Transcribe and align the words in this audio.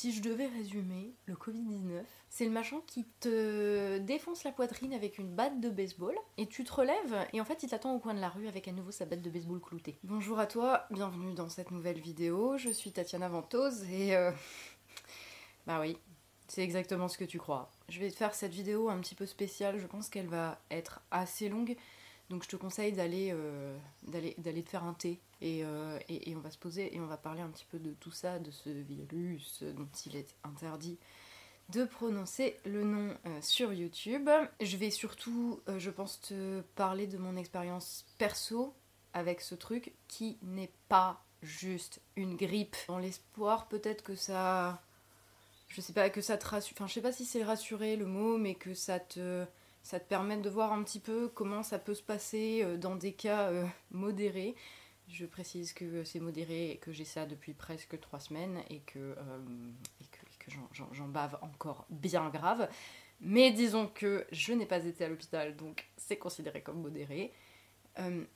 Si 0.00 0.12
je 0.12 0.22
devais 0.22 0.46
résumer 0.46 1.12
le 1.26 1.34
Covid-19, 1.34 2.04
c'est 2.30 2.46
le 2.46 2.50
machin 2.50 2.78
qui 2.86 3.04
te 3.20 3.98
défonce 3.98 4.44
la 4.44 4.50
poitrine 4.50 4.94
avec 4.94 5.18
une 5.18 5.28
batte 5.28 5.60
de 5.60 5.68
baseball 5.68 6.14
et 6.38 6.46
tu 6.46 6.64
te 6.64 6.72
relèves 6.72 7.26
et 7.34 7.40
en 7.42 7.44
fait 7.44 7.62
il 7.64 7.68
t'attend 7.68 7.94
au 7.94 7.98
coin 7.98 8.14
de 8.14 8.18
la 8.18 8.30
rue 8.30 8.48
avec 8.48 8.66
à 8.66 8.72
nouveau 8.72 8.92
sa 8.92 9.04
batte 9.04 9.20
de 9.20 9.28
baseball 9.28 9.60
cloutée. 9.60 9.98
Bonjour 10.02 10.38
à 10.38 10.46
toi, 10.46 10.86
bienvenue 10.90 11.34
dans 11.34 11.50
cette 11.50 11.70
nouvelle 11.70 12.00
vidéo. 12.00 12.56
Je 12.56 12.70
suis 12.70 12.92
Tatiana 12.92 13.28
Ventose 13.28 13.84
et 13.90 14.16
euh... 14.16 14.32
bah 15.66 15.80
oui, 15.82 15.98
c'est 16.48 16.62
exactement 16.62 17.08
ce 17.08 17.18
que 17.18 17.26
tu 17.26 17.36
crois. 17.36 17.70
Je 17.90 18.00
vais 18.00 18.10
te 18.10 18.16
faire 18.16 18.34
cette 18.34 18.52
vidéo 18.52 18.88
un 18.88 19.00
petit 19.00 19.14
peu 19.14 19.26
spéciale, 19.26 19.78
je 19.78 19.86
pense 19.86 20.08
qu'elle 20.08 20.28
va 20.28 20.62
être 20.70 21.02
assez 21.10 21.50
longue 21.50 21.76
donc 22.30 22.44
je 22.44 22.48
te 22.48 22.56
conseille 22.56 22.92
d'aller 22.92 23.30
euh, 23.32 23.76
d'aller 24.04 24.34
d'aller 24.38 24.62
te 24.62 24.70
faire 24.70 24.84
un 24.84 24.94
thé 24.94 25.20
euh, 25.42 25.98
et, 26.08 26.30
et, 26.30 26.36
on 26.36 26.40
va 26.40 26.50
se 26.50 26.58
poser 26.58 26.94
et 26.94 27.00
on 27.00 27.06
va 27.06 27.16
parler 27.16 27.42
un 27.42 27.48
petit 27.48 27.66
peu 27.68 27.78
de 27.78 27.92
tout 27.94 28.12
ça, 28.12 28.38
de 28.38 28.50
ce 28.50 28.70
virus 28.70 29.62
dont 29.62 29.88
il 30.06 30.16
est 30.16 30.34
interdit 30.44 30.98
de 31.70 31.84
prononcer 31.84 32.56
le 32.64 32.82
nom 32.82 33.16
euh, 33.26 33.38
sur 33.42 33.72
YouTube. 33.72 34.28
Je 34.60 34.76
vais 34.76 34.90
surtout, 34.90 35.60
je 35.78 35.90
pense, 35.90 36.20
te 36.20 36.62
parler 36.74 37.06
de 37.06 37.16
mon 37.16 37.36
expérience 37.36 38.04
perso 38.18 38.74
avec 39.12 39.40
ce 39.40 39.54
truc 39.54 39.92
qui 40.08 40.36
n'est 40.42 40.72
pas 40.88 41.22
juste 41.42 42.00
une 42.16 42.36
grippe. 42.36 42.76
Dans 42.88 42.98
l'espoir 42.98 43.68
peut-être 43.68 44.02
que 44.02 44.14
ça... 44.14 44.82
Je 45.68 45.80
sais 45.80 45.92
pas, 45.92 46.10
que 46.10 46.20
ça 46.20 46.36
te 46.36 46.46
rassure... 46.46 46.74
Enfin, 46.76 46.88
je 46.88 46.94
sais 46.94 47.00
pas 47.00 47.12
si 47.12 47.24
c'est 47.24 47.44
rassurer 47.44 47.94
le 47.94 48.06
mot, 48.06 48.36
mais 48.36 48.56
que 48.56 48.74
ça 48.74 48.98
te 48.98 49.46
ça 49.82 49.98
te 49.98 50.08
permet 50.08 50.36
de 50.36 50.50
voir 50.50 50.72
un 50.72 50.82
petit 50.82 51.00
peu 51.00 51.28
comment 51.28 51.62
ça 51.62 51.78
peut 51.78 51.94
se 51.94 52.02
passer 52.02 52.62
euh, 52.62 52.76
dans 52.76 52.96
des 52.96 53.12
cas 53.12 53.50
euh, 53.50 53.66
modérés. 53.90 54.54
Je 55.08 55.26
précise 55.26 55.72
que 55.72 56.04
c'est 56.04 56.20
modéré 56.20 56.72
et 56.72 56.76
que 56.76 56.92
j'ai 56.92 57.04
ça 57.04 57.26
depuis 57.26 57.54
presque 57.54 57.98
trois 57.98 58.20
semaines 58.20 58.62
et 58.68 58.80
que, 58.80 58.98
euh, 58.98 59.38
que, 60.38 60.50
j'en 60.92 61.08
bave 61.08 61.36
encore 61.42 61.86
bien 61.90 62.28
grave. 62.30 62.68
Mais 63.20 63.50
disons 63.50 63.88
que 63.88 64.24
je 64.30 64.52
n'ai 64.52 64.66
pas 64.66 64.84
été 64.84 65.04
à 65.04 65.08
l'hôpital, 65.08 65.56
donc 65.56 65.88
c'est 65.96 66.16
considéré 66.16 66.62
comme 66.62 66.80
modéré. 66.80 67.32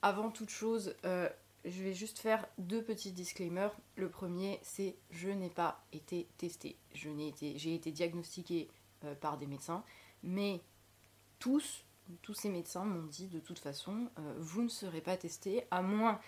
avant 0.01 0.29
toute 0.29 0.51
chose, 0.51 0.95
je 1.03 1.83
vais 1.83 1.93
juste 1.93 2.19
faire 2.19 2.45
deux 2.59 2.83
petits 2.83 3.11
disclaimers. 3.11 3.71
Le 3.95 4.09
premier, 4.09 4.59
c'est 4.61 4.95
je 5.09 5.29
n'ai 5.29 5.49
pas 5.49 5.83
été 5.91 6.27
testé. 6.37 6.77
J'ai 6.93 7.27
été, 7.27 7.73
été 7.73 7.91
diagnostiqué 7.91 8.69
par 9.21 9.37
des 9.37 9.47
médecins, 9.47 9.83
mais 10.21 10.61
tous, 11.39 11.83
tous 12.21 12.33
ces 12.33 12.49
médecins 12.49 12.85
m'ont 12.85 13.05
dit 13.05 13.27
de 13.27 13.39
toute 13.39 13.59
façon, 13.59 14.09
euh, 14.19 14.33
vous 14.37 14.63
ne 14.63 14.69
serez 14.69 15.01
pas 15.01 15.17
testé 15.17 15.65
à 15.71 15.81
moins 15.81 16.19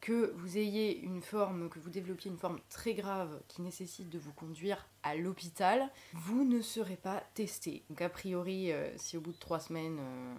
que 0.00 0.32
vous 0.36 0.58
ayez 0.58 0.98
une 0.98 1.22
forme, 1.22 1.70
que 1.70 1.78
vous 1.78 1.90
développiez 1.90 2.30
une 2.30 2.36
forme 2.36 2.60
très 2.68 2.94
grave 2.94 3.40
qui 3.48 3.62
nécessite 3.62 4.10
de 4.10 4.18
vous 4.18 4.32
conduire 4.32 4.86
à 5.02 5.16
l'hôpital, 5.16 5.90
vous 6.12 6.44
ne 6.44 6.60
serez 6.60 6.96
pas 6.96 7.22
testé. 7.34 7.82
Donc 7.88 8.02
a 8.02 8.08
priori, 8.08 8.72
euh, 8.72 8.90
si 8.96 9.16
au 9.16 9.20
bout 9.20 9.32
de 9.32 9.38
trois 9.38 9.60
semaines 9.60 9.98
euh, 9.98 10.34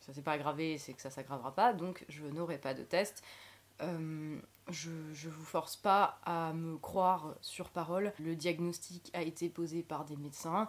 ça 0.00 0.14
s'est 0.14 0.22
pas 0.22 0.32
aggravé, 0.32 0.78
c'est 0.78 0.94
que 0.94 1.02
ça 1.02 1.10
s'aggravera 1.10 1.54
pas, 1.54 1.74
donc 1.74 2.04
je 2.08 2.24
n'aurai 2.24 2.58
pas 2.58 2.74
de 2.74 2.82
test. 2.82 3.22
je, 3.80 4.90
je 5.12 5.28
vous 5.28 5.44
force 5.44 5.76
pas 5.76 6.18
à 6.24 6.52
me 6.52 6.78
croire 6.78 7.34
sur 7.40 7.68
parole. 7.70 8.12
Le 8.18 8.36
diagnostic 8.36 9.10
a 9.12 9.22
été 9.22 9.48
posé 9.48 9.82
par 9.82 10.04
des 10.04 10.16
médecins. 10.16 10.68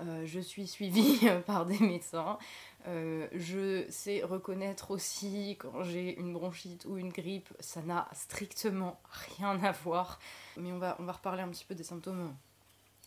Euh, 0.00 0.26
je 0.26 0.40
suis 0.40 0.66
suivie 0.66 1.26
par 1.46 1.66
des 1.66 1.78
médecins. 1.78 2.38
Euh, 2.86 3.26
je 3.32 3.84
sais 3.90 4.22
reconnaître 4.22 4.90
aussi 4.90 5.56
quand 5.58 5.82
j'ai 5.82 6.18
une 6.18 6.32
bronchite 6.32 6.84
ou 6.84 6.98
une 6.98 7.10
grippe, 7.10 7.48
ça 7.58 7.82
n'a 7.82 8.08
strictement 8.12 9.00
rien 9.28 9.62
à 9.62 9.72
voir. 9.72 10.20
Mais 10.56 10.72
on 10.72 10.78
va, 10.78 10.96
on 11.00 11.06
reparler 11.06 11.42
un 11.42 11.48
petit 11.48 11.64
peu 11.64 11.74
des 11.74 11.84
symptômes 11.84 12.34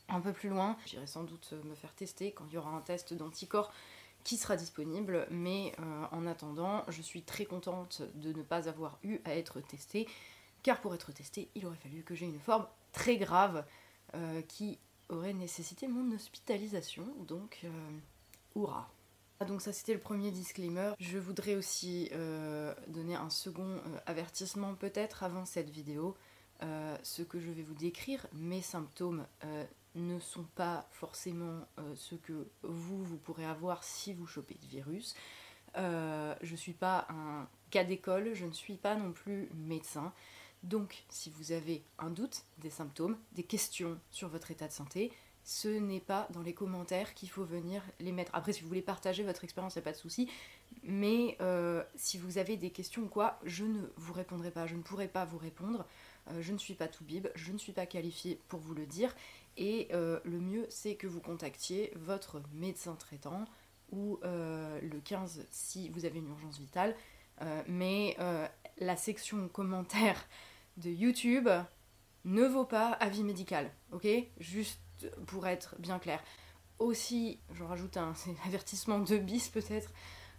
un 0.10 0.20
peu 0.20 0.34
plus 0.34 0.50
loin. 0.50 0.76
J'irai 0.86 1.08
sans 1.08 1.24
doute 1.24 1.54
me 1.64 1.76
faire 1.76 1.94
tester 1.94 2.32
quand 2.32 2.46
il 2.50 2.56
y 2.56 2.58
aura 2.58 2.72
un 2.72 2.82
test 2.82 3.14
d'anticorps 3.14 3.72
qui 4.26 4.36
sera 4.36 4.58
disponible, 4.58 5.28
mais 5.32 5.74
euh, 5.80 6.06
en 6.12 6.28
attendant, 6.28 6.84
je 6.90 7.02
suis 7.02 7.22
très 7.22 7.46
contente 7.46 8.02
de 8.16 8.34
ne 8.34 8.44
pas 8.44 8.68
avoir 8.68 9.00
eu 9.02 9.20
à 9.24 9.34
être 9.36 9.62
testée, 9.62 10.10
car 10.62 10.82
pour 10.82 10.94
être 10.94 11.14
testée, 11.14 11.50
il 11.56 11.66
aurait 11.66 11.78
fallu 11.78 12.04
que 12.04 12.16
j'ai 12.16 12.26
une 12.26 12.40
forme 12.40 12.68
très 12.92 13.18
grave 13.18 13.64
qui 14.48 14.80
aurait 15.10 15.34
nécessité 15.34 15.88
mon 15.88 16.12
hospitalisation, 16.14 17.06
donc 17.28 17.60
euh, 17.64 17.70
hurrah. 18.56 18.90
Ah, 19.40 19.46
donc 19.46 19.62
ça 19.62 19.74
c'était 19.74 19.94
le 19.94 20.00
premier 20.00 20.32
disclaimer. 20.32 20.94
Je 21.00 21.18
voudrais 21.18 21.56
aussi 21.56 22.10
euh, 22.14 22.74
donner 22.88 23.16
un 23.16 23.30
second 23.30 23.78
euh, 23.78 24.00
avertissement 24.06 24.76
peut-être 24.76 25.24
avant 25.24 25.46
cette 25.46 25.70
vidéo. 25.70 26.16
ce 27.04 27.24
que 27.24 27.40
je 27.40 27.50
vais 27.52 27.64
vous 27.64 27.74
décrire, 27.74 28.28
mes 28.34 28.62
symptômes 28.62 29.26
ne 29.96 30.20
sont 30.20 30.46
pas 30.56 30.88
forcément 30.92 31.66
ce 31.96 32.16
que 32.16 32.50
vous, 32.64 33.02
vous 33.02 33.18
pourrez 33.18 33.46
avoir 33.46 33.84
si 33.84 34.14
vous 34.14 34.28
chopez 34.28 34.58
ce 34.62 34.68
virus. 34.68 35.16
je 35.76 36.52
ne 36.52 36.58
suis 36.58 36.74
pas 36.74 37.08
un 37.10 37.48
cas 37.72 37.86
d'école, 37.86 38.34
je 38.34 38.46
ne 38.46 38.52
suis 38.52 38.76
pas 38.76 38.96
non 38.96 39.14
plus 39.14 39.50
médecin. 39.56 40.12
Donc, 40.64 41.04
si 41.10 41.30
vous 41.30 41.52
avez 41.52 41.84
un 42.00 42.10
doute, 42.10 42.44
des 42.58 42.70
symptômes, 42.70 43.18
des 43.34 43.44
questions 43.44 43.98
sur 44.12 44.28
votre 44.28 44.52
état 44.52 44.68
de 44.68 44.74
santé, 44.74 45.12
ce 45.44 45.68
n'est 45.68 46.00
pas 46.00 46.28
dans 46.32 46.42
les 46.42 46.54
commentaires 46.54 47.14
qu'il 47.14 47.30
faut 47.30 47.44
venir 47.44 47.82
les 48.00 48.12
mettre. 48.12 48.32
Après, 48.36 48.54
si 48.54 48.62
vous 48.62 48.68
voulez 48.68 48.82
partager 48.82 49.24
votre 49.24 49.44
expérience, 49.44 49.76
il 49.76 49.80
n'y 49.80 49.84
a 49.84 49.86
pas 49.86 49.94
de 49.94 49.98
souci. 49.98 50.30
Mais 50.84 51.38
euh, 51.42 51.84
si 51.96 52.18
vous 52.18 52.38
avez 52.38 52.58
des 52.58 52.70
questions 52.70 53.04
ou 53.04 53.08
quoi, 53.08 53.40
je 53.44 53.66
ne 53.66 53.82
vous 53.96 54.14
répondrai 54.14 54.52
pas, 54.52 54.68
je 54.68 54.76
ne 54.76 54.82
pourrai 54.82 55.08
pas 55.08 55.26
vous 55.26 55.38
répondre. 55.38 55.88
Euh, 56.30 56.42
je 56.42 56.54
ne 56.54 56.58
suis 56.58 56.76
pas 56.76 56.88
tout 56.88 57.04
bib, 57.04 57.28
je 57.36 57.52
ne 57.52 57.58
suis 57.58 57.72
pas 57.72 57.86
qualifiée 57.86 58.40
pour 58.48 58.60
vous 58.60 58.76
le 58.76 58.86
dire. 58.86 59.16
Et 59.58 59.88
euh, 59.94 60.20
le 60.24 60.40
mieux, 60.40 60.68
c'est 60.70 60.96
que 60.96 61.08
vous 61.08 61.20
contactiez 61.20 61.92
votre 61.96 62.42
médecin 62.54 62.96
traitant 62.96 63.46
ou 63.92 64.20
le 64.22 65.00
15 65.04 65.48
si 65.50 65.90
vous 65.90 66.06
avez 66.06 66.20
une 66.20 66.30
urgence 66.30 66.60
vitale. 66.60 66.96
mais 67.68 68.16
la 68.78 68.96
section 68.96 69.48
commentaires 69.48 70.28
de 70.80 70.90
YouTube 70.90 71.50
ne 72.26 72.44
vaut 72.44 72.66
pas 72.66 72.92
avis 72.94 73.24
médical, 73.24 73.72
ok? 73.92 74.08
Juste 74.40 74.80
pour 75.28 75.48
être 75.48 75.76
bien 75.80 76.00
clair. 76.00 76.22
Aussi, 76.80 77.40
j'en 77.54 77.68
rajoute 77.68 77.98
un, 77.98 78.14
avertissement 78.46 79.00
de 79.00 79.18
bis 79.18 79.50
peut-être, 79.50 79.92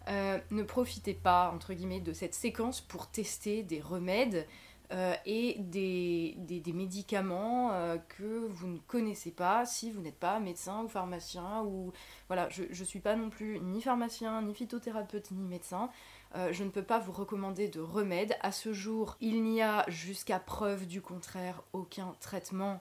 euh, 0.09 0.39
ne 0.51 0.63
profitez 0.63 1.15
pas, 1.15 1.51
entre 1.55 1.75
guillemets, 1.75 2.01
de 2.01 2.13
cette 2.13 2.35
séquence 2.35 2.81
pour 2.81 3.11
tester 3.11 3.63
des 3.63 3.81
remèdes 3.81 4.47
euh, 4.93 5.15
et 5.25 5.57
des, 5.59 6.35
médicaments 6.75 7.71
euh, 7.73 7.97
que 7.99 8.47
vous 8.49 8.67
ne 8.67 8.79
connaissez 8.79 9.31
pas 9.31 9.65
si 9.65 9.91
vous 9.91 10.01
n'êtes 10.01 10.19
pas 10.19 10.41
médecin 10.41 10.83
ou 10.83 10.89
pharmacien 10.89 11.63
ou 11.63 11.93
voilà 12.27 12.49
je 12.49 12.65
ne 12.65 12.85
suis 12.85 12.99
pas 12.99 13.15
non 13.15 13.31
plus 13.31 13.61
ni 13.61 13.83
pharmacien 13.83 14.43
ni 14.43 14.53
phytothérapeute 14.53 15.31
ni 15.31 15.45
médecin 15.45 15.91
euh, 16.35 16.53
je 16.53 16.65
ne 16.65 16.71
peux 16.71 16.83
pas 16.83 16.99
vous 16.99 17.13
recommander 17.13 17.69
de 17.69 17.81
remède 17.81 18.37
à 18.41 18.53
ce 18.53 18.73
jour 18.73 19.17
il 19.21 19.43
n'y 19.43 19.63
a 19.63 19.85
jusqu'à 19.89 20.39
preuve 20.39 20.87
du 20.87 21.01
contraire 21.01 21.63
aucun 21.73 22.15
traitement 22.21 22.81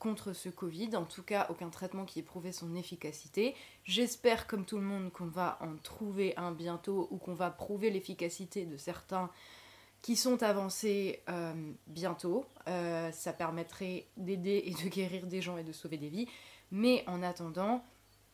contre 0.00 0.32
ce 0.32 0.48
Covid, 0.48 0.96
en 0.96 1.04
tout 1.04 1.22
cas 1.22 1.46
aucun 1.48 1.68
traitement 1.70 2.04
qui 2.04 2.18
ait 2.18 2.24
prouvé 2.24 2.50
son 2.50 2.74
efficacité. 2.74 3.54
J'espère 3.84 4.48
comme 4.48 4.64
tout 4.64 4.76
le 4.76 4.82
monde 4.82 5.12
qu'on 5.12 5.28
va 5.28 5.56
en 5.60 5.76
trouver 5.76 6.36
un 6.36 6.50
bientôt 6.50 7.06
ou 7.12 7.18
qu'on 7.18 7.32
va 7.32 7.50
prouver 7.50 7.90
l'efficacité 7.90 8.66
de 8.66 8.76
certains 8.76 9.30
qui 10.04 10.16
sont 10.16 10.42
avancés 10.42 11.22
euh, 11.30 11.54
bientôt. 11.86 12.44
Euh, 12.68 13.10
ça 13.10 13.32
permettrait 13.32 14.04
d'aider 14.18 14.62
et 14.66 14.72
de 14.72 14.90
guérir 14.90 15.26
des 15.26 15.40
gens 15.40 15.56
et 15.56 15.64
de 15.64 15.72
sauver 15.72 15.96
des 15.96 16.10
vies. 16.10 16.28
Mais 16.70 17.04
en 17.06 17.22
attendant, 17.22 17.82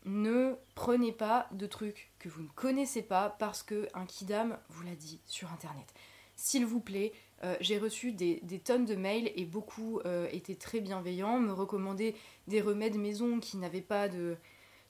ne 0.05 0.55
prenez 0.75 1.13
pas 1.13 1.49
de 1.53 1.67
trucs 1.67 2.13
que 2.19 2.29
vous 2.29 2.43
ne 2.43 2.49
connaissez 2.49 3.03
pas 3.03 3.37
parce 3.39 3.63
que 3.63 3.89
un 3.95 4.07
kidam 4.07 4.59
vous 4.69 4.83
l'a 4.83 4.95
dit 4.95 5.21
sur 5.27 5.53
internet. 5.53 5.87
S'il 6.37 6.65
vous 6.65 6.81
plaît, 6.81 7.13
euh, 7.45 7.57
j'ai 7.61 7.79
reçu 7.79 8.13
des, 8.13 8.41
tonnes 8.65 8.87
de 8.87 8.95
mails 8.95 9.31
et 9.37 9.45
beaucoup 9.45 10.01
étaient 10.33 10.55
très 10.55 10.81
bienveillants, 10.81 11.39
me 11.39 11.53
recommandaient 11.53 12.15
des 12.47 12.61
remèdes 12.61 12.97
maison 12.97 13.41
qui 13.41 13.59
n'avaient 13.59 13.81
pas 13.83 14.09
de, 14.09 14.37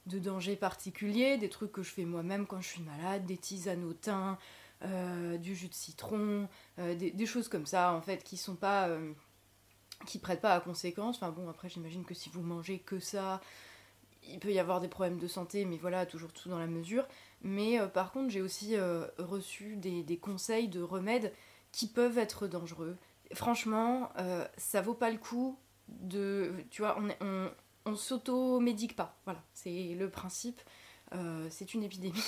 danger 0.07 0.57
particulier, 0.57 1.39
des 1.39 1.49
trucs 1.49 1.73
que 1.73 1.83
je 1.83 1.91
fais 1.91 2.05
moi-même 2.05 2.47
quand 2.47 2.61
je 2.61 2.69
suis 2.69 2.83
malade, 2.83 3.27
des 3.27 3.37
tisanes 3.37 3.85
au 3.85 3.93
thym, 3.93 4.39
euh, 4.83 5.37
du 5.37 5.55
jus 5.55 5.69
de 5.69 5.75
citron, 5.75 6.49
euh, 6.79 6.95
des, 6.95 7.27
choses 7.27 7.49
comme 7.49 7.67
ça 7.67 7.93
en 7.93 8.01
fait 8.01 8.25
qui 8.25 8.39
sont 8.39 8.57
euh, 8.63 9.13
prêtent 10.23 10.41
pas 10.41 10.55
à 10.55 10.61
conséquence. 10.61 11.17
Enfin 11.17 11.31
bon 11.31 11.51
après 11.51 11.69
j'imagine 11.69 12.03
que 12.03 12.15
si 12.15 12.31
vous 12.31 12.41
mangez 12.41 12.79
que 12.79 12.99
ça, 12.99 13.43
il 14.29 14.39
peut 14.39 14.53
y 14.53 14.59
avoir 14.59 14.81
des 14.81 14.89
problèmes 14.89 15.19
de 15.19 15.27
santé, 15.27 15.65
mais 15.65 15.77
voilà 15.77 16.07
toujours 16.07 16.33
tout 16.33 16.49
dans 16.49 16.59
la 16.59 16.67
mesure. 16.67 17.07
Mais 17.43 17.79
par 17.89 18.13
contre 18.13 18.31
j'ai 18.31 18.43
aussi 18.43 18.77
reçu 19.19 19.77
des, 19.77 20.19
conseils 20.19 20.69
de 20.69 20.83
remèdes 20.83 21.33
qui 21.73 21.87
peuvent 21.87 22.19
être 22.19 22.47
dangereux. 22.47 22.97
Franchement 23.33 24.11
ça 24.57 24.83
vaut 24.83 24.95
pas 24.95 25.11
le 25.11 25.19
coup 25.19 25.59
de 25.89 26.53
tu 26.71 26.83
vois 26.83 26.99
on, 27.01 27.09
on, 27.25 27.51
on 27.87 27.97
s'auto-médique 27.97 28.95
pas. 28.95 29.19
Voilà 29.25 29.43
c'est 29.55 29.95
le 29.95 30.11
principe. 30.11 30.61
Euh, 31.13 31.49
c'est 31.51 31.75
une 31.75 31.83
épidémie, 31.83 32.23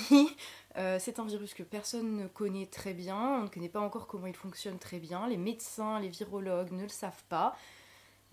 euh, 0.76 0.98
c'est 0.98 1.20
un 1.20 1.24
virus 1.24 1.54
que 1.54 1.62
personne 1.62 2.16
ne 2.16 2.26
connaît 2.26 2.66
très 2.66 2.94
bien, 2.94 3.16
on 3.16 3.42
ne 3.42 3.48
connaît 3.48 3.68
pas 3.68 3.80
encore 3.80 4.08
comment 4.08 4.26
il 4.26 4.34
fonctionne 4.34 4.78
très 4.78 4.98
bien, 4.98 5.28
les 5.28 5.36
médecins, 5.36 6.00
les 6.00 6.08
virologues 6.08 6.72
ne 6.72 6.82
le 6.82 6.88
savent 6.88 7.22
pas. 7.28 7.56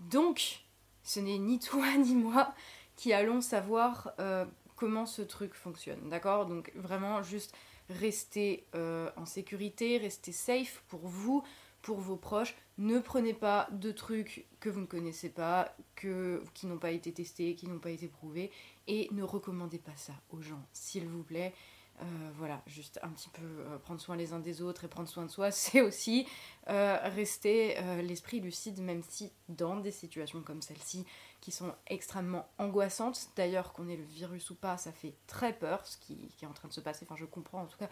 Donc, 0.00 0.64
ce 1.04 1.20
n'est 1.20 1.38
ni 1.38 1.60
toi 1.60 1.86
ni 1.98 2.16
moi 2.16 2.52
qui 3.00 3.14
allons 3.14 3.40
savoir 3.40 4.12
euh, 4.20 4.44
comment 4.76 5.06
ce 5.06 5.22
truc 5.22 5.54
fonctionne, 5.54 6.10
d'accord? 6.10 6.44
Donc 6.44 6.70
vraiment 6.74 7.22
juste 7.22 7.56
restez 7.88 8.66
euh, 8.74 9.10
en 9.16 9.24
sécurité, 9.24 9.96
restez 9.96 10.32
safe 10.32 10.84
pour 10.86 11.00
vous, 11.00 11.42
pour 11.80 11.98
vos 11.98 12.16
proches. 12.16 12.54
Ne 12.76 12.98
prenez 12.98 13.32
pas 13.32 13.68
de 13.72 13.90
trucs 13.90 14.44
que 14.60 14.68
vous 14.68 14.82
ne 14.82 14.86
connaissez 14.86 15.30
pas, 15.30 15.74
qui 15.96 16.66
n'ont 16.66 16.76
pas 16.76 16.90
été 16.90 17.10
testés, 17.10 17.54
qui 17.54 17.68
n'ont 17.68 17.78
pas 17.78 17.88
été 17.88 18.06
prouvés, 18.06 18.50
et 18.86 19.08
ne 19.12 19.22
recommandez 19.22 19.78
pas 19.78 19.96
ça 19.96 20.12
aux 20.28 20.42
gens, 20.42 20.62
s'il 20.74 21.06
vous 21.06 21.22
plaît. 21.22 21.54
Euh, 22.00 22.30
voilà, 22.38 22.62
juste 22.66 22.98
un 23.02 23.10
petit 23.10 23.28
peu 23.28 23.42
euh, 23.42 23.78
prendre 23.78 24.00
soin 24.00 24.16
les 24.16 24.32
uns 24.32 24.38
des 24.38 24.62
autres 24.62 24.84
et 24.84 24.88
prendre 24.88 25.08
soin 25.08 25.26
de 25.26 25.30
soi, 25.30 25.50
c'est 25.50 25.82
aussi 25.82 26.26
euh, 26.68 26.96
rester 27.14 27.76
l'esprit 28.02 28.40
lucide, 28.40 28.80
même 28.80 29.02
si 29.08 29.32
dans 29.48 29.76
des 29.76 29.90
situations 29.90 30.40
comme 30.40 30.62
celle-ci, 30.62 31.04
qui 31.40 31.50
sont 31.50 31.74
extrêmement 31.86 32.48
angoissantes, 32.58 33.28
d'ailleurs 33.36 33.72
qu'on 33.72 33.88
ait 33.88 33.96
le 33.96 34.04
virus 34.04 34.50
ou 34.50 34.54
pas, 34.54 34.76
ça 34.78 34.92
fait 34.92 35.14
très 35.26 35.52
peur, 35.52 35.86
ce 35.86 35.98
qui, 35.98 36.16
qui, 36.36 36.44
est 36.44 36.48
en 36.48 36.52
train 36.52 36.68
de 36.68 36.72
se 36.72 36.80
passer, 36.80 37.04
enfin 37.08 37.16
je 37.16 37.26
comprends 37.26 37.62
en 37.62 37.66
tout 37.66 37.78
cas 37.78 37.88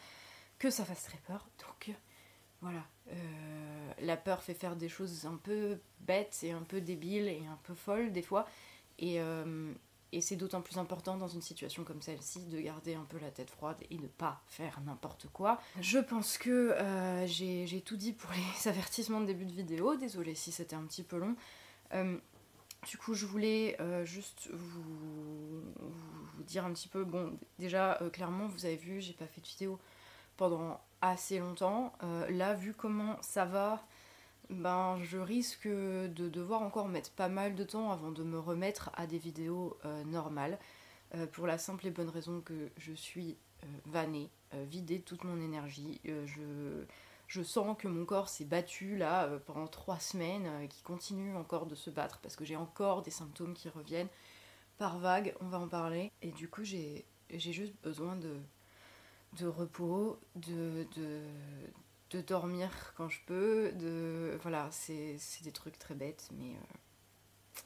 que 0.58 0.70
ça 0.70 0.84
fasse 0.84 1.04
très 1.04 1.18
peur, 1.18 1.46
donc 1.58 1.94
voilà, 2.60 2.82
la 4.00 4.16
peur 4.16 4.42
fait 4.42 4.54
faire 4.54 4.74
des 4.74 4.88
choses 4.88 5.24
un 5.26 5.36
peu 5.36 5.78
bêtes 6.00 6.40
et 6.42 6.50
un 6.50 6.62
peu 6.62 6.80
débiles 6.80 7.28
et 7.28 7.46
un 7.46 7.58
peu 7.62 7.74
folles 7.74 8.12
des 8.12 8.22
fois, 8.22 8.46
et, 8.98 9.20
et 10.12 10.20
c'est 10.20 10.36
d'autant 10.36 10.62
plus 10.62 10.78
important 10.78 11.16
dans 11.16 11.28
une 11.28 11.42
situation 11.42 11.84
comme 11.84 12.00
celle-ci 12.00 12.46
de 12.46 12.58
garder 12.60 12.94
un 12.94 13.04
peu 13.04 13.18
la 13.18 13.30
tête 13.30 13.50
froide 13.50 13.76
et 13.90 13.96
de 13.96 14.06
pas 14.06 14.40
faire 14.46 14.80
n'importe 14.86 15.26
quoi. 15.32 15.60
Je 15.80 15.98
pense 15.98 16.38
que 16.38 16.72
euh, 16.72 17.26
j'ai 17.26 17.82
tout 17.82 17.96
dit 17.96 18.12
pour 18.12 18.30
les 18.32 18.68
avertissements 18.70 19.20
de 19.20 19.26
début 19.26 19.44
de 19.44 19.52
vidéo. 19.52 19.96
Désolée 19.96 20.34
si 20.34 20.50
c'était 20.50 20.76
un 20.76 20.84
petit 20.84 21.02
peu 21.02 21.18
long. 21.18 21.36
Euh, 21.94 22.16
du 22.86 22.96
coup, 22.96 23.14
je 23.14 23.26
voulais 23.26 23.76
euh, 23.80 24.04
juste 24.04 24.48
vous, 24.52 25.62
vous, 25.78 26.42
dire 26.44 26.64
un 26.64 26.72
petit 26.72 26.88
peu. 26.88 27.04
Bon, 27.04 27.38
déjà, 27.58 28.00
clairement, 28.12 28.46
vous 28.46 28.64
avez 28.64 28.76
vu, 28.76 29.00
j'ai 29.00 29.12
pas 29.12 29.26
fait 29.26 29.40
de 29.40 29.46
vidéo 29.46 29.78
pendant 30.36 30.80
assez 31.02 31.38
longtemps. 31.38 31.92
là, 32.30 32.54
vu 32.54 32.72
comment 32.72 33.20
ça 33.20 33.44
va, 33.44 33.84
ben, 34.50 34.98
je 35.02 35.18
risque 35.18 35.68
de 35.68 36.28
devoir 36.28 36.62
encore 36.62 36.88
mettre 36.88 37.10
pas 37.10 37.28
mal 37.28 37.54
de 37.54 37.64
temps 37.64 37.90
avant 37.90 38.10
de 38.10 38.22
me 38.22 38.38
remettre 38.38 38.90
à 38.94 39.06
des 39.06 39.18
vidéos 39.18 39.76
euh, 39.84 40.04
normales, 40.04 40.58
euh, 41.14 41.26
pour 41.26 41.46
la 41.46 41.58
simple 41.58 41.86
et 41.86 41.90
bonne 41.90 42.08
raison 42.08 42.40
que 42.40 42.70
je 42.76 42.92
suis 42.92 43.36
euh, 43.62 43.66
vannée, 43.86 44.30
vidée 44.52 44.98
de 44.98 45.04
toute 45.04 45.24
mon 45.24 45.38
énergie. 45.42 46.00
je, 46.04 46.84
je 47.26 47.42
sens 47.42 47.76
que 47.78 47.86
mon 47.86 48.06
corps 48.06 48.30
s'est 48.30 48.46
battu 48.46 48.96
là 48.96 49.28
pendant 49.44 49.66
trois 49.66 49.98
semaines, 49.98 50.66
qui 50.68 50.82
continue 50.82 51.36
encore 51.36 51.66
de 51.66 51.74
se 51.74 51.90
battre 51.90 52.18
parce 52.22 52.34
que 52.34 52.46
j'ai 52.46 52.56
encore 52.56 53.02
des 53.02 53.10
symptômes 53.10 53.52
qui 53.52 53.68
reviennent 53.68 54.08
par 54.78 54.98
vague, 54.98 55.34
on 55.40 55.48
va 55.48 55.58
en 55.58 55.68
parler. 55.68 56.12
Et 56.22 56.30
du 56.30 56.48
coup, 56.48 56.64
j'ai 56.64 57.04
juste 57.30 57.74
besoin 57.82 58.16
de, 58.16 58.40
de 59.38 59.46
repos, 59.46 60.18
de, 60.36 60.86
de, 60.96 61.20
de 62.10 62.20
dormir 62.20 62.70
quand 62.96 63.08
je 63.08 63.20
peux, 63.26 63.72
de 63.72 64.38
voilà, 64.42 64.68
c'est 64.70 65.18
des 65.42 65.52
trucs 65.52 65.78
très 65.78 65.94
bêtes, 65.94 66.28
mais 66.32 66.54
euh, 66.54 67.60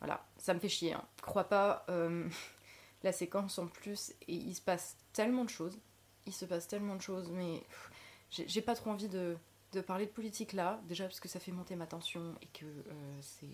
voilà, 0.00 0.26
ça 0.38 0.54
me 0.54 0.60
fait 0.60 0.68
chier. 0.68 0.92
Hein. 0.92 1.04
Crois 1.22 1.44
pas, 1.44 1.84
euh, 1.88 2.28
la 3.02 3.12
séquence 3.12 3.58
en 3.58 3.66
plus, 3.66 4.12
et 4.28 4.34
il 4.34 4.54
se 4.54 4.60
passe 4.60 4.96
tellement 5.12 5.44
de 5.44 5.50
choses, 5.50 5.78
il 6.26 6.32
se 6.32 6.44
passe 6.44 6.68
tellement 6.68 6.96
de 6.96 7.02
choses, 7.02 7.30
mais 7.30 7.62
j'ai 8.30 8.60
pas 8.60 8.74
trop 8.74 8.90
envie 8.90 9.08
de, 9.08 9.36
de, 9.72 9.80
parler 9.80 10.06
de 10.06 10.10
politique 10.10 10.52
là, 10.52 10.80
déjà 10.84 11.04
parce 11.04 11.20
que 11.20 11.28
ça 11.28 11.40
fait 11.40 11.52
monter 11.52 11.76
ma 11.76 11.86
tension 11.86 12.34
et 12.42 12.46
que 12.46 12.66
euh, 12.66 13.18
c'est 13.20 13.46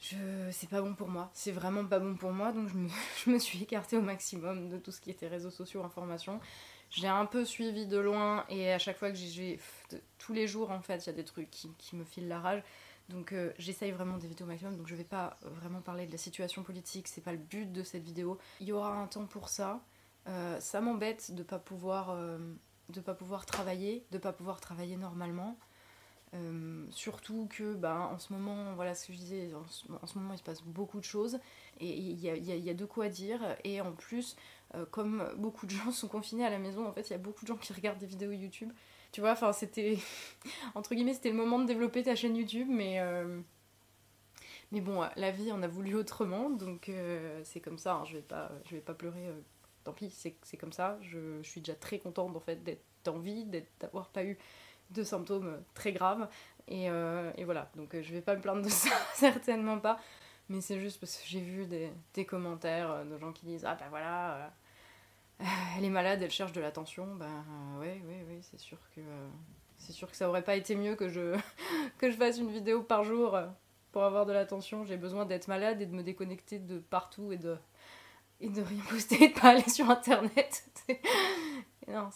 je 0.00 0.16
c'est 0.50 0.68
pas 0.68 0.80
bon 0.80 0.94
pour 0.94 1.08
moi, 1.08 1.30
c'est 1.34 1.52
vraiment 1.52 1.84
pas 1.84 1.98
bon 1.98 2.16
pour 2.16 2.32
moi, 2.32 2.52
donc 2.52 2.68
je 2.68 2.74
me, 2.74 2.88
je 3.24 3.30
me 3.30 3.38
suis 3.38 3.62
écartée 3.62 3.96
au 3.96 4.02
maximum 4.02 4.68
de 4.68 4.78
tout 4.78 4.90
ce 4.92 5.00
qui 5.00 5.10
était 5.10 5.28
réseaux 5.28 5.50
sociaux, 5.50 5.82
informations. 5.84 6.40
J'ai 6.90 7.06
un 7.06 7.24
peu 7.26 7.44
suivi 7.44 7.86
de 7.86 7.98
loin 7.98 8.44
et 8.48 8.72
à 8.72 8.78
chaque 8.78 8.98
fois 8.98 9.10
que 9.10 9.16
j'ai. 9.16 9.60
Tous 10.18 10.32
les 10.32 10.46
jours 10.46 10.70
en 10.70 10.80
fait, 10.80 11.04
il 11.04 11.06
y 11.06 11.10
a 11.10 11.12
des 11.12 11.24
trucs 11.24 11.50
qui, 11.50 11.96
me 11.96 12.04
filent 12.04 12.28
la 12.28 12.40
rage. 12.40 12.62
Donc 13.08 13.32
euh, 13.32 13.52
j'essaye 13.58 13.92
vraiment 13.92 14.18
d'éviter 14.18 14.44
au 14.44 14.46
maximum. 14.46 14.76
Donc 14.76 14.88
je 14.88 14.94
vais 14.94 15.04
pas 15.04 15.38
vraiment 15.42 15.80
parler 15.80 16.06
de 16.06 16.12
la 16.12 16.18
situation 16.18 16.62
politique, 16.62 17.08
c'est 17.08 17.20
pas 17.20 17.32
le 17.32 17.38
but 17.38 17.72
de 17.72 17.82
cette 17.82 18.02
vidéo. 18.02 18.38
Il 18.60 18.68
y 18.68 18.72
aura 18.72 18.92
un 18.92 19.06
temps 19.06 19.26
pour 19.26 19.48
ça. 19.48 19.80
Euh, 20.28 20.58
ça 20.60 20.80
m'embête 20.80 21.34
de 21.34 21.42
pas 21.42 21.62
euh, 22.10 22.54
de 22.88 23.00
pas 23.00 23.14
pouvoir 23.14 23.46
travailler, 23.46 24.04
de 24.10 24.18
pas 24.18 24.32
pouvoir 24.32 24.60
travailler 24.60 24.96
normalement. 24.96 25.56
Surtout 26.90 27.48
que 27.50 27.74
bah, 27.74 28.08
en 28.12 28.18
ce 28.18 28.32
moment, 28.32 28.74
voilà 28.74 28.94
ce 28.94 29.06
que 29.06 29.12
je 29.12 29.18
disais, 29.18 29.50
en 29.54 30.06
ce, 30.06 30.18
moment 30.18 30.32
il 30.32 30.38
se 30.38 30.42
passe 30.42 30.62
beaucoup 30.62 30.98
de 30.98 31.04
choses 31.04 31.38
et 31.80 31.88
il 31.88 32.20
y 32.20 32.28
a, 32.28 32.36
y, 32.36 32.60
y 32.60 32.70
a, 32.70 32.74
de 32.74 32.84
quoi 32.84 33.08
dire. 33.08 33.40
Et 33.64 33.80
en 33.80 33.92
plus, 33.92 34.36
euh, 34.74 34.86
comme 34.90 35.28
beaucoup 35.36 35.66
de 35.66 35.70
gens 35.72 35.90
sont 35.90 36.08
confinés 36.08 36.44
à 36.44 36.50
la 36.50 36.58
maison, 36.58 36.86
en 36.86 36.92
fait, 36.92 37.08
il 37.08 37.10
y 37.10 37.16
a 37.16 37.18
beaucoup 37.18 37.44
de 37.44 37.48
gens 37.48 37.56
qui 37.56 37.72
regardent 37.72 37.98
des 37.98 38.06
vidéos 38.06 38.32
YouTube. 38.32 38.72
Tu 39.12 39.20
vois, 39.20 39.32
enfin, 39.32 39.52
c'était. 39.52 39.98
Entre 40.74 40.94
guillemets, 40.94 41.14
c'était 41.14 41.30
le 41.30 41.36
moment 41.36 41.58
de 41.58 41.66
développer 41.66 42.02
ta 42.02 42.14
chaîne 42.14 42.36
YouTube, 42.36 42.68
mais. 42.70 43.00
Euh, 43.00 43.40
mais 44.72 44.80
bon, 44.80 45.04
la 45.16 45.32
vie 45.32 45.50
en 45.50 45.64
a 45.64 45.66
voulu 45.66 45.96
autrement, 45.96 46.48
donc 46.48 46.88
euh, 46.88 47.40
c'est 47.42 47.58
comme 47.58 47.76
ça, 47.76 47.94
hein, 47.94 48.04
je, 48.04 48.14
vais 48.14 48.22
pas, 48.22 48.52
je 48.66 48.76
vais 48.76 48.80
pas 48.80 48.94
pleurer, 48.94 49.28
tant 49.82 49.92
pis, 49.92 50.10
c'est 50.10 50.56
comme 50.56 50.72
ça. 50.72 50.96
Je, 51.02 51.42
suis 51.42 51.60
déjà 51.60 51.74
très 51.74 51.98
contente 51.98 52.36
en 52.36 52.40
fait 52.40 52.62
d'être 52.62 52.84
en 53.08 53.18
vie, 53.18 53.46
d'avoir 53.80 54.10
pas 54.10 54.22
eu 54.22 54.38
de 54.90 55.02
symptômes 55.02 55.62
très 55.74 55.92
graves, 55.92 56.28
et, 56.68 56.86
et 56.86 57.44
voilà, 57.44 57.70
donc 57.76 58.00
je 58.00 58.12
vais 58.12 58.20
pas 58.20 58.36
me 58.36 58.40
plaindre 58.40 58.62
de 58.62 58.68
ça, 58.68 58.90
certainement 59.14 59.78
pas 59.78 59.98
mais 60.50 60.60
c'est 60.60 60.80
juste 60.80 60.98
parce 60.98 61.16
que 61.16 61.22
j'ai 61.26 61.40
vu 61.40 61.64
des, 61.66 62.24
commentaires 62.24 63.06
de 63.06 63.16
gens 63.16 63.32
qui 63.32 63.46
disent 63.46 63.64
Ah 63.64 63.76
ben 63.76 63.86
voilà, 63.88 64.34
euh, 64.34 65.44
elle 65.78 65.84
est 65.84 65.90
malade, 65.90 66.20
elle 66.22 66.30
cherche 66.30 66.52
de 66.52 66.60
l'attention. 66.60 67.06
Ben 67.14 67.26
euh, 67.26 67.80
ouais, 67.80 68.02
ouais, 68.04 68.40
c'est 68.42 68.58
sûr 68.58 68.78
que 68.94 69.00
euh, 69.00 69.28
c'est 69.78 69.92
sûr 69.92 70.10
que 70.10 70.16
ça 70.16 70.28
aurait 70.28 70.42
pas 70.42 70.56
été 70.56 70.74
mieux 70.74 70.96
que 70.96 71.08
je 71.08 71.36
fasse 72.18 72.38
une 72.38 72.50
vidéo 72.50 72.82
par 72.82 73.04
jour 73.04 73.38
pour 73.92 74.02
avoir 74.02 74.26
de 74.26 74.32
l'attention. 74.32 74.84
J'ai 74.84 74.96
besoin 74.96 75.24
d'être 75.24 75.46
malade 75.46 75.80
et 75.80 75.86
de 75.86 75.94
me 75.94 76.02
déconnecter 76.02 76.58
de 76.58 76.80
partout 76.80 77.30
et 77.30 77.38
de 77.38 77.56
et 78.40 78.48
de 78.48 78.60
rien 78.60 78.82
poster 78.88 79.22
et 79.22 79.28
de 79.32 79.38
pas 79.38 79.50
aller 79.50 79.68
sur 79.68 79.88
internet. 79.88 80.64
non, 81.86 82.08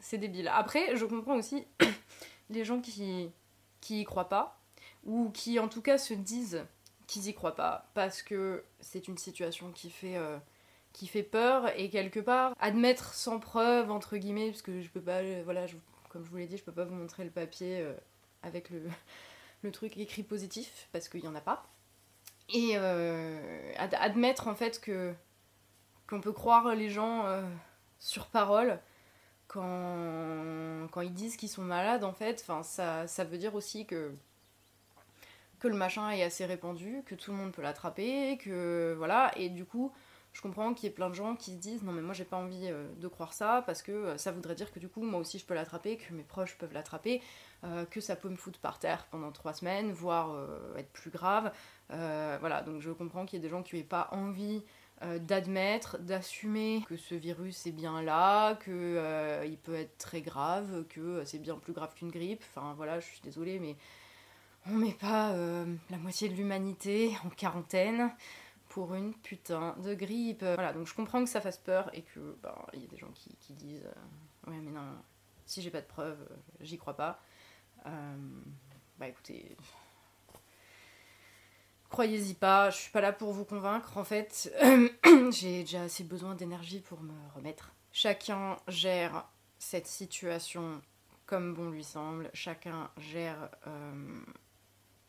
c'est 0.00 0.18
débile. 0.18 0.48
Après, 0.48 0.96
je 0.96 1.04
comprends 1.04 1.36
aussi 1.36 1.64
les 2.50 2.64
gens 2.64 2.80
qui 2.80 3.30
qui 3.80 4.00
y 4.00 4.04
croient 4.04 4.28
pas 4.28 4.60
ou 5.04 5.30
qui 5.30 5.58
en 5.58 5.68
tout 5.68 5.82
cas 5.82 5.96
se 5.96 6.12
disent 6.12 6.64
qu'ils 7.06 7.28
y 7.28 7.34
croient 7.34 7.56
pas 7.56 7.90
parce 7.94 8.22
que 8.22 8.64
c'est 8.80 9.08
une 9.08 9.16
situation 9.16 9.72
qui 9.72 9.90
fait 9.90 10.18
fait 11.06 11.22
peur 11.22 11.70
et 11.78 11.88
quelque 11.88 12.20
part 12.20 12.54
admettre 12.60 13.14
sans 13.14 13.38
preuve 13.38 13.90
entre 13.90 14.16
guillemets 14.16 14.50
parce 14.50 14.62
que 14.62 14.80
je 14.80 14.88
peux 14.88 15.00
pas 15.00 15.22
voilà 15.44 15.66
comme 16.08 16.24
je 16.24 16.30
vous 16.30 16.36
l'ai 16.36 16.46
dit 16.46 16.56
je 16.56 16.64
peux 16.64 16.72
pas 16.72 16.84
vous 16.84 16.94
montrer 16.94 17.24
le 17.24 17.30
papier 17.30 17.80
euh, 17.80 17.94
avec 18.42 18.70
le, 18.70 19.70
truc 19.72 19.96
écrit 19.96 20.22
positif 20.22 20.88
parce 20.92 21.08
qu'il 21.08 21.24
y 21.24 21.28
en 21.28 21.34
a 21.34 21.40
pas 21.40 21.66
et 22.52 22.72
euh, 22.74 23.72
admettre 23.76 24.48
en 24.48 24.54
fait 24.54 24.80
que 24.80 25.14
qu'on 26.08 26.20
peut 26.20 26.32
croire 26.32 26.74
les 26.74 26.90
gens 26.90 27.26
euh, 27.26 27.42
sur 28.00 28.26
parole 28.26 28.80
quand, 29.52 31.00
ils 31.02 31.12
disent 31.12 31.36
qu'ils 31.36 31.48
sont 31.48 31.62
malades 31.62 32.04
en 32.04 32.12
fait 32.12 32.44
ça 32.62 33.24
veut 33.24 33.38
dire 33.38 33.54
aussi 33.54 33.86
que 33.86 34.12
que 35.58 35.68
le 35.68 35.76
machin 35.76 36.10
est 36.10 36.22
assez 36.22 36.46
répandu, 36.46 37.02
que 37.04 37.14
tout 37.14 37.32
le 37.32 37.36
monde 37.36 37.52
peut 37.52 37.60
l'attraper, 37.60 38.38
que 38.38 38.94
voilà, 38.96 39.30
et 39.36 39.50
du 39.50 39.66
coup, 39.66 39.92
je 40.32 40.40
comprends 40.42 40.72
qu'il 40.74 40.84
y 40.84 40.92
ait 40.92 40.94
plein 40.94 41.10
de 41.10 41.14
gens 41.14 41.36
qui 41.36 41.52
se 41.52 41.56
disent 41.56 41.82
non 41.82 41.92
mais 41.92 42.02
moi 42.02 42.14
j'ai 42.14 42.24
pas 42.24 42.36
envie 42.36 42.68
euh, 42.70 42.88
de 42.98 43.08
croire 43.08 43.32
ça 43.32 43.62
parce 43.66 43.82
que 43.82 43.90
euh, 43.90 44.16
ça 44.16 44.30
voudrait 44.30 44.54
dire 44.54 44.72
que 44.72 44.78
du 44.78 44.88
coup 44.88 45.02
moi 45.02 45.18
aussi 45.18 45.38
je 45.38 45.44
peux 45.44 45.54
l'attraper, 45.54 45.96
que 45.96 46.14
mes 46.14 46.22
proches 46.22 46.56
peuvent 46.56 46.72
l'attraper, 46.72 47.20
euh, 47.64 47.84
que 47.84 48.00
ça 48.00 48.16
peut 48.16 48.28
me 48.28 48.36
foutre 48.36 48.60
par 48.60 48.78
terre 48.78 49.06
pendant 49.10 49.32
trois 49.32 49.54
semaines, 49.54 49.92
voire 49.92 50.36
être 50.76 50.90
plus 50.92 51.10
grave. 51.10 51.52
voilà, 51.88 52.62
donc 52.62 52.80
je 52.80 52.90
comprends 52.90 53.26
qu'il 53.26 53.38
y 53.38 53.42
ait 53.42 53.42
des 53.42 53.50
gens 53.50 53.62
qui 53.62 53.76
n'aient 53.76 53.82
pas 53.82 54.08
envie 54.12 54.62
d'admettre, 55.20 55.98
d'assumer 55.98 56.84
que 56.86 56.96
ce 56.96 57.14
virus 57.14 57.66
est 57.66 57.72
bien 57.72 58.02
là, 58.02 58.56
que 58.56 59.42
il 59.46 59.56
peut 59.56 59.74
être 59.74 59.96
très 59.96 60.20
grave, 60.20 60.84
que 60.88 61.24
c'est 61.24 61.38
bien 61.38 61.56
plus 61.56 61.72
grave 61.72 61.94
qu'une 61.94 62.10
grippe. 62.10 62.42
Enfin 62.50 62.74
voilà, 62.76 63.00
je 63.00 63.06
suis 63.06 63.20
désolée 63.22 63.58
mais 63.58 63.76
on 64.66 64.74
met 64.74 64.92
pas 64.92 65.34
la 65.88 65.96
moitié 65.96 66.28
de 66.28 66.34
l'humanité 66.34 67.16
en 67.24 67.30
quarantaine 67.30 68.12
pour 68.70 68.94
une 68.94 69.12
putain 69.12 69.76
de 69.84 69.94
grippe. 69.94 70.42
Voilà, 70.42 70.72
donc 70.72 70.86
je 70.86 70.94
comprends 70.94 71.22
que 71.22 71.28
ça 71.28 71.42
fasse 71.42 71.58
peur 71.58 71.90
et 71.92 72.02
que 72.02 72.36
bah, 72.42 72.66
il 72.72 72.80
y 72.80 72.84
a 72.84 72.88
des 72.88 72.96
gens 72.96 73.10
qui, 73.12 73.52
disent 73.52 73.84
euh, 73.84 74.50
ouais 74.50 74.58
mais 74.58 74.70
non, 74.70 74.80
si 75.44 75.60
j'ai 75.60 75.70
pas 75.70 75.82
de 75.82 75.86
preuves, 75.86 76.26
euh, 76.30 76.36
j'y 76.60 76.78
crois 76.78 76.96
pas. 76.96 77.20
Euh, 77.84 78.16
bah 78.98 79.08
écoutez, 79.08 79.56
croyez-y 81.90 82.34
pas, 82.34 82.70
je 82.70 82.76
suis 82.76 82.90
pas 82.90 83.00
là 83.00 83.12
pour 83.12 83.32
vous 83.32 83.44
convaincre. 83.44 83.98
En 83.98 84.04
fait, 84.04 84.52
j'ai 85.32 85.60
déjà 85.60 85.82
assez 85.82 86.04
besoin 86.04 86.34
d'énergie 86.34 86.80
pour 86.80 87.00
me 87.02 87.12
remettre. 87.34 87.72
Chacun 87.92 88.56
gère 88.68 89.28
cette 89.58 89.86
situation 89.86 90.80
comme 91.26 91.54
bon 91.54 91.70
lui 91.70 91.84
semble. 91.84 92.30
Chacun 92.32 92.90
gère 92.96 93.50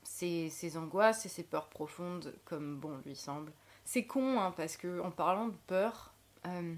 ces, 0.03 0.49
ces 0.49 0.77
angoisses 0.77 1.25
et 1.25 1.29
ces 1.29 1.43
peurs 1.43 1.69
profondes, 1.69 2.33
comme 2.45 2.77
bon 2.77 2.99
lui 3.05 3.15
semble. 3.15 3.51
C'est 3.85 4.05
con, 4.05 4.39
hein, 4.39 4.53
parce 4.55 4.77
que 4.77 4.99
en 5.01 5.11
parlant 5.11 5.47
de 5.47 5.57
peur, 5.67 6.13
euh, 6.45 6.75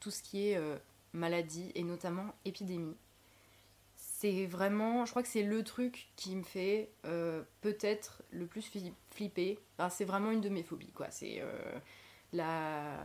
tout 0.00 0.10
ce 0.10 0.22
qui 0.22 0.48
est 0.48 0.56
euh, 0.56 0.76
maladie 1.12 1.72
et 1.74 1.82
notamment 1.82 2.26
épidémie, 2.44 2.96
c'est 3.94 4.46
vraiment, 4.46 5.04
je 5.04 5.10
crois 5.10 5.22
que 5.22 5.28
c'est 5.28 5.42
le 5.42 5.64
truc 5.64 6.08
qui 6.16 6.36
me 6.36 6.42
fait 6.42 6.90
euh, 7.04 7.42
peut-être 7.60 8.22
le 8.30 8.46
plus 8.46 8.62
flipper. 8.62 8.92
C'est 9.88 10.04
vraiment 10.04 10.30
une 10.30 10.40
de 10.40 10.48
mes 10.48 10.62
phobies, 10.62 10.92
quoi. 10.92 11.06
C'est 11.10 11.42
la, 12.32 12.98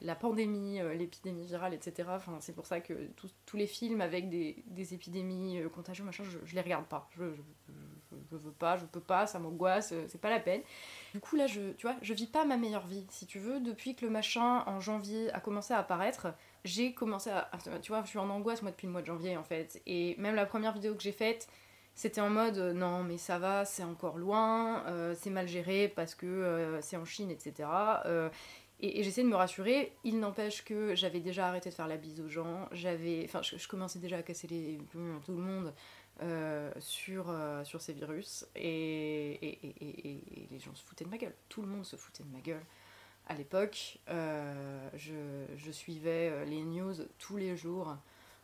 la 0.00 0.14
pandémie, 0.14 0.80
l'épidémie 0.96 1.46
virale, 1.46 1.74
etc. 1.74 2.08
Enfin, 2.12 2.38
c'est 2.40 2.54
pour 2.54 2.66
ça 2.66 2.80
que 2.80 3.08
tous 3.46 3.56
les 3.56 3.66
films 3.66 4.00
avec 4.00 4.28
des, 4.28 4.62
des 4.66 4.94
épidémies 4.94 5.60
contagieuses, 5.74 6.06
machin, 6.06 6.24
je, 6.24 6.38
je 6.44 6.54
les 6.54 6.60
regarde 6.60 6.86
pas. 6.86 7.08
Je, 7.16 7.24
je 8.30 8.36
veux 8.36 8.52
pas, 8.52 8.76
je 8.76 8.84
peux 8.84 9.00
pas, 9.00 9.26
ça 9.26 9.38
m'angoisse, 9.38 9.92
euh, 9.92 10.04
c'est 10.08 10.20
pas 10.20 10.30
la 10.30 10.40
peine. 10.40 10.62
Du 11.12 11.20
coup 11.20 11.36
là, 11.36 11.46
je, 11.46 11.72
tu 11.72 11.86
vois, 11.86 11.96
je 12.02 12.14
vis 12.14 12.26
pas 12.26 12.44
ma 12.44 12.56
meilleure 12.56 12.86
vie, 12.86 13.06
si 13.10 13.26
tu 13.26 13.38
veux, 13.38 13.60
depuis 13.60 13.94
que 13.94 14.04
le 14.04 14.10
machin 14.10 14.62
en 14.66 14.80
janvier 14.80 15.32
a 15.32 15.40
commencé 15.40 15.74
à 15.74 15.78
apparaître. 15.78 16.28
J'ai 16.64 16.92
commencé 16.92 17.30
à, 17.30 17.50
tu 17.82 17.92
vois, 17.92 18.02
je 18.02 18.08
suis 18.08 18.18
en 18.18 18.28
angoisse 18.28 18.62
moi 18.62 18.70
depuis 18.70 18.86
le 18.86 18.92
mois 18.92 19.02
de 19.02 19.06
janvier 19.06 19.36
en 19.36 19.44
fait. 19.44 19.80
Et 19.86 20.14
même 20.18 20.34
la 20.34 20.46
première 20.46 20.72
vidéo 20.72 20.94
que 20.94 21.02
j'ai 21.02 21.12
faite, 21.12 21.48
c'était 21.94 22.20
en 22.20 22.30
mode 22.30 22.58
euh, 22.58 22.72
non 22.72 23.02
mais 23.02 23.18
ça 23.18 23.38
va, 23.38 23.64
c'est 23.64 23.84
encore 23.84 24.18
loin, 24.18 24.84
euh, 24.86 25.14
c'est 25.18 25.30
mal 25.30 25.48
géré 25.48 25.88
parce 25.88 26.14
que 26.14 26.78
c'est 26.82 26.96
en 26.96 27.04
Chine, 27.04 27.30
etc. 27.30 27.68
et, 28.80 29.02
j'essaie 29.02 29.22
de 29.22 29.28
me 29.28 29.36
rassurer. 29.36 29.92
Il 30.04 30.20
n'empêche 30.20 30.64
que 30.64 30.94
j'avais 30.94 31.20
déjà 31.20 31.48
arrêté 31.48 31.70
de 31.70 31.74
faire 31.74 31.88
la 31.88 31.96
bise 31.96 32.20
aux 32.20 32.28
gens. 32.28 32.68
J'avais, 32.72 33.22
enfin, 33.24 33.42
je, 33.42 33.68
commençais 33.68 33.98
déjà 33.98 34.18
à 34.18 34.22
casser 34.22 34.46
les 34.48 34.78
tout 34.92 34.98
le 35.32 35.42
monde. 35.42 35.72
Euh, 36.22 36.70
sur, 36.80 37.30
euh, 37.30 37.64
sur 37.64 37.80
ces 37.80 37.94
virus 37.94 38.44
et, 38.54 39.42
et, 39.42 40.48
les 40.50 40.58
gens 40.58 40.74
se 40.74 40.84
foutaient 40.84 41.06
de 41.06 41.08
ma 41.08 41.16
gueule. 41.16 41.34
Tout 41.48 41.62
le 41.62 41.68
monde 41.68 41.86
se 41.86 41.96
foutait 41.96 42.24
de 42.24 42.28
ma 42.28 42.40
gueule. 42.40 42.62
À 43.26 43.32
l'époque, 43.32 43.98
euh, 44.10 44.90
je, 44.94 45.70
suivais 45.70 46.44
les 46.44 46.62
news 46.62 46.92
tous 47.18 47.38
les 47.38 47.56
jours 47.56 47.96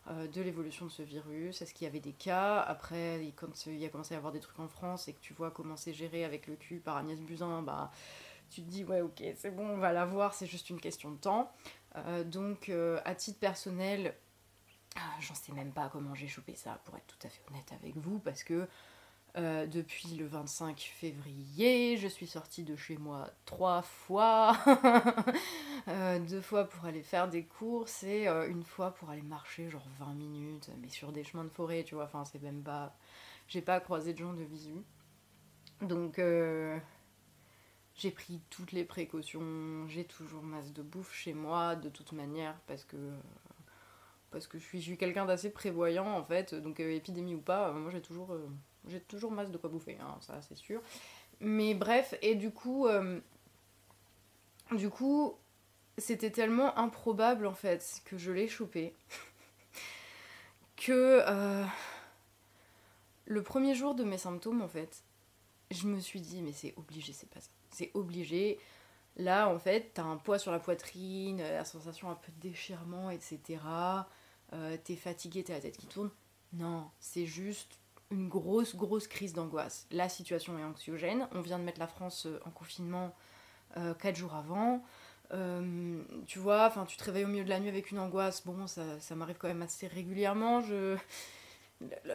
de 0.07 0.41
l'évolution 0.41 0.87
de 0.87 0.91
ce 0.91 1.03
virus. 1.03 1.63
Est-ce 1.63 1.75
qu'il 1.75 1.85
y 1.85 1.89
avait 1.89 2.01
des 2.01 2.13
cas 2.13 2.61
Après, 2.61 3.21
quand 3.37 3.67
il 3.67 3.79
y 3.79 3.85
a 3.85 3.89
commencé 3.89 4.15
à 4.15 4.17
y 4.17 4.19
avoir 4.19 4.33
des 4.33 4.41
trucs 4.41 4.59
en 4.61 4.69
France 4.69 5.09
et 5.09 5.13
que 5.13 5.21
tu 5.21 5.35
vois 5.35 5.51
comment 5.51 5.77
c'est 5.77 5.95
géré 5.95 6.25
avec 6.25 6.47
le 6.47 6.57
cul 6.57 6.79
par 6.79 6.97
Agnès 6.97 7.21
Buzyn, 7.21 7.63
bah, 7.63 7.91
tu 8.51 8.63
te 8.63 8.69
dis 8.69 8.85
ouais 8.85 9.01
ok 9.01 9.23
c'est 9.37 9.51
bon 9.51 9.69
on 9.69 9.79
va 9.79 9.93
la 9.93 10.05
voir, 10.05 10.35
c'est 10.35 10.47
juste 10.47 10.71
une 10.71 10.81
question 10.81 11.11
de 11.11 11.19
temps. 11.19 11.53
donc 12.27 12.71
à 13.05 13.15
titre 13.15 13.41
personnel, 13.41 14.15
j'en 15.21 15.35
sais 15.35 15.53
même 15.53 15.73
pas 15.73 15.89
comment 15.89 16.15
j'ai 16.15 16.29
chopé 16.29 16.55
ça, 16.55 16.81
pour 16.85 16.97
être 16.97 17.07
tout 17.07 17.27
à 17.27 17.31
fait 17.31 17.43
honnête 17.51 17.73
avec 17.73 17.97
vous, 17.97 18.19
parce 18.19 18.45
que 18.45 18.69
euh, 19.37 19.67
depuis 19.67 20.15
le 20.17 20.27
25 20.27 20.79
février, 20.99 21.99
je 21.99 22.09
suis 22.09 22.27
sortie 22.27 22.63
de 22.63 22.75
chez 22.75 22.97
moi 22.97 23.31
trois 23.45 23.83
fois. 23.83 24.57
Euh, 25.89 26.19
deux 26.19 26.41
fois 26.41 26.65
pour 26.65 26.85
aller 26.85 27.05
faire 27.05 27.29
des 27.29 27.45
courses 27.45 28.03
et 28.03 28.27
euh, 28.27 28.49
une 28.51 28.65
fois 28.65 28.91
pour 28.93 29.09
aller 29.09 29.23
marcher 29.23 29.71
genre 29.71 29.87
20 30.01 30.15
minutes, 30.15 30.69
mais 30.83 30.89
sur 30.89 31.13
des 31.13 31.23
chemins 31.23 31.45
de 31.45 31.49
forêt, 31.49 31.85
tu 31.85 31.95
vois. 31.95 32.07
Enfin, 32.07 32.25
c'est 32.25 32.43
même 32.43 32.65
pas. 32.65 32.97
J'ai 33.47 33.63
pas 33.63 33.79
croisé 33.79 34.13
de 34.13 34.19
gens 34.19 34.33
de 34.33 34.43
visu. 34.43 34.75
Donc, 35.83 36.21
j'ai 37.95 38.11
pris 38.11 38.41
toutes 38.51 38.73
les 38.73 38.83
précautions. 38.83 39.87
J'ai 39.87 40.05
toujours 40.05 40.43
masse 40.43 40.73
de 40.73 40.83
bouffe 40.83 41.15
chez 41.15 41.35
moi, 41.35 41.77
de 41.77 41.89
toute 41.89 42.11
manière, 42.11 42.57
parce 42.67 42.83
que 42.83 42.97
parce 44.33 44.49
que 44.49 44.59
je 44.59 44.65
suis, 44.65 44.99
quelqu'un 44.99 45.25
d'assez 45.25 45.51
prévoyant 45.51 46.11
en 46.19 46.25
fait, 46.25 46.53
donc 46.53 46.81
épidémie 46.81 47.37
ou 47.37 47.41
pas, 47.41 47.71
moi 47.71 47.93
j'ai 47.93 48.03
toujours, 48.03 48.37
j'ai 48.87 49.01
toujours 49.01 49.31
masse 49.31 49.51
de 49.51 49.59
quoi 49.59 49.71
bouffer, 49.71 49.99
hein, 50.01 50.17
ça 50.21 50.41
c'est 50.43 50.57
sûr. 50.57 50.81
Mais 51.41 51.75
bref, 51.75 52.15
et 52.23 52.35
du 52.35 52.51
coup, 52.51 52.87
du 54.73 54.89
coup, 54.89 55.35
c'était 55.99 56.31
tellement 56.31 56.77
improbable 56.79 57.47
en 57.47 57.55
fait 57.55 58.01
que 58.05 58.17
je 58.17 58.33
l'ai 58.33 58.49
chopé 58.49 58.95
que 60.77 61.23
le 63.27 63.43
premier 63.43 63.75
jour 63.75 63.95
de 63.95 64.05
mes 64.05 64.19
symptômes 64.19 64.63
en 64.63 64.69
fait, 64.69 65.03
je 65.71 65.87
me 65.87 66.01
suis 66.01 66.21
dit 66.21 66.41
mais 66.41 66.53
c'est 66.53 66.73
obligé, 66.77 67.13
c'est 67.13 67.29
pas 67.29 67.41
ça, 67.41 67.51
c'est 67.71 67.91
obligé. 67.95 68.59
Là, 69.19 69.49
en 69.49 69.59
fait, 69.59 69.93
t'as 69.95 70.03
un 70.03 70.17
poids 70.17 70.39
sur 70.39 70.53
la 70.53 70.59
poitrine, 70.59 71.39
la 71.39 71.65
sensation 71.65 72.11
un 72.11 72.15
peu 72.15 72.31
de 72.33 72.49
déchirement, 72.49 73.11
etc. 73.11 73.61
Euh, 74.53 74.77
t'es 74.85 74.97
fatigué, 74.97 75.43
t'as 75.43 75.55
la 75.55 75.61
tête 75.61 75.79
qui 75.79 75.87
tourne. 75.87 76.11
Non, 76.53 76.91
c'est 77.01 77.27
juste 77.27 77.81
une 78.11 78.29
grosse, 78.29 78.77
grosse 78.77 79.09
crise 79.09 79.33
d'angoisse. 79.33 79.87
La 79.91 80.09
situation 80.09 80.59
est 80.59 80.65
anxiogène. 80.65 81.29
On 81.33 81.41
vient 81.41 81.59
de 81.59 81.65
mettre 81.65 81.81
la 81.81 81.87
France 81.87 82.27
euh, 82.27 82.39
en 82.45 82.51
confinement 82.51 83.15
euh, 83.77 83.95
4 83.95 84.17
jours 84.17 84.35
avant. 84.35 84.83
Euh, 85.33 86.03
tu 86.27 86.39
vois, 86.39 86.67
enfin, 86.67 86.85
tu 86.85 86.97
te 86.97 87.05
réveilles 87.05 87.25
au 87.25 87.29
milieu 87.29 87.45
de 87.45 87.49
la 87.49 87.59
nuit 87.59 87.69
avec 87.69 87.91
une 87.91 87.99
angoisse. 87.99 88.45
Bon, 88.47 88.67
ça, 88.67 89.15
m'arrive 89.15 89.37
quand 89.39 89.49
même 89.49 89.63
assez 89.63 89.89
régulièrement. 89.89 90.63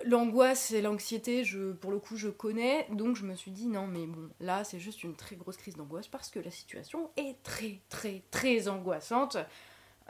L'angoisse 0.06 0.72
et 0.72 0.82
l'anxiété, 0.82 1.44
pour 1.82 1.92
le 1.92 2.00
coup, 2.00 2.16
je 2.16 2.30
connais. 2.30 2.88
Donc, 2.92 3.18
je 3.18 3.26
me 3.26 3.36
suis 3.36 3.52
dit, 3.52 3.68
non, 3.68 3.86
mais 3.86 4.08
bon, 4.08 4.30
là, 4.40 4.64
c'est 4.64 4.80
juste 4.80 5.04
une 5.04 5.16
très 5.16 5.36
grosse 5.36 5.58
crise 5.58 5.76
d'angoisse 5.76 6.08
parce 6.08 6.30
que 6.30 6.40
la 6.40 6.52
situation 6.52 7.12
est 7.18 7.42
très, 7.44 7.82
très, 7.90 8.24
très 8.32 8.70
angoissante. 8.70 9.38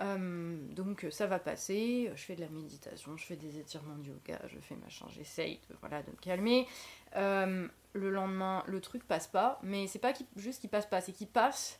Euh, 0.01 0.57
donc 0.73 1.05
ça 1.11 1.27
va 1.27 1.39
passer, 1.39 2.11
je 2.15 2.21
fais 2.21 2.35
de 2.35 2.41
la 2.41 2.49
méditation, 2.49 3.15
je 3.17 3.25
fais 3.25 3.35
des 3.35 3.59
étirements 3.59 3.97
de 3.97 4.07
yoga, 4.07 4.39
je 4.47 4.59
fais 4.59 4.75
machin, 4.75 5.05
j'essaye 5.09 5.59
de, 5.69 5.75
voilà, 5.79 6.01
de 6.01 6.09
me 6.09 6.15
calmer. 6.17 6.67
Euh, 7.15 7.67
le 7.93 8.09
lendemain, 8.09 8.63
le 8.67 8.81
truc 8.81 9.07
passe 9.07 9.27
pas, 9.27 9.59
mais 9.63 9.87
c'est 9.87 9.99
pas 9.99 10.13
juste 10.35 10.61
qu'il 10.61 10.69
passe 10.69 10.87
pas, 10.87 11.01
c'est 11.01 11.11
qu'il 11.11 11.27
passe 11.27 11.79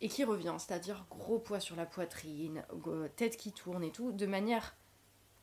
et 0.00 0.08
qu'il 0.08 0.24
revient, 0.24 0.54
c'est-à-dire 0.58 1.06
gros 1.10 1.38
poids 1.38 1.60
sur 1.60 1.76
la 1.76 1.86
poitrine, 1.86 2.64
tête 3.16 3.36
qui 3.36 3.52
tourne 3.52 3.84
et 3.84 3.92
tout, 3.92 4.12
de 4.12 4.26
manière 4.26 4.74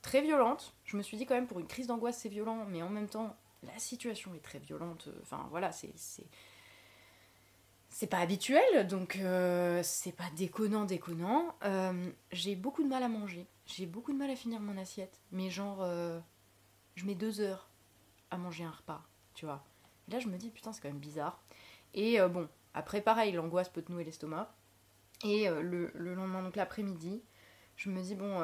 très 0.02 0.22
violente. 0.22 0.76
Je 0.84 0.98
me 0.98 1.02
suis 1.02 1.16
dit 1.16 1.26
quand 1.26 1.36
même 1.36 1.48
pour 1.48 1.60
une 1.60 1.68
crise 1.68 1.88
d'angoisse 1.88 2.18
c'est 2.18 2.30
violent, 2.30 2.66
mais 2.68 2.82
en 2.82 2.90
même 2.90 3.08
temps 3.08 3.38
la 3.64 3.78
situation 3.80 4.34
est 4.36 4.44
très 4.44 4.60
violente. 4.60 5.10
Enfin 5.22 5.48
voilà, 5.52 5.72
c'est 5.72 5.94
c'est 7.90 8.08
pas 8.08 8.20
habituel, 8.20 8.88
donc 8.88 9.18
euh, 9.18 9.82
c'est 9.84 10.12
pas 10.12 10.30
déconnant, 10.36 10.86
déconnant. 10.86 11.56
Euh, 11.64 12.12
j'ai 12.32 12.56
beaucoup 12.56 12.84
de 12.84 12.88
mal 12.88 13.04
à 13.04 13.10
manger, 13.10 13.48
j'ai 13.66 13.86
beaucoup 13.86 14.14
de 14.14 14.18
mal 14.18 14.30
à 14.30 14.36
finir 14.36 14.60
mon 14.60 14.78
assiette, 14.78 15.20
mais 15.32 15.50
genre, 15.50 15.82
euh, 15.82 16.20
je 16.96 17.06
mets 17.06 17.16
deux 17.16 17.42
heures 17.42 17.70
à 18.30 18.38
manger 18.38 18.64
un 18.64 18.72
repas, 18.72 19.02
tu 19.34 19.46
vois. 19.46 19.64
Là, 20.10 20.20
je 20.20 20.28
me 20.28 20.38
dis, 20.38 20.50
putain, 20.50 20.72
c'est 20.72 20.82
quand 20.82 20.88
même 20.90 21.00
bizarre. 21.00 21.42
Et 21.94 22.20
bon, 22.20 22.48
après, 22.74 23.02
pareil, 23.02 23.32
l'angoisse 23.32 23.70
peut 23.70 23.82
te 23.82 23.92
nouer 23.92 24.04
l'estomac. 24.04 24.54
Et 25.24 25.50
le, 25.50 25.92
le, 25.94 26.16
lendemain, 26.16 26.42
donc 26.42 26.56
l'après-midi, 26.56 27.22
je 27.76 27.90
me 27.90 28.02
dis, 28.02 28.16
bon, 28.16 28.44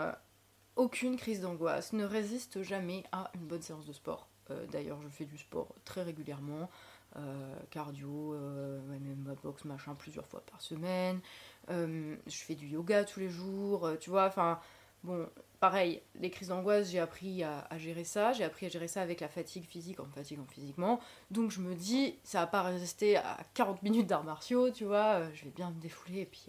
aucune 0.75 1.17
crise 1.17 1.41
d'angoisse 1.41 1.93
ne 1.93 2.03
résiste 2.03 2.61
jamais 2.61 3.03
à 3.11 3.31
une 3.35 3.47
bonne 3.47 3.61
séance 3.61 3.85
de 3.85 3.93
sport. 3.93 4.29
D'ailleurs, 4.71 5.01
je 5.01 5.07
fais 5.09 5.25
du 5.25 5.37
sport 5.37 5.73
très 5.85 6.03
régulièrement. 6.03 6.69
Euh, 7.17 7.55
cardio, 7.69 8.33
euh, 8.33 8.81
même 8.89 9.23
ma 9.25 9.35
boxe, 9.35 9.63
machin, 9.63 9.95
plusieurs 9.95 10.27
fois 10.27 10.41
par 10.41 10.61
semaine. 10.61 11.21
Euh, 11.69 12.17
je 12.27 12.37
fais 12.37 12.55
du 12.55 12.67
yoga 12.67 13.05
tous 13.05 13.21
les 13.21 13.29
jours, 13.29 13.89
tu 14.01 14.09
vois, 14.09 14.25
enfin, 14.25 14.59
bon, 15.01 15.25
pareil, 15.61 16.01
les 16.15 16.29
crises 16.29 16.49
d'angoisse, 16.49 16.89
j'ai 16.89 16.99
appris 16.99 17.41
à, 17.41 17.65
gérer 17.77 18.03
ça, 18.03 18.33
j'ai 18.33 18.43
appris 18.43 18.65
à 18.65 18.69
gérer 18.69 18.89
ça 18.89 19.01
avec 19.01 19.21
la 19.21 19.29
fatigue 19.29 19.63
physique 19.63 20.01
en 20.01 20.07
fatiguant 20.07 20.45
physiquement. 20.49 20.99
Donc 21.31 21.51
je 21.51 21.61
me 21.61 21.73
dis, 21.73 22.19
ça 22.25 22.41
va 22.41 22.47
pas 22.47 22.63
rester 22.63 23.15
à 23.15 23.37
40 23.53 23.81
minutes 23.81 24.07
d'arts 24.07 24.25
martiaux, 24.25 24.69
tu 24.71 24.83
vois, 24.83 25.31
je 25.31 25.45
vais 25.45 25.51
bien 25.51 25.71
me 25.71 25.79
défouler 25.79 26.21
et 26.21 26.25
puis, 26.25 26.47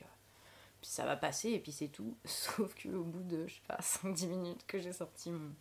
puis 0.81 0.91
ça 0.91 1.07
va 1.07 1.17
passer 1.17 1.51
et 1.51 1.61
puis 1.61 1.71
c'est 1.71 1.89
tout. 1.89 2.17
Sauf 2.25 2.75
qu'au 2.75 3.05
bout 3.05 3.23
de, 3.23 3.47
je 3.47 3.55
sais 3.55 3.61
pas, 3.69 3.79
5-10 3.81 4.27
minutes 4.27 4.67
que 4.67 4.81
j'ai 4.81 4.93
sorti 4.93 5.31
mon, 5.31 5.53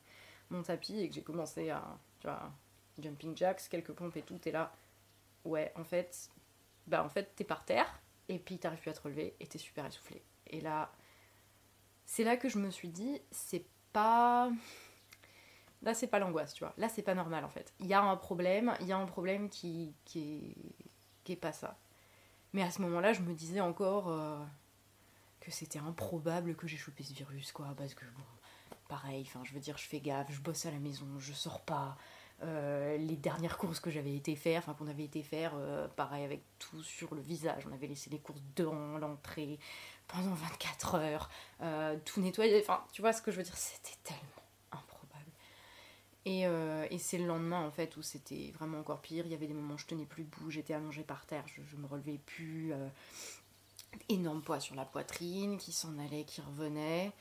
mon, 0.49 0.63
tapis 0.63 0.99
et 0.99 1.09
que 1.09 1.13
j'ai 1.13 1.21
commencé 1.21 1.69
à, 1.69 1.83
tu 2.19 2.25
vois, 2.25 2.51
jumping 2.97 3.37
jacks, 3.37 3.61
quelques 3.69 3.91
pompes 3.91 4.17
et 4.17 4.23
tout, 4.23 4.39
et 4.45 4.51
là, 4.51 4.73
ouais, 5.45 5.71
en 5.75 5.83
fait, 5.83 6.29
bah 6.87 7.03
en 7.03 7.09
fait, 7.09 7.35
t'es 7.35 7.43
par 7.43 7.65
terre, 7.65 8.01
et 8.29 8.39
puis 8.39 8.57
t'arrives 8.57 8.79
plus 8.79 8.91
à 8.91 8.93
te 8.93 9.01
relever, 9.01 9.35
et 9.39 9.47
t'es 9.47 9.57
super 9.57 9.85
essoufflé. 9.85 10.23
Et 10.47 10.61
là, 10.61 10.91
c'est 12.05 12.23
là 12.23 12.37
que 12.37 12.49
je 12.49 12.59
me 12.59 12.69
suis 12.69 12.89
dit, 12.89 13.21
c'est 13.31 13.65
pas. 13.93 14.51
Là, 15.81 15.93
c'est 15.93 16.07
pas 16.07 16.19
l'angoisse, 16.19 16.53
tu 16.53 16.63
vois. 16.63 16.73
Là, 16.77 16.89
c'est 16.89 17.03
pas 17.03 17.13
normal, 17.13 17.45
en 17.45 17.49
fait. 17.49 17.73
Il 17.79 17.87
y 17.87 17.93
a 17.93 18.01
un 18.01 18.15
problème, 18.15 18.75
il 18.81 18.87
y 18.87 18.91
a 18.91 18.97
un 18.97 19.05
problème 19.05 19.49
qui, 19.49 19.93
qui, 20.05 20.55
est, 21.27 21.35
pas 21.35 21.51
ça. 21.51 21.77
Mais 22.53 22.63
à 22.63 22.71
ce 22.71 22.81
moment-là, 22.81 23.13
je 23.13 23.21
me 23.21 23.33
disais 23.33 23.61
encore 23.61 24.09
euh, 24.09 24.43
que 25.41 25.51
c'était 25.51 25.79
improbable 25.79 26.55
que 26.55 26.67
j'ai 26.67 26.77
chopé 26.77 27.03
ce 27.03 27.13
virus, 27.13 27.51
quoi. 27.51 27.73
Parce 27.77 27.93
que, 27.93 28.05
bon, 28.05 28.23
pareil, 28.87 29.23
enfin, 29.27 29.43
je 29.43 29.53
veux 29.53 29.59
dire, 29.59 29.77
je 29.77 29.85
fais 29.85 29.99
gaffe, 29.99 30.31
je 30.31 30.41
bosse 30.41 30.65
à 30.65 30.71
la 30.71 30.79
maison, 30.79 31.07
je 31.19 31.33
sors 31.33 31.61
pas, 31.61 31.97
euh, 32.43 32.97
les 32.97 33.15
dernières 33.15 33.57
courses 33.57 33.79
que 33.79 33.89
j'avais 33.89 34.13
été 34.13 34.35
faire, 34.35 34.59
enfin 34.59 34.73
qu'on 34.73 34.87
avait 34.87 35.05
été 35.05 35.23
faire, 35.23 35.53
euh, 35.55 35.87
pareil 35.87 36.25
avec 36.25 36.41
tout 36.59 36.83
sur 36.83 37.15
le 37.15 37.21
visage. 37.21 37.63
On 37.69 37.73
avait 37.73 37.87
laissé 37.87 38.09
les 38.09 38.19
courses 38.19 38.41
devant 38.55 38.97
l'entrée 38.97 39.57
pendant 40.07 40.33
24 40.33 40.95
heures, 40.95 41.29
euh, 41.61 41.97
tout 42.03 42.21
nettoyer. 42.21 42.59
Enfin, 42.61 42.83
tu 42.91 43.01
vois 43.01 43.13
ce 43.13 43.21
que 43.21 43.31
je 43.31 43.37
veux 43.37 43.43
dire? 43.43 43.55
C'était 43.55 43.97
tellement 44.03 44.21
improbable. 44.73 45.31
Et, 46.25 46.41
et 46.93 46.99
c'est 46.99 47.17
le 47.17 47.25
lendemain 47.25 47.61
en 47.61 47.71
fait 47.71 47.95
où 47.97 48.01
c'était 48.01 48.51
vraiment 48.57 48.79
encore 48.79 49.01
pire. 49.01 49.25
Il 49.25 49.31
y 49.31 49.35
avait 49.35 49.47
des 49.47 49.53
moments 49.53 49.75
où 49.75 49.77
je 49.77 49.85
tenais 49.85 50.05
plus 50.05 50.23
debout, 50.23 50.49
j'étais 50.49 50.73
allongée 50.73 51.03
par 51.03 51.25
terre, 51.25 51.45
je, 51.47 51.61
je 51.63 51.77
me 51.77 51.87
relevais 51.87 52.19
plus. 52.25 52.73
énorme 54.09 54.41
poids 54.41 54.59
sur 54.59 54.75
la 54.75 54.85
poitrine 54.85 55.57
qui 55.57 55.71
s'en 55.71 55.97
allait, 55.99 56.25
qui 56.25 56.41
revenait. 56.41 57.13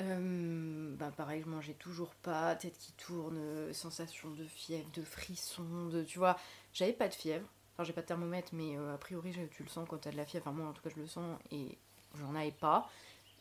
Euh, 0.00 0.94
bah 0.96 1.12
pareil, 1.14 1.42
je 1.44 1.48
mangeais 1.48 1.74
toujours 1.74 2.14
pas, 2.16 2.54
tête 2.56 2.76
qui 2.78 2.92
tourne, 2.92 3.72
sensation 3.72 4.30
de 4.30 4.44
fièvre, 4.44 4.88
de 4.94 5.02
frisson, 5.02 5.86
de 5.88 6.02
tu 6.04 6.18
vois. 6.18 6.36
J'avais 6.72 6.92
pas 6.92 7.08
de 7.08 7.14
fièvre, 7.14 7.46
enfin 7.74 7.84
j'ai 7.84 7.92
pas 7.92 8.00
de 8.00 8.06
thermomètre, 8.06 8.50
mais 8.54 8.78
euh, 8.78 8.94
a 8.94 8.98
priori 8.98 9.32
tu 9.50 9.62
le 9.62 9.68
sens 9.68 9.86
quand 9.88 9.98
t'as 9.98 10.10
de 10.10 10.16
la 10.16 10.24
fièvre. 10.24 10.46
Enfin 10.48 10.56
moi 10.56 10.70
en 10.70 10.72
tout 10.72 10.82
cas 10.82 10.90
je 10.94 11.00
le 11.00 11.06
sens 11.06 11.38
et 11.50 11.76
j'en 12.14 12.34
avais 12.34 12.52
pas. 12.52 12.88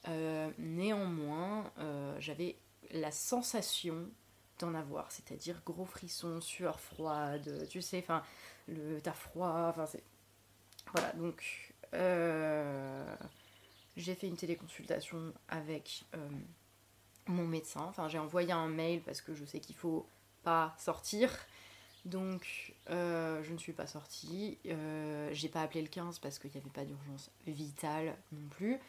Euh, 0.07 0.49
néanmoins, 0.57 1.71
j'avais 2.19 2.55
la 2.91 3.11
sensation 3.11 4.09
d'en 4.59 4.73
avoir, 4.75 5.11
c'est-à-dire 5.11 5.61
gros 5.65 5.85
frissons, 5.85 6.41
sueur 6.41 6.79
froide, 6.79 7.67
tu 7.69 7.81
sais, 7.81 7.99
enfin 7.99 8.23
le 8.67 8.99
t'as 9.01 9.13
froid, 9.13 9.67
enfin 9.69 9.85
c'est 9.85 10.03
voilà 10.93 11.13
donc 11.13 11.73
j'ai 13.99 14.15
fait 14.15 14.27
une 14.27 14.37
téléconsultation 14.37 15.33
avec 15.49 16.03
euh, 16.15 16.29
mon 17.27 17.45
médecin. 17.45 17.81
Enfin, 17.81 18.07
j'ai 18.07 18.19
envoyé 18.19 18.51
un 18.51 18.67
mail 18.67 19.01
parce 19.01 19.21
que 19.21 19.33
je 19.35 19.45
sais 19.45 19.59
qu'il 19.59 19.75
faut 19.75 20.07
pas 20.43 20.73
sortir. 20.77 21.31
Donc, 22.05 22.73
euh, 22.89 23.43
je 23.43 23.51
ne 23.51 23.57
suis 23.57 23.73
pas 23.73 23.87
sortie. 23.87 24.57
Euh, 24.65 25.29
j'ai 25.33 25.49
pas 25.49 25.61
appelé 25.61 25.81
le 25.81 25.89
15 25.89 26.19
parce 26.19 26.39
qu'il 26.39 26.49
n'y 26.51 26.57
avait 26.57 26.69
pas 26.69 26.85
d'urgence 26.85 27.29
vitale 27.45 28.15
non 28.31 28.47
plus. 28.49 28.79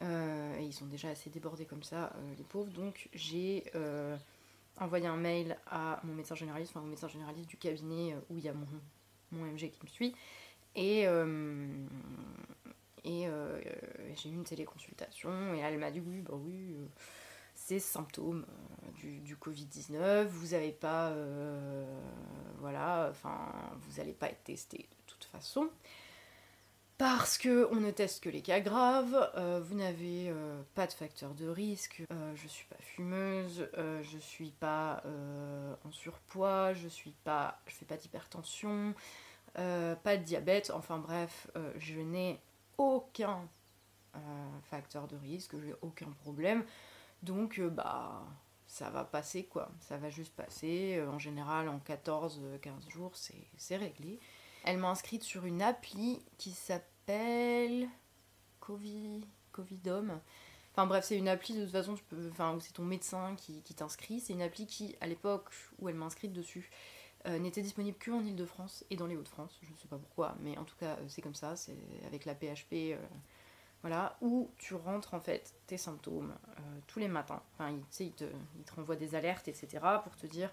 Et 0.00 0.64
ils 0.64 0.72
sont 0.72 0.86
déjà 0.86 1.10
assez 1.10 1.30
débordés 1.30 1.64
comme 1.64 1.84
ça, 1.84 2.12
les 2.36 2.42
pauvres. 2.42 2.72
Donc, 2.72 3.08
j'ai 3.12 3.62
envoyé 4.80 5.06
un 5.06 5.16
mail 5.16 5.56
à 5.70 6.00
mon 6.02 6.12
médecin 6.14 6.34
généraliste, 6.34 6.72
enfin 6.74 6.84
au 6.84 6.88
médecin 6.88 7.06
généraliste 7.06 7.48
du 7.48 7.56
cabinet 7.56 8.16
où 8.28 8.36
il 8.36 8.44
y 8.44 8.48
a 8.48 8.52
mon, 8.52 8.66
mon 9.30 9.44
MG 9.44 9.70
qui 9.70 9.78
me 9.84 9.88
suit. 9.88 10.16
Et, 10.74 11.06
euh, 11.06 11.66
et 13.04 13.26
euh, 13.26 13.60
j'ai 14.14 14.28
eu 14.28 14.34
une 14.34 14.44
téléconsultation 14.44 15.54
et 15.54 15.58
elle 15.58 15.78
m'a 15.78 15.90
dit 15.90 16.00
oui, 16.00 16.20
bah 16.20 16.34
oui, 16.34 16.74
euh, 16.74 16.86
c'est 17.54 17.78
symptômes 17.78 18.44
euh, 18.48 18.90
du, 18.92 19.20
du 19.20 19.36
Covid-19, 19.36 20.26
vous 20.26 20.48
n'avez 20.48 20.72
pas, 20.72 21.10
euh, 21.10 21.84
voilà, 22.58 23.08
enfin, 23.10 23.52
vous 23.80 23.98
n'allez 23.98 24.12
pas 24.12 24.28
être 24.28 24.44
testé 24.44 24.78
de 24.78 25.12
toute 25.12 25.24
façon. 25.24 25.68
Parce 26.98 27.36
que 27.36 27.66
on 27.72 27.80
ne 27.80 27.90
teste 27.90 28.22
que 28.22 28.28
les 28.28 28.42
cas 28.42 28.60
graves, 28.60 29.28
euh, 29.34 29.60
vous 29.60 29.74
n'avez 29.74 30.28
euh, 30.28 30.62
pas 30.76 30.86
de 30.86 30.92
facteur 30.92 31.34
de 31.34 31.48
risque, 31.48 32.04
euh, 32.12 32.32
je 32.36 32.46
suis 32.46 32.66
pas 32.66 32.76
fumeuse, 32.78 33.68
euh, 33.76 34.00
je 34.04 34.18
suis 34.18 34.50
pas 34.50 35.02
euh, 35.06 35.74
en 35.84 35.90
surpoids, 35.90 36.74
je 36.74 36.86
suis 36.86 37.14
pas, 37.24 37.58
je 37.66 37.74
fais 37.74 37.86
pas 37.86 37.96
d'hypertension, 37.96 38.94
euh, 39.58 39.96
pas 39.96 40.16
de 40.16 40.22
diabète, 40.22 40.70
enfin 40.70 40.98
bref, 40.98 41.48
euh, 41.56 41.72
je 41.78 41.98
n'ai 41.98 42.40
aucun 42.78 43.48
euh, 44.14 44.18
facteur 44.64 45.06
de 45.08 45.16
risque, 45.16 45.54
j'ai 45.60 45.74
aucun 45.82 46.10
problème. 46.22 46.64
Donc 47.22 47.58
euh, 47.58 47.70
bah 47.70 48.24
ça 48.66 48.90
va 48.90 49.04
passer 49.04 49.44
quoi, 49.44 49.70
ça 49.80 49.96
va 49.96 50.10
juste 50.10 50.34
passer. 50.34 50.96
Euh, 50.98 51.10
en 51.10 51.18
général 51.18 51.68
en 51.68 51.78
14-15 51.78 52.90
jours 52.90 53.12
c'est 53.14 53.76
réglé. 53.76 54.18
Elle 54.64 54.78
m'a 54.78 54.90
inscrite 54.90 55.22
sur 55.22 55.44
une 55.44 55.62
appli 55.62 56.22
qui 56.38 56.52
s'appelle 56.52 57.88
Covid, 58.60 59.22
Covidom. 59.50 60.20
Enfin 60.72 60.86
bref, 60.86 61.04
c'est 61.04 61.18
une 61.18 61.28
appli 61.28 61.54
de 61.54 61.64
toute 61.64 61.72
façon, 61.72 61.94
peux, 62.08 62.30
enfin, 62.30 62.56
c'est 62.60 62.72
ton 62.72 62.84
médecin 62.84 63.36
qui, 63.36 63.62
t'inscrit. 63.74 64.20
C'est 64.20 64.32
une 64.32 64.42
appli 64.42 64.66
qui, 64.66 64.96
à 65.00 65.06
l'époque 65.06 65.50
où 65.78 65.88
elle 65.88 65.96
m'a 65.96 66.06
inscrite 66.06 66.32
dessus, 66.32 66.70
n'était 67.26 67.62
disponible 67.62 67.96
que 67.98 68.10
en 68.10 68.24
Ile-de-France 68.24 68.84
et 68.90 68.96
dans 68.96 69.06
les 69.06 69.16
Hauts-de-France. 69.16 69.58
Je 69.62 69.72
ne 69.72 69.76
sais 69.78 69.88
pas 69.88 69.98
pourquoi, 69.98 70.34
mais 70.40 70.58
en 70.58 70.64
tout 70.64 70.76
cas, 70.76 70.96
euh, 70.96 71.04
c'est 71.08 71.22
comme 71.22 71.34
ça. 71.34 71.56
C'est 71.56 71.76
avec 72.06 72.24
la 72.24 72.34
PHP, 72.34 72.72
euh, 72.72 72.96
voilà, 73.82 74.16
où 74.20 74.50
tu 74.58 74.74
rentres 74.74 75.14
en 75.14 75.20
fait 75.20 75.54
tes 75.66 75.76
symptômes 75.76 76.34
euh, 76.58 76.62
tous 76.86 76.98
les 76.98 77.08
matins. 77.08 77.42
Enfin, 77.54 77.76
te, 77.90 78.24
il 78.24 78.64
te 78.64 78.74
renvoie 78.74 78.96
des 78.96 79.14
alertes, 79.14 79.48
etc. 79.48 79.78
pour 80.02 80.16
te 80.16 80.26
dire 80.26 80.50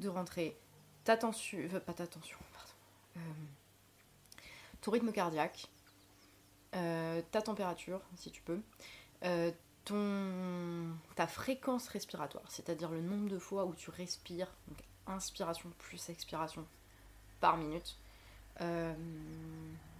de 0.00 0.08
rentrer 0.08 0.56
ta 1.04 1.16
tension, 1.16 1.58
euh, 1.58 1.80
pas 1.80 1.92
ta 1.92 2.06
tension, 2.06 2.38
pardon, 2.52 2.72
euh, 3.16 3.20
ton 4.80 4.90
rythme 4.90 5.12
cardiaque, 5.12 5.68
euh, 6.74 7.22
ta 7.30 7.42
température, 7.42 8.00
si 8.16 8.30
tu 8.30 8.42
peux, 8.42 8.60
euh, 9.24 9.50
ton, 9.84 10.94
ta 11.16 11.26
fréquence 11.26 11.88
respiratoire, 11.88 12.44
c'est-à-dire 12.50 12.90
le 12.90 13.00
nombre 13.00 13.28
de 13.28 13.38
fois 13.38 13.64
où 13.64 13.74
tu 13.74 13.90
respires, 13.90 14.52
donc 14.68 14.78
inspiration 15.08 15.70
plus 15.78 16.08
expiration 16.10 16.66
par 17.40 17.56
minute. 17.56 17.96
Euh, 18.60 18.94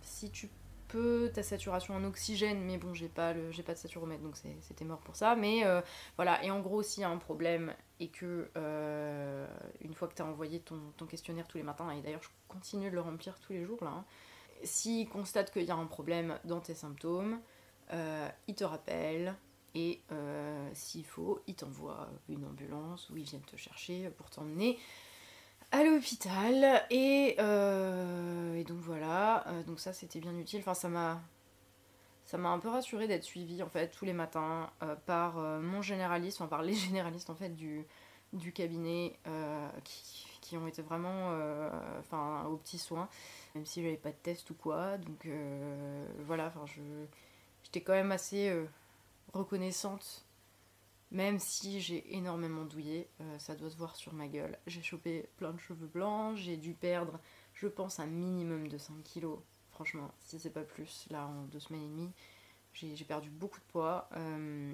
si 0.02 0.30
tu 0.30 0.48
peux, 0.88 1.30
ta 1.34 1.42
saturation 1.42 1.94
en 1.94 2.04
oxygène, 2.04 2.60
mais 2.62 2.78
bon, 2.78 2.94
j'ai 2.94 3.08
pas, 3.08 3.32
le, 3.32 3.50
pas 3.62 3.74
de 3.74 3.78
saturomètre, 3.78 4.22
donc 4.22 4.36
c'était 4.62 4.84
mort 4.84 5.00
pour 5.00 5.16
ça. 5.16 5.36
Mais 5.36 5.64
euh, 5.66 5.80
voilà, 6.16 6.42
et 6.44 6.50
en 6.50 6.60
gros, 6.60 6.82
s'il 6.82 7.02
y 7.02 7.04
a 7.04 7.10
un 7.10 7.18
problème 7.18 7.74
et 8.00 8.08
que 8.08 8.48
euh, 8.56 9.46
une 9.82 9.94
fois 9.94 10.08
que 10.08 10.14
tu 10.14 10.22
as 10.22 10.26
envoyé 10.26 10.60
ton, 10.60 11.06
questionnaire 11.06 11.46
tous 11.46 11.58
les 11.58 11.64
matins, 11.64 11.90
et 11.90 12.00
d'ailleurs 12.00 12.22
je 12.22 12.28
continue 12.48 12.90
de 12.90 12.94
le 12.94 13.00
remplir 13.00 13.38
tous 13.40 13.52
les 13.52 13.64
jours 13.64 13.82
là, 13.82 13.90
hein, 13.90 14.04
s'il 14.64 15.08
constate 15.08 15.52
qu'il 15.52 15.64
y 15.64 15.70
a 15.70 15.76
un 15.76 15.86
problème 15.86 16.38
dans 16.44 16.60
tes 16.60 16.74
symptômes, 16.74 17.40
il 17.92 18.54
te 18.54 18.64
rappelle 18.64 19.34
et 19.78 20.00
euh, 20.10 20.68
s'il 20.74 21.04
faut, 21.04 21.40
il 21.46 21.54
t'envoie 21.54 22.08
une 22.28 22.44
ambulance 22.44 23.08
ou 23.10 23.16
ils 23.16 23.22
viennent 23.22 23.42
te 23.42 23.54
chercher 23.56 24.10
pour 24.16 24.28
t'emmener 24.28 24.76
à 25.70 25.84
l'hôpital. 25.84 26.84
Et, 26.90 27.36
euh, 27.38 28.64
donc 28.64 28.78
voilà, 28.78 29.46
Euh, 29.46 29.62
donc 29.62 29.78
ça 29.78 29.92
c'était 29.92 30.18
bien 30.18 30.36
utile. 30.36 30.60
Enfin, 30.60 30.74
ça 30.74 30.88
m'a. 30.88 31.20
Ça 32.24 32.36
m'a 32.36 32.50
un 32.50 32.58
peu 32.58 32.68
rassuré 32.68 33.06
d'être 33.06 33.24
suivie 33.24 33.62
en 33.62 33.70
fait 33.70 33.88
tous 33.88 34.04
les 34.04 34.12
matins 34.12 34.70
par 35.06 35.36
mon 35.36 35.80
généraliste, 35.80 36.40
enfin 36.40 36.48
par 36.48 36.62
les 36.62 36.74
généralistes 36.86 37.30
en 37.30 37.34
fait 37.34 37.54
du, 37.56 37.86
cabinet 38.52 39.18
qui, 40.42 40.58
ont 40.58 40.66
été 40.66 40.82
vraiment 40.82 41.32
enfin, 41.98 42.44
aux 42.50 42.58
petits 42.58 42.78
soins, 42.78 43.08
même 43.54 43.64
si 43.64 43.82
j'avais 43.82 43.96
pas 43.96 44.10
de 44.10 44.16
test 44.22 44.50
ou 44.50 44.54
quoi. 44.54 44.98
Donc 44.98 45.26
voilà, 46.26 46.48
enfin 46.48 46.66
je 46.66 46.82
j'étais 47.62 47.80
quand 47.80 47.94
même 47.94 48.12
assez 48.12 48.52
reconnaissante, 49.32 50.24
même 51.10 51.38
si 51.38 51.80
j'ai 51.80 52.16
énormément 52.16 52.64
douillé, 52.64 53.08
euh, 53.20 53.38
ça 53.38 53.54
doit 53.54 53.70
se 53.70 53.76
voir 53.76 53.96
sur 53.96 54.12
ma 54.12 54.28
gueule. 54.28 54.58
J'ai 54.66 54.82
chopé 54.82 55.28
plein 55.36 55.52
de 55.52 55.58
cheveux 55.58 55.86
blancs, 55.86 56.36
j'ai 56.36 56.56
dû 56.56 56.74
perdre, 56.74 57.18
je 57.54 57.66
pense, 57.66 58.00
un 58.00 58.06
minimum 58.06 58.68
de 58.68 58.78
5 58.78 59.02
kilos. 59.02 59.38
Franchement, 59.70 60.10
si 60.20 60.38
c'est 60.38 60.50
pas 60.50 60.64
plus, 60.64 61.06
là 61.10 61.26
en 61.26 61.44
deux 61.44 61.60
semaines 61.60 61.84
et 61.84 61.88
demie, 61.88 62.12
j'ai 62.72 63.04
perdu 63.04 63.30
beaucoup 63.30 63.58
de 63.58 63.64
poids. 63.64 64.08
Euh, 64.16 64.72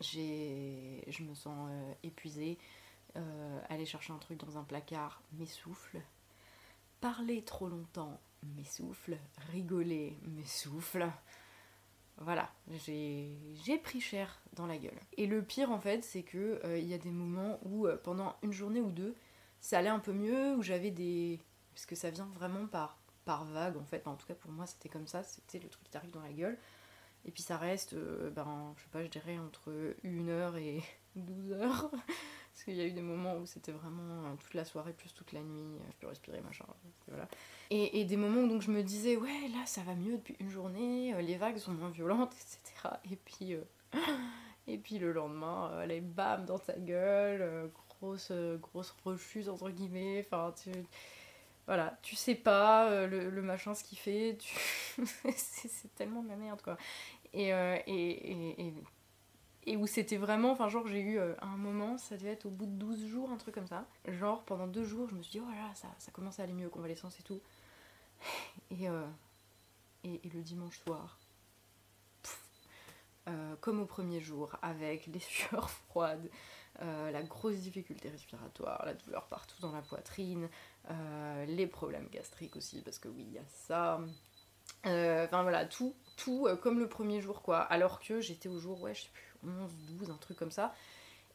je 0.00 1.22
me 1.22 1.34
sens 1.34 1.68
euh, 1.70 1.94
épuisée. 2.02 2.58
Euh, 3.16 3.60
aller 3.68 3.86
chercher 3.86 4.12
un 4.12 4.18
truc 4.18 4.38
dans 4.38 4.58
un 4.58 4.64
placard 4.64 5.22
m'essouffle. 5.32 6.00
Parler 7.00 7.42
trop 7.42 7.68
longtemps 7.68 8.20
m'essouffle. 8.56 9.18
Rigoler 9.52 10.16
m'essouffle. 10.22 11.10
Voilà, 12.20 12.50
j'ai 12.84 13.78
pris 13.82 14.00
cher 14.00 14.40
dans 14.54 14.66
la 14.66 14.76
gueule. 14.76 14.98
Et 15.16 15.26
le 15.26 15.42
pire 15.42 15.70
en 15.70 15.78
fait, 15.78 16.02
c'est 16.02 16.24
que 16.24 16.60
euh, 16.64 16.78
il 16.78 16.86
y 16.86 16.94
a 16.94 16.98
des 16.98 17.12
moments 17.12 17.60
où 17.62 17.86
euh, 17.86 17.96
pendant 17.96 18.34
une 18.42 18.52
journée 18.52 18.80
ou 18.80 18.90
deux, 18.90 19.14
ça 19.60 19.78
allait 19.78 19.88
un 19.88 20.00
peu 20.00 20.12
mieux, 20.12 20.54
où 20.56 20.62
j'avais 20.62 20.90
des... 20.90 21.38
Parce 21.72 21.86
que 21.86 21.94
ça 21.94 22.10
vient 22.10 22.28
vraiment 22.34 22.66
par, 22.66 22.98
par 23.24 23.44
vague 23.44 23.76
en 23.76 23.84
fait, 23.84 24.06
en 24.08 24.16
tout 24.16 24.26
cas 24.26 24.34
pour 24.34 24.50
moi 24.50 24.66
c'était 24.66 24.88
comme 24.88 25.06
ça, 25.06 25.22
c'était 25.22 25.60
le 25.60 25.68
truc 25.68 25.84
qui 25.84 25.90
t'arrive 25.90 26.10
dans 26.10 26.22
la 26.22 26.32
gueule. 26.32 26.58
Et 27.24 27.30
puis 27.30 27.42
ça 27.42 27.56
reste, 27.56 27.92
euh, 27.92 28.30
ben, 28.30 28.74
je 28.76 28.82
sais 28.82 28.88
pas, 28.90 29.04
je 29.04 29.08
dirais 29.08 29.38
entre 29.38 29.94
1 30.04 30.28
heure 30.28 30.56
et 30.56 30.82
12 31.16 31.52
heures. 31.52 31.90
Parce 32.58 32.64
qu'il 32.64 32.74
y 32.74 32.80
a 32.80 32.86
eu 32.86 32.90
des 32.90 33.02
moments 33.02 33.36
où 33.36 33.46
c'était 33.46 33.70
vraiment 33.70 34.24
euh, 34.24 34.34
toute 34.40 34.54
la 34.54 34.64
soirée 34.64 34.92
plus 34.92 35.14
toute 35.14 35.30
la 35.30 35.42
nuit, 35.42 35.76
euh, 35.76 35.90
je 35.92 35.96
peux 35.98 36.08
respirer, 36.08 36.40
machin. 36.40 36.64
Voilà. 37.06 37.28
Et, 37.70 38.04
des 38.04 38.16
moments 38.16 38.40
où 38.40 38.48
donc 38.48 38.62
je 38.62 38.72
me 38.72 38.82
disais, 38.82 39.16
ouais, 39.16 39.48
là 39.52 39.64
ça 39.64 39.82
va 39.82 39.94
mieux 39.94 40.16
depuis 40.16 40.34
une 40.40 40.50
journée, 40.50 41.14
euh, 41.14 41.20
les 41.20 41.36
vagues 41.36 41.58
sont 41.58 41.70
moins 41.70 41.90
violentes, 41.90 42.32
etc. 42.32 42.96
Et 43.12 43.14
puis, 43.14 43.56
et 44.66 44.76
puis 44.76 44.98
le 44.98 45.12
lendemain, 45.12 45.70
euh, 45.70 45.84
allez, 45.84 46.00
bam, 46.00 46.46
dans 46.46 46.58
ta 46.58 46.72
gueule, 46.72 47.70
grosse, 48.00 48.32
grosse 48.60 48.92
rechute 49.04 49.48
entre 49.48 49.70
guillemets. 49.70 50.26
Enfin, 50.26 50.52
tu. 50.60 50.72
Voilà, 51.66 51.96
tu 52.02 52.16
sais 52.16 52.34
pas 52.34 53.06
le, 53.06 53.30
machin 53.40 53.74
ce 53.74 53.84
qu'il 53.84 53.98
fait, 53.98 54.36
c'est 55.36 55.94
tellement 55.94 56.24
de 56.24 56.28
la 56.28 56.36
merde 56.36 56.60
quoi. 56.62 56.76
Et, 57.34 57.50
et, 57.50 58.74
et, 59.68 59.76
où 59.76 59.86
c'était 59.86 60.16
vraiment, 60.16 60.52
enfin 60.52 60.68
genre 60.68 60.86
j'ai 60.86 61.00
eu 61.00 61.18
euh, 61.18 61.34
un 61.40 61.56
moment, 61.56 61.98
ça 61.98 62.16
devait 62.16 62.32
être 62.32 62.46
au 62.46 62.50
bout 62.50 62.66
de 62.66 62.72
12 62.72 63.06
jours, 63.06 63.30
un 63.30 63.36
truc 63.36 63.54
comme 63.54 63.66
ça. 63.66 63.86
Genre 64.06 64.42
pendant 64.44 64.66
deux 64.66 64.84
jours, 64.84 65.08
je 65.08 65.14
me 65.14 65.22
suis 65.22 65.38
dit, 65.38 65.44
oh 65.46 65.50
là 65.50 65.68
là, 65.68 65.74
ça, 65.74 65.88
ça 65.98 66.10
commence 66.10 66.40
à 66.40 66.44
aller 66.44 66.52
mieux, 66.52 66.68
convalescence 66.68 67.18
et 67.20 67.22
tout. 67.22 67.40
Et, 68.70 68.88
euh, 68.88 69.06
et, 70.04 70.20
et 70.26 70.28
le 70.30 70.42
dimanche 70.42 70.78
soir, 70.80 71.18
euh, 73.28 73.54
comme 73.60 73.80
au 73.80 73.86
premier 73.86 74.20
jour, 74.20 74.56
avec 74.60 75.06
les 75.06 75.18
sueurs 75.20 75.70
froides, 75.70 76.28
la 76.80 77.22
grosse 77.24 77.56
difficulté 77.56 78.08
respiratoire, 78.08 78.84
la 78.86 78.94
douleur 78.94 79.26
partout 79.26 79.60
dans 79.60 79.72
la 79.72 79.82
poitrine, 79.82 80.48
les 81.48 81.66
problèmes 81.66 82.08
gastriques 82.08 82.54
aussi, 82.54 82.82
parce 82.82 83.00
que 83.00 83.08
oui, 83.08 83.24
il 83.26 83.32
y 83.32 83.38
a 83.38 83.44
ça. 83.46 84.00
Enfin 84.84 85.42
voilà, 85.42 85.64
tout, 85.64 85.96
tout 86.16 86.46
comme 86.62 86.78
le 86.78 86.88
premier 86.88 87.20
jour, 87.20 87.42
quoi. 87.42 87.60
Alors 87.62 87.98
que 87.98 88.20
j'étais 88.20 88.48
au 88.48 88.60
jour, 88.60 88.80
ouais, 88.80 88.94
je 88.94 89.02
sais 89.02 89.10
plus, 89.12 89.27
11, 89.44 89.70
12, 89.98 90.10
un 90.10 90.16
truc 90.16 90.36
comme 90.36 90.50
ça. 90.50 90.74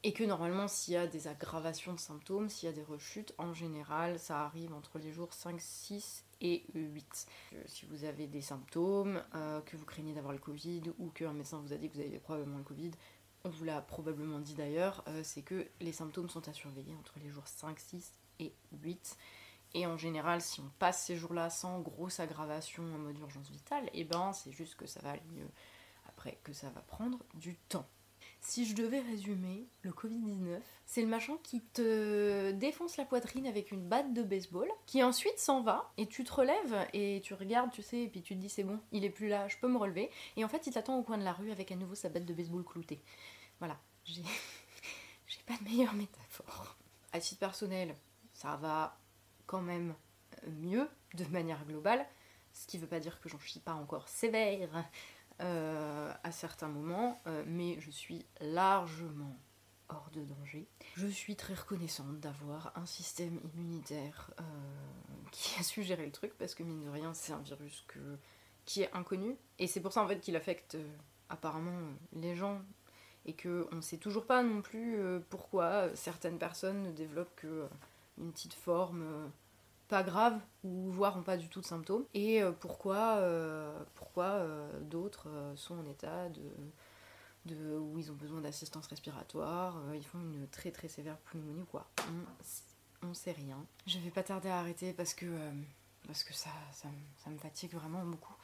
Et 0.06 0.12
que 0.12 0.24
normalement, 0.24 0.68
s'il 0.68 0.96
y 0.96 0.98
a 0.98 1.08
des 1.08 1.28
aggravations 1.28 1.94
de 1.94 2.00
symptômes, 2.00 2.50
s'il 2.50 2.68
y 2.68 2.72
a 2.72 2.76
des 2.76 2.84
rechutes, 2.84 3.34
en 3.38 3.54
général, 3.54 4.20
ça 4.20 4.42
arrive 4.42 4.74
entre 4.74 5.00
les 5.00 5.14
jours 5.14 5.34
5, 5.34 5.62
6 5.62 6.26
et 6.42 6.66
8. 6.74 7.26
Euh, 7.54 7.64
si 7.66 7.86
vous 7.86 8.04
avez 8.04 8.28
des 8.28 8.42
symptômes, 8.42 9.24
euh, 9.34 9.62
que 9.62 9.78
vous 9.78 9.86
craignez 9.86 10.14
d'avoir 10.14 10.34
le 10.34 10.40
Covid 10.40 10.84
ou 11.00 11.10
qu'un 11.10 11.32
médecin 11.32 11.60
vous 11.60 11.72
a 11.72 11.78
dit 11.78 11.90
que 11.90 11.96
vous 11.96 12.02
avez 12.02 12.20
probablement 12.20 12.58
le 12.58 12.66
Covid, 12.66 12.92
on 13.46 13.50
vous 13.50 13.64
l'a 13.64 13.82
probablement 13.82 14.40
dit 14.40 14.56
d'ailleurs, 14.56 15.04
euh, 15.08 15.22
c'est 15.24 15.42
que 15.42 15.68
les 15.80 15.94
symptômes 15.94 16.30
sont 16.30 16.48
à 16.48 16.54
surveiller 16.54 16.96
entre 16.96 17.14
les 17.24 17.30
jours 17.30 17.48
5, 17.48 17.80
6 17.80 18.14
et 18.40 18.54
8. 18.82 19.18
Et 19.74 19.88
en 19.88 19.98
général, 19.98 20.42
si 20.42 20.60
on 20.60 20.70
passe 20.80 21.06
ces 21.06 21.16
jours-là 21.16 21.50
sans 21.50 21.80
grosse 21.80 22.20
aggravation 22.20 22.84
en 22.84 23.00
mode 23.00 23.18
urgence 23.20 23.50
vitale, 23.50 23.86
et 23.88 24.02
eh 24.02 24.04
ben 24.04 24.32
c'est 24.34 24.52
juste 24.52 24.76
que 24.76 24.86
ça 24.86 25.00
va 25.02 25.12
aller 25.12 25.26
mieux. 25.34 25.50
Que 26.44 26.54
ça 26.54 26.70
va 26.70 26.82
prendre 26.82 27.20
du 27.34 27.56
temps. 27.56 27.88
Si 28.40 28.66
je 28.66 28.76
devais 28.76 29.00
résumer, 29.00 29.68
le 29.84 29.92
Covid-19, 29.92 30.60
c'est 30.86 31.02
le 31.02 31.08
machin 31.08 31.38
qui 31.44 31.62
te 31.62 32.52
défonce 32.52 32.98
la 32.98 33.06
poitrine 33.06 33.48
avec 33.48 33.72
une 33.72 33.88
batte 33.88 34.14
de 34.14 34.22
baseball, 34.22 34.68
qui 34.86 35.02
ensuite 35.02 35.40
s'en 35.40 35.62
va, 35.62 35.92
et 35.98 36.08
tu 36.08 36.24
te 36.24 36.34
relèves, 36.34 36.88
et 36.94 37.22
tu 37.24 37.34
regardes, 37.34 37.72
tu 37.72 37.82
sais, 37.82 38.04
et 38.04 38.08
puis 38.10 38.22
tu 38.22 38.36
te 38.36 38.40
dis 38.40 38.50
c'est 38.50 38.64
bon, 38.64 38.80
il 38.92 39.06
est 39.06 39.10
plus 39.10 39.30
là, 39.30 39.48
je 39.48 39.58
peux 39.58 39.70
me 39.70 39.78
relever, 39.78 40.10
et 40.36 40.44
en 40.44 40.50
fait 40.50 40.68
il 40.68 40.74
t'attend 40.74 40.98
au 40.98 41.04
coin 41.04 41.18
de 41.18 41.24
la 41.24 41.32
rue 41.32 41.52
avec 41.52 41.72
à 41.72 41.76
nouveau 41.76 41.96
sa 41.96 42.10
batte 42.10 42.26
de 42.26 42.34
baseball 42.34 42.66
cloutée. 42.66 43.02
Voilà, 43.60 43.80
j'ai, 44.04 44.24
j'ai 45.28 45.42
pas 45.46 45.58
de 45.58 45.64
meilleure 45.64 45.94
métaphore. 45.94 46.78
À 47.14 47.20
titre 47.22 47.40
personnel, 47.40 47.96
ça 48.34 48.58
va 48.58 48.98
quand 49.46 49.62
même 49.62 49.96
mieux, 50.48 50.90
de 51.14 51.26
manière 51.26 51.66
globale, 51.66 52.06
ce 52.54 52.68
qui 52.68 52.78
veut 52.78 52.88
pas 52.88 53.00
dire 53.00 53.20
que 53.20 53.30
j'en 53.30 53.40
suis 53.40 53.60
pas 53.60 53.74
encore 53.74 54.08
sévère, 54.10 54.86
euh, 55.42 56.14
à 56.24 56.32
certains 56.32 56.68
moments, 56.68 57.22
euh, 57.28 57.44
mais 57.48 57.80
je 57.80 57.92
suis 57.92 58.26
largement 58.40 59.36
hors 59.90 60.10
de 60.14 60.24
danger. 60.24 60.68
Je 60.96 61.08
suis 61.08 61.36
très 61.36 61.54
reconnaissante 61.54 62.20
d'avoir 62.20 62.72
un 62.76 62.86
système 62.86 63.40
immunitaire 63.54 64.32
euh, 64.40 64.44
qui 65.32 65.60
a 65.60 65.64
su 65.64 65.84
gérer 65.84 66.06
le 66.06 66.12
truc 66.12 66.34
parce 66.38 66.56
que 66.56 66.64
mine 66.64 66.82
de 66.82 66.90
rien 66.90 67.14
c'est 67.14 67.34
un 67.34 67.40
virus 67.40 67.86
qui 68.66 68.82
est 68.82 68.94
inconnu 68.94 69.36
et 69.60 69.68
c'est 69.68 69.82
pour 69.82 69.92
ça 69.92 70.04
en 70.04 70.08
fait 70.08 70.20
qu'il 70.20 70.36
affecte 70.36 70.78
apparemment 71.30 71.94
les 72.14 72.36
gens 72.36 72.62
et 73.26 73.34
que 73.34 73.68
on 73.72 73.82
sait 73.82 73.98
toujours 73.98 74.26
pas 74.26 74.44
non 74.44 74.62
plus 74.62 75.00
pourquoi 75.30 75.94
certaines 75.96 76.38
personnes 76.38 76.84
ne 76.84 76.92
développent 76.92 77.36
que 77.36 77.68
une 78.18 78.32
petite 78.32 78.54
forme 78.54 79.32
pas 79.88 80.04
graves 80.04 80.40
ou 80.64 80.90
voire 80.92 81.18
ont 81.18 81.24
pas 81.24 81.38
du 81.38 81.50
tout 81.50 81.62
de 81.62 81.66
symptômes 81.66 82.06
et 82.14 82.42
euh, 82.42 82.52
pourquoi, 82.52 83.18
euh, 83.18 83.84
pourquoi 83.96 84.26
euh, 84.26 84.80
d'autres 84.82 85.28
sont 85.56 85.78
en 85.78 85.86
état 85.86 86.30
de, 86.30 86.42
de, 87.46 87.78
où 87.78 87.98
ils 87.98 88.12
ont 88.12 88.16
besoin 88.16 88.42
d'assistance 88.42 88.88
respiratoire, 88.88 89.78
ils 89.94 90.06
font 90.06 90.20
une 90.20 90.48
très 90.48 90.72
très 90.72 90.88
sévère 90.88 91.18
pneumonie 91.18 91.62
ou 91.62 91.66
quoi? 91.66 91.88
On, 93.06 93.14
sait 93.14 93.34
rien. 93.34 93.58
Je 93.86 94.00
vais 94.00 94.12
pas 94.12 94.24
tarder 94.24 94.48
à 94.48 94.60
arrêter 94.60 94.94
parce 94.94 95.14
que, 95.14 95.26
parce 96.08 96.24
que 96.24 96.34
ça, 96.34 96.50
ça, 96.72 96.88
ça, 97.18 97.30
me 97.30 97.38
fatigue 97.38 97.74
vraiment 97.74 98.06
beaucoup. 98.06 98.36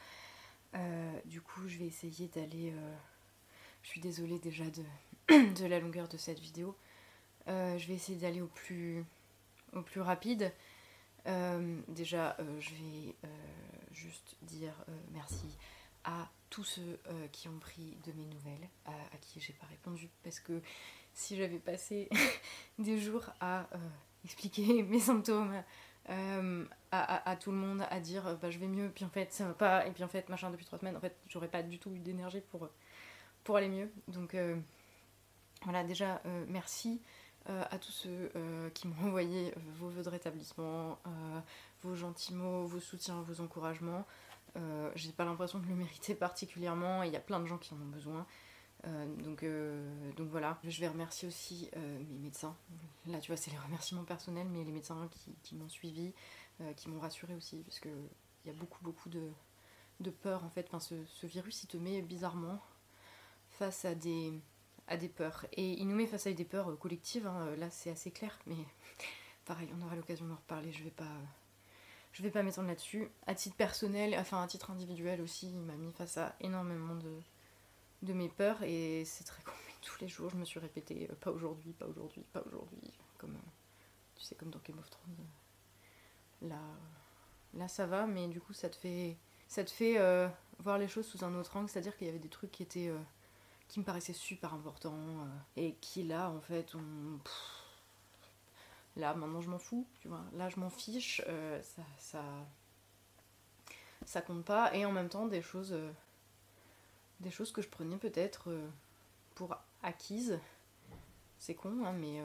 du 1.24 1.40
coup, 1.40 1.66
je 1.66 1.78
vais 1.78 1.86
essayer 1.86 2.28
d'aller. 2.28 2.74
je 3.82 3.88
suis 3.88 4.02
désolée 4.02 4.38
déjà 4.38 4.64
de, 4.66 4.84
de 5.60 5.66
la 5.66 5.80
longueur 5.80 6.08
de 6.08 6.18
cette 6.18 6.40
vidéo. 6.40 6.76
je 7.46 7.86
vais 7.86 7.94
essayer 7.94 8.18
d'aller 8.18 8.42
au 8.42 8.48
plus, 8.48 9.02
au 9.72 9.80
plus 9.80 10.02
rapide. 10.02 10.52
Euh, 11.26 11.80
déjà, 11.88 12.36
euh, 12.40 12.60
je 12.60 12.70
vais 12.70 13.14
euh, 13.24 13.28
juste 13.92 14.36
dire 14.42 14.74
merci 15.12 15.56
à 16.04 16.28
tous 16.48 16.64
ceux 16.64 16.98
qui 17.30 17.46
ont 17.48 17.58
pris 17.58 17.96
de 18.04 18.12
mes 18.12 18.24
nouvelles, 18.24 18.68
à, 18.86 19.16
qui 19.20 19.38
j'ai 19.38 19.52
pas 19.52 19.66
répondu, 19.66 20.08
parce 20.24 20.40
que 20.40 20.60
si 21.12 21.36
j'avais 21.36 21.58
passé 21.58 22.08
des 22.78 22.98
jours 22.98 23.24
à 23.38 23.68
expliquer 24.24 24.82
mes 24.82 24.98
symptômes 24.98 25.62
à, 26.90 27.36
tout 27.38 27.52
le 27.52 27.58
monde, 27.58 27.86
à 27.90 28.00
dire 28.00 28.36
bah, 28.40 28.50
je 28.50 28.58
vais 28.58 28.66
mieux, 28.66 28.90
puis 28.90 29.04
en 29.04 29.10
fait 29.10 29.32
ça 29.32 29.46
va 29.46 29.54
pas, 29.54 29.86
et 29.86 29.92
puis 29.92 30.02
en 30.02 30.08
fait 30.08 30.28
machin 30.28 30.50
depuis 30.50 30.64
trois 30.64 30.78
semaines, 30.78 30.96
en 30.96 31.00
fait 31.00 31.16
j'aurais 31.28 31.48
pas 31.48 31.62
du 31.62 31.78
tout 31.78 31.92
eu 31.92 32.00
d'énergie 32.00 32.40
pour, 32.50 32.68
pour 33.44 33.56
aller 33.56 33.68
mieux. 33.68 33.92
Donc 34.08 34.34
voilà, 35.62 35.84
déjà 35.84 36.22
merci. 36.48 37.00
Euh, 37.48 37.64
à 37.70 37.78
tous 37.78 37.92
ceux 37.92 38.30
euh, 38.36 38.68
qui 38.70 38.86
m'ont 38.86 39.02
envoyé 39.08 39.48
euh, 39.48 39.60
vos 39.78 39.88
vœux 39.88 40.02
de 40.02 40.08
rétablissement, 40.08 40.98
vos 41.82 41.94
gentils 41.94 42.34
mots, 42.34 42.66
vos 42.66 42.80
soutiens, 42.80 43.22
vos 43.22 43.40
encouragements. 43.40 44.06
J'ai 44.94 45.12
pas 45.12 45.24
l'impression 45.24 45.58
de 45.58 45.66
le 45.66 45.74
mériter 45.76 46.14
particulièrement, 46.14 47.02
il 47.02 47.12
y 47.12 47.16
a 47.16 47.20
plein 47.20 47.40
de 47.40 47.46
gens 47.46 47.58
qui 47.58 47.72
en 47.72 47.78
ont 47.78 47.86
besoin. 47.86 48.26
donc, 48.84 49.44
voilà, 50.18 50.58
je 50.64 50.80
vais 50.80 50.88
remercier 50.88 51.28
aussi 51.28 51.70
mes 51.76 52.18
médecins. 52.18 52.56
Là, 53.06 53.20
tu 53.20 53.30
vois, 53.30 53.36
c'est 53.36 53.50
les 53.50 53.58
remerciements 53.58 54.04
personnels, 54.04 54.48
mais 54.50 54.64
les 54.64 54.72
médecins 54.72 55.08
qui, 55.42 55.54
m'ont 55.54 55.68
suivi, 55.68 56.12
qui 56.76 56.90
m'ont 56.90 57.00
rassuré 57.00 57.34
aussi, 57.34 57.62
parce 57.62 57.80
qu'il 57.80 57.92
y 58.44 58.50
a 58.50 58.54
beaucoup, 58.54 58.82
beaucoup 58.82 59.08
de, 59.08 60.10
peur 60.10 60.44
en 60.44 60.50
fait. 60.50 60.68
Ce 60.80 61.26
virus, 61.26 61.62
il 61.62 61.68
te 61.68 61.76
met 61.76 62.02
bizarrement 62.02 62.60
face 63.50 63.84
à 63.84 63.94
des, 63.94 64.32
à 64.90 64.96
des 64.96 65.08
peurs. 65.08 65.46
Et 65.52 65.80
il 65.80 65.88
nous 65.88 65.96
met 65.96 66.06
face 66.06 66.26
à 66.26 66.32
des 66.32 66.44
peurs 66.44 66.70
euh, 66.70 66.76
collectives, 66.76 67.26
hein. 67.26 67.54
là 67.56 67.70
c'est 67.70 67.90
assez 67.90 68.10
clair, 68.10 68.38
mais 68.46 68.56
pareil, 69.46 69.70
on 69.78 69.86
aura 69.86 69.96
l'occasion 69.96 70.26
d'en 70.26 70.34
reparler, 70.34 70.70
je 70.72 70.84
vais 70.84 70.90
pas. 70.90 71.16
Je 72.12 72.24
vais 72.24 72.30
pas 72.30 72.42
m'étendre 72.42 72.66
là-dessus. 72.66 73.08
À 73.28 73.36
titre 73.36 73.54
personnel, 73.54 74.16
enfin 74.18 74.42
à 74.42 74.46
titre 74.48 74.72
individuel 74.72 75.20
aussi, 75.20 75.48
il 75.48 75.60
m'a 75.60 75.76
mis 75.76 75.92
face 75.92 76.18
à 76.18 76.34
énormément 76.40 76.96
de, 76.96 77.20
de 78.02 78.12
mes 78.12 78.28
peurs 78.28 78.60
et 78.64 79.04
c'est 79.04 79.22
très 79.22 79.40
con. 79.44 79.52
tous 79.80 80.00
les 80.00 80.08
jours, 80.08 80.28
je 80.28 80.36
me 80.36 80.44
suis 80.44 80.58
répété 80.58 81.08
euh, 81.08 81.14
pas 81.14 81.30
aujourd'hui, 81.30 81.72
pas 81.72 81.86
aujourd'hui, 81.86 82.24
pas 82.32 82.42
aujourd'hui. 82.44 82.92
Comme 83.16 83.36
euh, 83.36 83.50
tu 84.16 84.24
sais, 84.24 84.34
comme 84.34 84.50
dans 84.50 84.58
Game 84.66 84.78
of 84.80 84.90
Thrones. 84.90 85.14
Là, 86.42 86.60
là 87.54 87.68
ça 87.68 87.86
va, 87.86 88.08
mais 88.08 88.26
du 88.26 88.40
coup 88.40 88.54
ça 88.54 88.68
te 88.68 88.76
fait, 88.76 89.16
ça 89.46 89.62
te 89.62 89.70
fait 89.70 89.98
voir 90.58 90.78
les 90.78 90.88
choses 90.88 91.06
sous 91.06 91.24
un 91.24 91.32
autre 91.36 91.56
angle. 91.56 91.68
C'est-à-dire 91.68 91.96
qu'il 91.96 92.08
y 92.08 92.10
avait 92.10 92.18
des 92.18 92.28
trucs 92.28 92.50
qui 92.50 92.64
étaient 92.64 92.90
qui 93.70 93.78
me 93.78 93.84
paraissait 93.84 94.12
super 94.12 94.52
important 94.52 94.96
euh, 94.96 95.26
et 95.56 95.74
qui 95.80 96.02
là 96.02 96.28
en 96.28 96.40
fait 96.40 96.74
là 98.96 99.14
maintenant 99.14 99.40
je 99.40 99.48
m'en 99.48 99.60
fous 99.60 99.86
tu 100.00 100.08
vois. 100.08 100.24
Là 100.32 100.48
je 100.48 100.58
m'en 100.58 100.70
fiche 100.70 101.22
euh, 101.28 101.62
ça, 101.62 101.82
ça 101.96 102.24
ça 104.04 104.22
compte 104.22 104.44
pas 104.44 104.74
et 104.74 104.84
en 104.84 104.90
même 104.90 105.08
temps 105.08 105.26
des 105.26 105.40
choses 105.40 105.72
euh, 105.72 105.92
des 107.20 107.30
choses 107.30 107.52
que 107.52 107.62
je 107.62 107.68
prenais 107.68 107.96
peut-être 107.96 108.50
pour 109.36 109.56
acquises 109.84 110.40
c'est 111.38 111.54
con 111.54 111.84
hein, 111.84 111.92
mais 111.92 112.20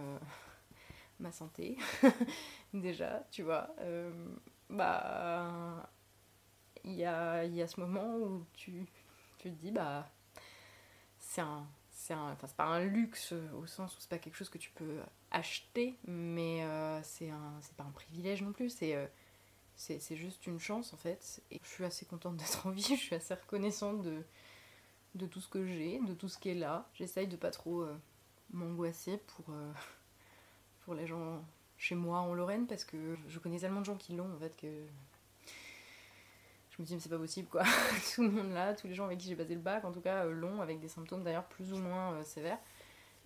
ma 1.20 1.32
santé 1.32 1.78
déjà 2.74 3.24
tu 3.30 3.44
vois. 3.44 3.70
Bah 4.68 5.92
il 6.84 6.94
y 6.94 7.06
a, 7.06 7.46
y 7.46 7.62
a 7.62 7.68
ce 7.68 7.80
moment 7.80 8.16
où 8.16 8.46
tu, 8.54 8.86
tu 9.38 9.52
te 9.52 9.56
dis 9.56 9.72
bah 9.72 10.08
c'est 11.36 11.42
un 11.42 11.68
c'est 11.92 12.14
enfin 12.14 12.48
c'est 12.48 12.56
pas 12.56 12.66
un 12.66 12.86
luxe 12.86 13.34
au 13.58 13.66
sens 13.66 13.96
où 13.96 14.00
c'est 14.00 14.10
pas 14.10 14.20
quelque 14.20 14.36
chose 14.36 14.50
que 14.50 14.58
tu 14.58 14.70
peux 14.72 15.00
acheter 15.32 15.98
mais 16.06 16.64
euh, 16.64 17.02
c'est 17.04 17.30
un 17.30 17.54
c'est 17.62 17.76
pas 17.76 17.84
un 17.84 17.92
privilège 17.92 18.42
non 18.42 18.54
plus 18.54 18.70
c'est 18.70 18.96
euh, 18.96 19.06
c'est 19.76 20.16
juste 20.16 20.48
une 20.48 20.60
chance 20.60 20.94
en 20.94 20.98
fait. 20.98 21.44
Et 21.52 21.60
je 21.62 21.68
suis 21.68 21.84
assez 21.84 22.06
contente 22.06 22.38
d'être 22.38 22.66
en 22.66 22.72
vie 22.72 22.84
je 22.96 23.02
suis 23.02 23.16
assez 23.16 23.34
reconnaissante 23.34 24.02
de 24.02 24.24
de 25.16 25.26
tout 25.26 25.42
ce 25.42 25.48
que 25.50 25.66
j'ai 25.66 26.00
de 26.00 26.14
tout 26.14 26.30
ce 26.30 26.38
qui 26.38 26.50
est 26.50 26.56
là. 26.56 26.88
J'essaye 26.94 27.28
de 27.28 27.36
pas 27.36 27.52
trop 27.52 27.82
euh, 27.82 27.98
m'angoisser 28.52 29.18
pour 29.18 29.54
pour 30.86 30.94
les 30.94 31.08
gens 31.08 31.44
chez 31.78 31.96
moi 31.96 32.20
en 32.20 32.34
Lorraine 32.34 32.68
parce 32.68 32.86
que 32.86 33.18
je 33.28 33.40
connais 33.40 33.60
tellement 33.60 33.82
de 33.82 33.86
gens 33.86 33.98
qui 33.98 34.14
l'ont 34.14 34.34
en 34.34 34.40
fait 34.40 34.56
que 34.56 34.86
je 36.76 36.82
me 36.82 36.88
dis 36.88 36.94
mais 36.94 37.00
c'est 37.00 37.10
pas 37.10 37.18
possible 37.18 37.48
quoi. 37.48 37.64
tout 38.14 38.24
le 38.24 38.30
monde 38.30 38.52
là, 38.52 38.74
tous 38.74 38.88
les 38.88 38.96
gens 38.96 39.06
avec 39.06 39.20
qui 39.20 39.28
j'ai 39.28 39.36
passé 39.36 39.54
le 39.54 39.62
bac, 39.62 39.86
en 39.86 39.92
tout 39.92 40.02
cas 40.02 40.26
euh, 40.26 40.32
long, 40.32 40.62
avec 40.62 40.80
des 40.80 40.90
symptômes 40.90 41.24
d'ailleurs 41.24 41.46
plus 41.46 41.72
ou 41.72 41.78
moins 41.78 42.14
euh, 42.14 42.24
sévères. 42.24 42.60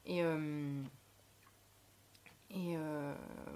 Et, 0.05 0.23
euh, 0.23 0.83
et 2.51 2.75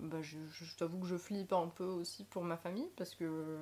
bah, 0.02 0.22
je, 0.22 0.38
t'avoue 0.78 1.00
que 1.00 1.08
je 1.08 1.18
flippe 1.18 1.54
un 1.54 1.68
peu 1.68 1.86
aussi 1.86 2.26
pour 2.26 2.44
ma 2.44 2.58
famille 2.58 2.90
parce 2.96 3.16
que, 3.16 3.58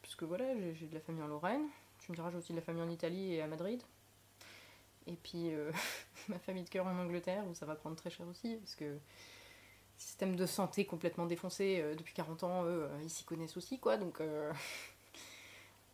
parce 0.00 0.14
que 0.14 0.24
voilà, 0.24 0.44
j'ai 0.72 0.86
de 0.86 0.94
la 0.94 1.00
famille 1.00 1.22
en 1.22 1.26
Lorraine. 1.26 1.66
Tu 1.98 2.10
me 2.10 2.16
diras, 2.16 2.30
j'ai 2.30 2.38
aussi 2.38 2.52
de 2.52 2.58
la 2.58 2.62
famille 2.62 2.82
en 2.82 2.88
Italie 2.88 3.34
et 3.34 3.42
à 3.42 3.46
Madrid. 3.46 3.82
Et 5.06 5.16
puis 5.16 5.50
ma 6.28 6.38
famille 6.38 6.64
de 6.64 6.70
cœur 6.70 6.86
en 6.86 6.98
Angleterre 6.98 7.44
où 7.48 7.54
ça 7.54 7.66
va 7.66 7.74
prendre 7.74 7.96
très 7.96 8.08
cher 8.08 8.26
aussi 8.28 8.56
parce 8.56 8.76
que 8.76 8.98
système 9.98 10.36
de 10.36 10.46
santé 10.46 10.86
complètement 10.86 11.26
défoncé 11.26 11.82
depuis 11.98 12.14
40 12.14 12.44
ans, 12.44 12.64
eux, 12.64 12.88
ils 13.02 13.10
s'y 13.10 13.24
connaissent 13.24 13.58
aussi 13.58 13.78
quoi. 13.78 13.98
Donc 13.98 14.22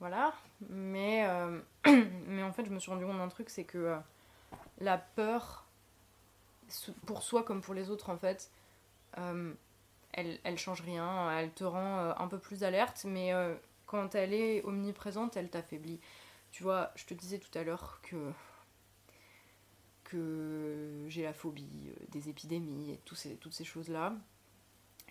voilà. 0.02 0.34
Mais, 0.68 1.24
euh, 1.28 1.60
mais 2.26 2.42
en 2.42 2.52
fait, 2.52 2.64
je 2.64 2.70
me 2.70 2.80
suis 2.80 2.90
rendu 2.90 3.04
compte 3.04 3.18
d'un 3.18 3.28
truc, 3.28 3.48
c'est 3.48 3.62
que 3.62 3.78
euh, 3.78 3.96
la 4.80 4.98
peur, 4.98 5.64
pour 7.06 7.22
soi 7.22 7.44
comme 7.44 7.60
pour 7.60 7.72
les 7.72 7.88
autres 7.88 8.10
en 8.10 8.16
fait, 8.16 8.50
euh, 9.18 9.54
elle, 10.10 10.40
elle 10.42 10.58
change 10.58 10.80
rien, 10.80 11.30
elle 11.38 11.52
te 11.52 11.62
rend 11.62 11.98
un 12.18 12.26
peu 12.26 12.38
plus 12.38 12.64
alerte, 12.64 13.04
mais 13.04 13.32
quand 13.86 14.16
elle 14.16 14.34
est 14.34 14.64
omniprésente, 14.64 15.36
elle 15.36 15.48
t'affaiblit. 15.48 16.00
Tu 16.50 16.64
vois, 16.64 16.90
je 16.96 17.04
te 17.04 17.14
disais 17.14 17.38
tout 17.38 17.56
à 17.56 17.62
l'heure 17.62 18.00
que 18.02 18.32
que 20.02 21.06
j'ai 21.06 21.22
la 21.22 21.32
phobie 21.32 21.92
des 22.08 22.28
épidémies 22.28 22.90
et 22.90 23.00
toutes 23.04 23.52
ces 23.54 23.64
choses-là. 23.64 24.14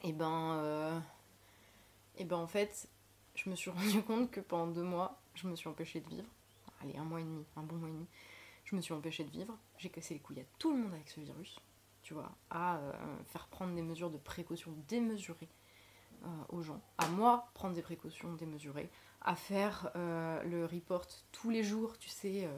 Et 0.03 0.11
ben, 0.11 1.01
et 2.17 2.25
ben 2.25 2.37
en 2.37 2.47
fait, 2.47 2.89
je 3.35 3.49
me 3.49 3.55
suis 3.55 3.69
rendu 3.71 4.01
compte 4.03 4.31
que 4.31 4.39
pendant 4.39 4.67
deux 4.67 4.83
mois, 4.83 5.19
je 5.35 5.47
me 5.47 5.55
suis 5.55 5.67
empêchée 5.67 6.01
de 6.01 6.09
vivre. 6.09 6.27
Allez, 6.81 6.97
un 6.97 7.03
mois 7.03 7.21
et 7.21 7.23
demi, 7.23 7.45
un 7.55 7.63
bon 7.63 7.75
mois 7.75 7.89
et 7.89 7.93
demi. 7.93 8.07
Je 8.65 8.75
me 8.75 8.81
suis 8.81 8.93
empêchée 8.93 9.23
de 9.23 9.31
vivre. 9.31 9.57
J'ai 9.77 9.89
cassé 9.89 10.13
les 10.13 10.19
couilles 10.19 10.41
à 10.41 10.45
tout 10.59 10.71
le 10.71 10.81
monde 10.81 10.93
avec 10.93 11.09
ce 11.09 11.19
virus 11.19 11.59
tu 12.01 12.13
vois, 12.13 12.31
à 12.49 12.77
euh, 12.77 12.91
faire 13.27 13.47
prendre 13.47 13.73
des 13.75 13.81
mesures 13.81 14.09
de 14.09 14.17
précaution 14.17 14.73
démesurées 14.87 15.49
euh, 16.23 16.27
aux 16.49 16.61
gens, 16.61 16.81
à 16.97 17.07
moi 17.07 17.49
prendre 17.53 17.75
des 17.75 17.81
précautions 17.81 18.33
démesurées, 18.33 18.89
à 19.21 19.35
faire 19.35 19.91
euh, 19.95 20.41
le 20.43 20.65
report 20.65 21.05
tous 21.31 21.49
les 21.49 21.63
jours, 21.63 21.97
tu 21.97 22.09
sais, 22.09 22.49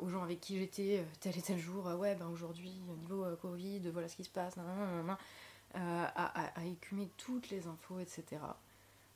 aux 0.00 0.08
gens 0.08 0.24
avec 0.24 0.40
qui 0.40 0.58
j'étais 0.58 1.06
tel 1.20 1.38
et 1.38 1.42
tel 1.42 1.56
jour, 1.56 1.86
ouais, 1.86 2.16
ben 2.16 2.26
aujourd'hui, 2.26 2.82
au 2.90 2.96
niveau 2.96 3.24
Covid, 3.40 3.88
voilà 3.90 4.08
ce 4.08 4.16
qui 4.16 4.24
se 4.24 4.30
passe, 4.30 4.58
à, 5.74 6.58
à, 6.58 6.64
écumer 6.64 7.08
toutes 7.16 7.50
les 7.50 7.68
infos, 7.68 8.00
etc. 8.00 8.40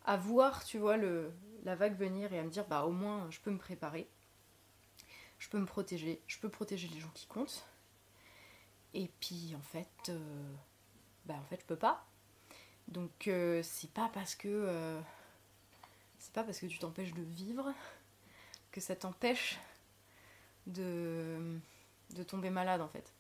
À 0.05 0.17
voir, 0.17 0.65
tu 0.65 0.79
vois, 0.79 0.97
la 0.97 1.75
vague 1.77 1.97
venir 1.97 2.33
et 2.33 2.39
à 2.39 2.43
me 2.43 2.51
dire, 2.51 2.67
bah 2.67 2.85
au 2.85 2.91
moins, 2.93 3.31
je 3.31 3.41
peux 3.41 3.51
me 3.51 3.59
préparer, 3.59 4.09
je 5.39 5.49
peux 5.49 5.59
me 5.59 5.67
protéger, 5.67 6.21
je 6.27 6.39
peux 6.39 6.49
protéger 6.49 6.89
les 6.89 7.01
gens 7.01 7.11
qui 7.15 7.27
comptent, 7.27 7.65
et 8.95 9.09
puis 9.21 9.55
en 9.57 9.63
fait, 9.63 9.89
euh, 10.09 10.55
bah 11.27 11.35
en 11.41 11.45
fait 11.45 11.61
je 11.61 11.67
peux 11.67 11.77
pas. 11.77 12.05
Donc 12.89 13.29
euh, 13.29 13.63
c'est 13.63 13.91
pas 13.91 14.11
parce 14.13 14.35
que 14.35 14.49
euh, 14.49 15.01
c'est 16.19 16.33
pas 16.33 16.45
parce 16.45 16.59
que 16.59 16.67
tu 16.67 16.79
t'empêches 16.79 17.15
de 17.15 17.23
vivre 17.23 17.73
que 18.71 18.81
ça 18.81 18.97
t'empêche 18.97 19.59
de, 20.67 21.59
de 22.15 22.23
tomber 22.23 22.51
malade 22.51 22.81
en 22.81 22.89
fait. 22.89 23.13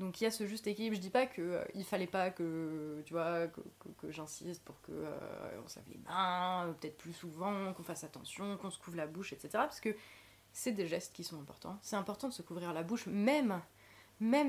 Donc 0.00 0.20
il 0.20 0.24
y 0.24 0.26
a 0.26 0.30
ce 0.30 0.46
juste 0.46 0.66
équilibre. 0.66 0.96
Je 0.96 1.00
dis 1.00 1.10
pas 1.10 1.26
que 1.26 1.64
il 1.74 1.84
fallait 1.84 2.06
pas 2.08 2.30
que 2.30 3.02
tu 3.04 3.12
vois 3.12 3.46
que, 3.46 4.10
j'insiste 4.10 4.64
pour 4.64 4.80
que 4.80 4.92
on 5.62 5.68
se 5.68 5.78
les 5.88 5.98
mains 5.98 6.74
peut-être 6.80 6.96
plus 6.96 7.12
souvent, 7.12 7.72
qu'on 7.74 7.82
fasse 7.82 8.02
attention, 8.02 8.56
qu'on 8.56 8.70
se 8.70 8.78
couvre 8.78 8.96
la 8.96 9.06
bouche, 9.06 9.32
etc. 9.32 9.50
Parce 9.52 9.80
que 9.80 9.94
c'est 10.52 10.72
des 10.72 10.86
gestes 10.86 11.14
qui 11.14 11.24
sont 11.24 11.40
importants. 11.40 11.78
C'est 11.82 11.96
important 11.96 12.28
de 12.28 12.32
se 12.32 12.42
couvrir 12.42 12.72
la 12.72 12.82
bouche, 12.82 13.06
même 13.06 13.62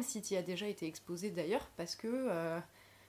si 0.02 0.22
tu 0.22 0.36
as 0.36 0.42
déjà 0.42 0.68
été 0.68 0.88
exposé 0.88 1.30
d'ailleurs, 1.32 1.68
parce 1.78 1.96
que 1.96 2.08
euh, 2.08 2.60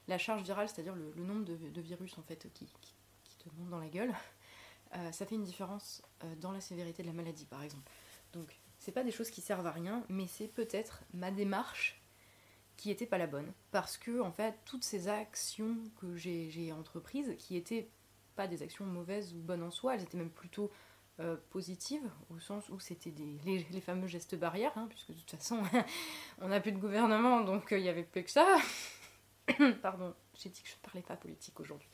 la 0.08 0.18
charge 0.18 0.42
virale, 0.42 0.68
c'est-à-dire 0.68 0.94
le, 0.94 1.12
nombre 1.22 1.44
de, 1.44 1.80
virus 1.80 2.16
en 2.18 2.22
fait 2.22 2.48
qui, 2.52 2.66
te 2.66 3.48
montent 3.58 3.70
dans 3.70 3.80
la 3.80 3.88
gueule, 3.88 4.14
euh, 4.96 5.12
ça 5.12 5.26
fait 5.26 5.34
une 5.34 5.44
différence 5.44 6.02
euh, 6.24 6.34
dans 6.36 6.52
la 6.52 6.60
sévérité 6.60 7.02
de 7.02 7.08
la 7.08 7.14
maladie 7.14 7.46
par 7.46 7.62
exemple. 7.62 7.90
Donc 8.32 8.56
c'est 8.78 8.92
pas 8.92 9.04
des 9.04 9.10
choses 9.10 9.30
qui 9.30 9.40
servent 9.40 9.66
à 9.66 9.72
rien, 9.72 10.04
mais 10.08 10.26
c'est 10.26 10.48
peut-être 10.48 11.02
ma 11.12 11.30
démarche 11.30 12.01
qui 12.76 12.90
était 12.90 13.06
pas 13.06 13.18
la 13.18 13.26
bonne. 13.26 13.52
Parce 13.70 13.96
que 13.96 14.20
en 14.20 14.32
fait, 14.32 14.54
toutes 14.64 14.84
ces 14.84 15.08
actions 15.08 15.76
que 16.00 16.16
j'ai 16.16 16.72
entreprises, 16.72 17.34
qui 17.38 17.56
étaient 17.56 17.88
pas 18.36 18.46
des 18.46 18.62
actions 18.62 18.84
mauvaises 18.84 19.34
ou 19.34 19.38
bonnes 19.38 19.62
en 19.62 19.70
soi, 19.70 19.94
elles 19.94 20.02
étaient 20.02 20.18
même 20.18 20.30
plutôt 20.30 20.70
euh, 21.20 21.36
positive, 21.50 22.02
au 22.30 22.40
sens 22.40 22.68
où 22.70 22.80
c'était 22.80 23.12
les, 23.44 23.80
fameux 23.80 24.06
gestes 24.06 24.34
barrières, 24.34 24.72
hein, 24.76 24.86
puisque 24.88 25.10
de 25.10 25.18
toute 25.18 25.30
façon, 25.30 25.62
on 26.40 26.48
n'a 26.48 26.60
plus 26.60 26.72
de 26.72 26.78
gouvernement, 26.78 27.42
donc 27.42 27.70
euh, 27.72 27.78
il 27.78 27.82
n'y 27.82 27.88
avait 27.90 28.02
plus 28.02 28.24
que 28.24 28.30
ça. 28.30 28.56
Pardon, 29.82 30.14
j'ai 30.34 30.48
dit 30.48 30.62
que 30.62 30.68
je 30.68 30.74
ne 30.74 30.80
parlais 30.80 31.02
pas 31.02 31.16
politique 31.16 31.60
aujourd'hui. 31.60 31.88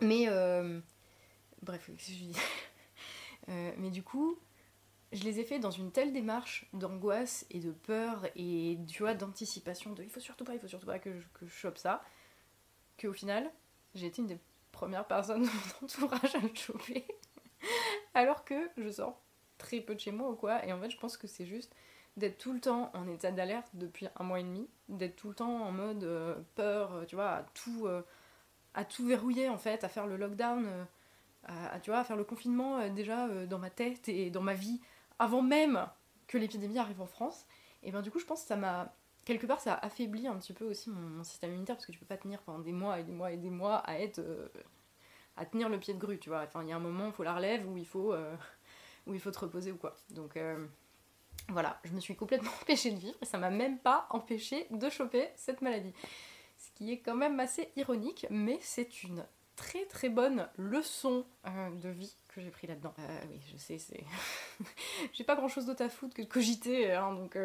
Mais, 0.00 0.26
euh, 0.28 0.80
bref, 1.62 1.90
je 1.98 2.12
dis 2.12 2.36
Mais 3.48 3.90
du 3.90 4.04
coup, 4.04 4.38
je 5.12 5.24
les 5.24 5.40
ai 5.40 5.44
fait 5.44 5.58
dans 5.58 5.70
une 5.70 5.92
telle 5.92 6.12
démarche 6.12 6.66
d'angoisse 6.72 7.46
et 7.50 7.60
de 7.60 7.70
peur 7.70 8.26
et 8.36 8.78
tu 8.88 9.02
vois 9.02 9.14
d'anticipation 9.14 9.92
de 9.92 10.02
il 10.02 10.10
faut 10.10 10.20
surtout 10.20 10.44
pas, 10.44 10.54
il 10.54 10.60
faut 10.60 10.68
surtout 10.68 10.86
pas 10.86 10.98
que 10.98 11.18
je, 11.18 11.26
que 11.34 11.46
chope 11.46 11.78
ça, 11.78 12.02
qu'au 13.00 13.12
final, 13.12 13.50
j'ai 13.94 14.06
été 14.06 14.22
une 14.22 14.28
des 14.28 14.38
premières 14.72 15.06
personnes 15.06 15.42
de 15.44 15.46
mon 15.46 15.86
entourage 15.86 16.34
à 16.34 16.40
le 16.40 16.54
choper. 16.54 17.04
alors 18.14 18.44
que 18.44 18.70
je 18.76 18.90
sors 18.90 19.20
très 19.58 19.80
peu 19.80 19.94
de 19.94 20.00
chez 20.00 20.12
moi 20.12 20.30
ou 20.30 20.34
quoi. 20.34 20.64
Et 20.66 20.72
en 20.72 20.80
fait, 20.80 20.90
je 20.90 20.98
pense 20.98 21.16
que 21.16 21.26
c'est 21.26 21.46
juste 21.46 21.74
d'être 22.16 22.38
tout 22.38 22.52
le 22.52 22.60
temps 22.60 22.90
en 22.94 23.08
état 23.08 23.30
d'alerte 23.30 23.68
depuis 23.74 24.06
un 24.16 24.24
mois 24.24 24.40
et 24.40 24.44
demi, 24.44 24.68
d'être 24.88 25.16
tout 25.16 25.28
le 25.28 25.34
temps 25.34 25.62
en 25.62 25.72
mode 25.72 26.04
euh, 26.04 26.36
peur, 26.54 26.92
euh, 26.92 27.04
tu 27.06 27.14
vois, 27.14 27.30
à 27.30 27.42
tout, 27.54 27.86
euh, 27.86 28.02
à 28.74 28.84
tout 28.84 29.06
verrouiller 29.06 29.48
en 29.48 29.58
fait, 29.58 29.82
à 29.84 29.88
faire 29.88 30.06
le 30.06 30.16
lockdown, 30.16 30.86
à, 31.44 31.80
tu 31.80 31.90
vois, 31.90 32.00
à 32.00 32.04
faire 32.04 32.16
le 32.16 32.24
confinement 32.24 32.88
déjà 32.90 33.26
dans 33.46 33.58
ma 33.58 33.70
tête 33.70 34.08
et 34.08 34.30
dans 34.30 34.42
ma 34.42 34.54
vie 34.54 34.80
avant 35.22 35.42
même 35.42 35.86
que 36.26 36.36
l'épidémie 36.36 36.78
arrive 36.78 37.00
en 37.00 37.06
France. 37.06 37.46
Et 37.82 37.92
ben 37.92 38.02
du 38.02 38.10
coup, 38.10 38.18
je 38.18 38.26
pense 38.26 38.42
que 38.42 38.48
ça 38.48 38.56
m'a 38.56 38.94
quelque 39.24 39.46
part 39.46 39.60
ça 39.60 39.74
a 39.74 39.86
affaibli 39.86 40.26
un 40.26 40.36
petit 40.36 40.52
peu 40.52 40.64
aussi 40.64 40.90
mon, 40.90 41.22
système 41.22 41.50
immunitaire 41.50 41.76
parce 41.76 41.86
que 41.86 41.92
tu 41.92 41.98
peux 41.98 42.06
pas 42.06 42.16
tenir 42.16 42.40
pendant 42.42 42.58
des 42.58 42.72
mois 42.72 42.98
et 42.98 43.04
des 43.04 43.12
mois 43.12 43.30
et 43.30 43.36
des 43.36 43.50
mois 43.50 43.76
à 43.76 44.00
être 44.00 44.20
à 45.36 45.46
tenir 45.46 45.68
le 45.68 45.78
pied 45.78 45.94
de 45.94 45.98
grue, 45.98 46.18
tu 46.18 46.28
vois. 46.28 46.42
Enfin, 46.42 46.62
il 46.62 46.68
y 46.68 46.72
a 46.72 46.76
un 46.76 46.80
moment, 46.80 47.06
il 47.06 47.12
faut 47.12 47.22
la 47.22 47.34
relève 47.34 47.66
où 47.68 47.76
il 47.76 47.86
faut, 47.86 48.12
euh, 48.12 48.34
il 49.06 49.20
faut 49.20 49.30
te 49.30 49.38
reposer 49.38 49.72
ou 49.72 49.76
quoi. 49.76 49.94
Donc 50.10 50.36
euh, 50.36 50.66
voilà, 51.48 51.80
je 51.84 51.92
me 51.92 52.00
suis 52.00 52.16
complètement 52.16 52.50
empêchée 52.62 52.90
de 52.90 52.98
vivre 52.98 53.16
et 53.22 53.24
ça 53.24 53.38
m'a 53.38 53.50
même 53.50 53.78
pas 53.78 54.06
empêché 54.10 54.66
de 54.70 54.90
choper 54.90 55.30
cette 55.36 55.62
maladie. 55.62 55.92
Ce 56.58 56.70
qui 56.72 56.92
est 56.92 56.98
quand 56.98 57.16
même 57.16 57.40
assez 57.40 57.70
ironique, 57.76 58.26
mais 58.30 58.58
c'est 58.60 59.02
une 59.04 59.24
très 59.56 59.84
très 59.86 60.08
bonne 60.08 60.48
leçon 60.56 61.24
euh, 61.46 61.70
de 61.70 61.88
vie 61.88 62.16
que 62.34 62.40
j'ai 62.40 62.50
pris 62.50 62.66
là-dedans. 62.66 62.94
oui, 62.98 63.40
je 63.52 63.56
sais, 63.56 63.78
c'est. 63.78 64.04
j'ai 65.12 65.24
pas 65.24 65.36
grand 65.36 65.48
chose 65.48 65.66
d'autre 65.66 65.82
à 65.82 65.88
foutre 65.88 66.14
que 66.14 66.22
de 66.22 66.26
cogiter, 66.26 66.92
hein, 66.92 67.12
donc, 67.14 67.36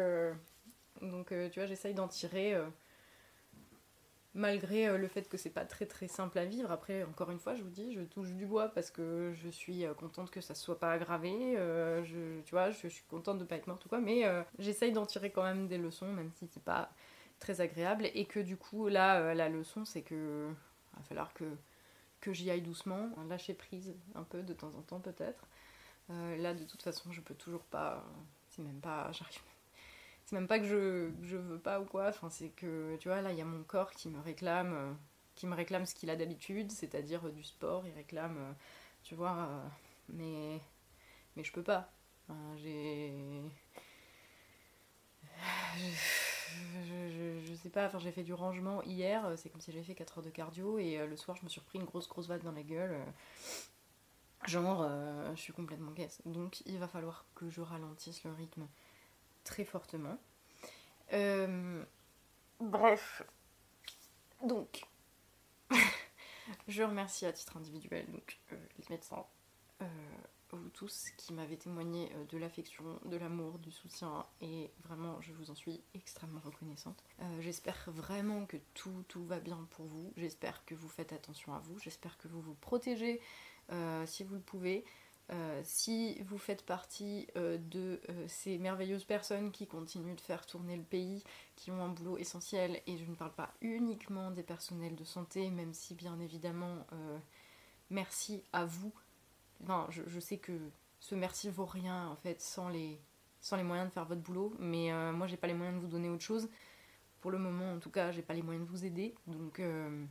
donc 1.02 1.28
tu 1.28 1.60
vois, 1.60 1.66
j'essaye 1.66 1.94
d'en 1.94 2.08
tirer 2.08 2.56
malgré 4.38 4.86
euh, 4.86 4.98
le 4.98 5.08
fait 5.08 5.28
que 5.28 5.36
c'est 5.36 5.50
pas 5.50 5.64
très 5.64 5.86
très 5.86 6.08
simple 6.08 6.38
à 6.38 6.44
vivre. 6.44 6.70
Après, 6.70 7.02
encore 7.04 7.30
une 7.30 7.38
fois, 7.38 7.54
je 7.54 7.62
vous 7.62 7.70
dis, 7.70 7.92
je 7.92 8.00
touche 8.00 8.30
du 8.32 8.46
bois 8.46 8.68
parce 8.68 8.90
que 8.90 9.32
je 9.34 9.48
suis 9.48 9.84
euh, 9.84 9.94
contente 9.94 10.30
que 10.30 10.40
ça 10.40 10.54
soit 10.54 10.78
pas 10.78 10.92
aggravé. 10.92 11.54
Euh, 11.56 12.02
tu 12.44 12.50
vois, 12.50 12.70
je, 12.70 12.88
suis 12.88 13.04
contente 13.10 13.38
de 13.38 13.44
pas 13.44 13.56
être 13.56 13.66
morte 13.66 13.84
ou 13.84 13.88
quoi, 13.88 14.00
mais 14.00 14.24
j'essaye 14.58 14.92
d'en 14.92 15.06
tirer 15.06 15.30
quand 15.30 15.42
même 15.42 15.66
des 15.68 15.78
leçons, 15.78 16.12
même 16.12 16.30
si 16.36 16.48
c'est 16.48 16.62
pas 16.62 16.90
très 17.40 17.60
agréable. 17.60 18.08
Et 18.14 18.24
que 18.24 18.40
du 18.40 18.56
coup, 18.56 18.88
là, 18.88 19.34
la 19.34 19.48
leçon, 19.48 19.84
c'est 19.84 20.02
que 20.02 20.48
va 20.96 21.02
falloir 21.02 21.32
que, 21.34 21.44
que 22.20 22.32
j'y 22.32 22.50
aille 22.50 22.62
doucement, 22.62 23.10
lâcher 23.28 23.54
prise 23.54 23.94
un 24.14 24.24
peu 24.24 24.42
de 24.42 24.52
temps 24.52 24.74
en 24.76 24.82
temps 24.82 25.00
peut-être. 25.00 25.46
là, 26.08 26.54
de 26.54 26.64
toute 26.64 26.82
façon, 26.82 27.12
je 27.12 27.20
peux 27.20 27.34
toujours 27.34 27.64
pas. 27.64 28.04
C'est 28.48 28.62
même 28.62 28.80
pas. 28.80 29.10
J'arrive 29.12 29.40
c'est 30.28 30.36
même 30.36 30.46
pas 30.46 30.58
que 30.58 30.66
je, 30.66 31.10
je 31.22 31.36
veux 31.38 31.58
pas 31.58 31.80
ou 31.80 31.86
quoi, 31.86 32.08
enfin, 32.08 32.28
c'est 32.28 32.50
que, 32.50 32.96
tu 33.00 33.08
vois, 33.08 33.22
là, 33.22 33.32
il 33.32 33.38
y 33.38 33.40
a 33.40 33.46
mon 33.46 33.62
corps 33.62 33.90
qui 33.92 34.10
me 34.10 34.20
réclame, 34.20 34.74
euh, 34.74 34.92
qui 35.36 35.46
me 35.46 35.54
réclame 35.54 35.86
ce 35.86 35.94
qu'il 35.94 36.10
a 36.10 36.16
d'habitude, 36.16 36.70
c'est-à-dire 36.70 37.26
euh, 37.26 37.30
du 37.30 37.42
sport, 37.42 37.86
il 37.86 37.94
réclame, 37.94 38.36
euh, 38.36 38.52
tu 39.04 39.14
vois, 39.14 39.48
mais, 40.10 40.60
mais 41.34 41.44
je 41.44 41.52
peux 41.52 41.62
pas. 41.62 41.90
j'ai... 42.58 43.10
sais 47.58 47.70
pas, 47.70 47.86
enfin 47.86 47.98
j'ai 47.98 48.12
fait 48.12 48.22
du 48.22 48.34
rangement 48.34 48.82
hier, 48.82 49.32
c'est 49.36 49.50
comme 49.50 49.60
si 49.60 49.72
j'avais 49.72 49.84
fait 49.84 49.94
4 49.94 50.18
heures 50.18 50.24
de 50.24 50.30
cardio 50.30 50.78
et 50.78 51.06
le 51.06 51.16
soir 51.16 51.36
je 51.36 51.44
me 51.44 51.48
suis 51.48 51.60
repris 51.60 51.78
une 51.78 51.84
grosse 51.84 52.08
grosse 52.08 52.28
vague 52.28 52.42
dans 52.42 52.52
la 52.52 52.62
gueule. 52.62 52.96
genre, 54.46 54.88
je 55.34 55.40
suis 55.40 55.52
complètement 55.52 55.92
caisse. 55.92 56.20
Donc 56.24 56.62
il 56.66 56.78
va 56.78 56.88
falloir 56.88 57.24
que 57.34 57.50
je 57.50 57.60
ralentisse 57.60 58.24
le 58.24 58.32
rythme 58.32 58.66
très 59.44 59.64
fortement. 59.64 60.18
Euh, 61.12 61.84
bref, 62.60 63.22
donc, 64.42 64.84
je 66.68 66.82
remercie 66.82 67.26
à 67.26 67.32
titre 67.32 67.56
individuel 67.56 68.06
donc, 68.10 68.38
euh, 68.52 68.56
les 68.78 68.84
médecins, 68.90 69.24
euh, 69.82 69.86
vous 70.56 70.70
tous 70.70 71.10
qui 71.16 71.32
m'avez 71.32 71.56
témoigné 71.56 72.10
de 72.30 72.38
l'affection, 72.38 72.84
de 73.04 73.16
l'amour, 73.16 73.58
du 73.58 73.70
soutien 73.70 74.24
et 74.40 74.70
vraiment 74.84 75.20
je 75.20 75.32
vous 75.32 75.50
en 75.50 75.54
suis 75.54 75.80
extrêmement 75.94 76.40
reconnaissante. 76.40 77.02
j'espère 77.40 77.76
vraiment 77.88 78.46
que 78.46 78.56
tout, 78.74 79.04
tout 79.08 79.24
va 79.24 79.40
bien 79.40 79.66
pour 79.70 79.86
vous, 79.86 80.12
j'espère 80.16 80.64
que 80.64 80.74
vous 80.74 80.88
faites 80.88 81.12
attention 81.12 81.54
à 81.54 81.58
vous, 81.58 81.78
j'espère 81.78 82.16
que 82.18 82.28
vous 82.28 82.40
vous 82.40 82.54
protégez 82.54 83.20
si 84.06 84.24
vous 84.24 84.34
le 84.34 84.40
pouvez. 84.40 84.84
Euh, 85.30 85.60
si 85.62 86.18
vous 86.22 86.38
faites 86.38 86.64
partie 86.64 87.26
euh, 87.36 87.58
de 87.58 88.00
euh, 88.08 88.24
ces 88.28 88.56
merveilleuses 88.56 89.04
personnes 89.04 89.52
qui 89.52 89.66
continuent 89.66 90.14
de 90.14 90.20
faire 90.22 90.46
tourner 90.46 90.74
le 90.74 90.82
pays, 90.82 91.22
qui 91.54 91.70
ont 91.70 91.84
un 91.84 91.88
boulot 91.88 92.16
essentiel, 92.16 92.80
et 92.86 92.96
je 92.96 93.04
ne 93.04 93.14
parle 93.14 93.34
pas 93.34 93.52
uniquement 93.60 94.30
des 94.30 94.42
personnels 94.42 94.96
de 94.96 95.04
santé, 95.04 95.50
même 95.50 95.74
si 95.74 95.94
bien 95.94 96.18
évidemment 96.20 96.86
merci 97.90 98.42
à 98.52 98.64
vous. 98.64 98.92
Je, 99.90 100.20
sais 100.20 100.38
que 100.38 100.52
ce 101.00 101.14
merci 101.14 101.50
vaut 101.50 101.66
rien 101.66 102.08
en 102.08 102.16
fait 102.16 102.40
sans 102.40 102.68
les, 102.68 103.00
sans 103.40 103.56
les 103.56 103.62
moyens 103.62 103.88
de 103.88 103.92
faire 103.92 104.04
votre 104.04 104.20
boulot, 104.20 104.54
mais 104.58 104.90
moi 105.12 105.26
j'ai 105.26 105.36
pas 105.36 105.46
les 105.46 105.54
moyens 105.54 105.76
de 105.76 105.80
vous 105.80 105.90
donner 105.90 106.08
autre 106.08 106.24
chose. 106.24 106.48
Pour 107.20 107.30
le 107.30 107.38
moment, 107.38 107.72
en 107.72 107.78
tout 107.78 107.90
cas, 107.90 108.12
j'ai 108.12 108.22
pas 108.22 108.34
les 108.34 108.42
moyens 108.42 108.64
de 108.64 108.70
vous 108.70 108.84
aider, 108.84 109.14
donc 109.26 109.58
euh, 109.58 110.04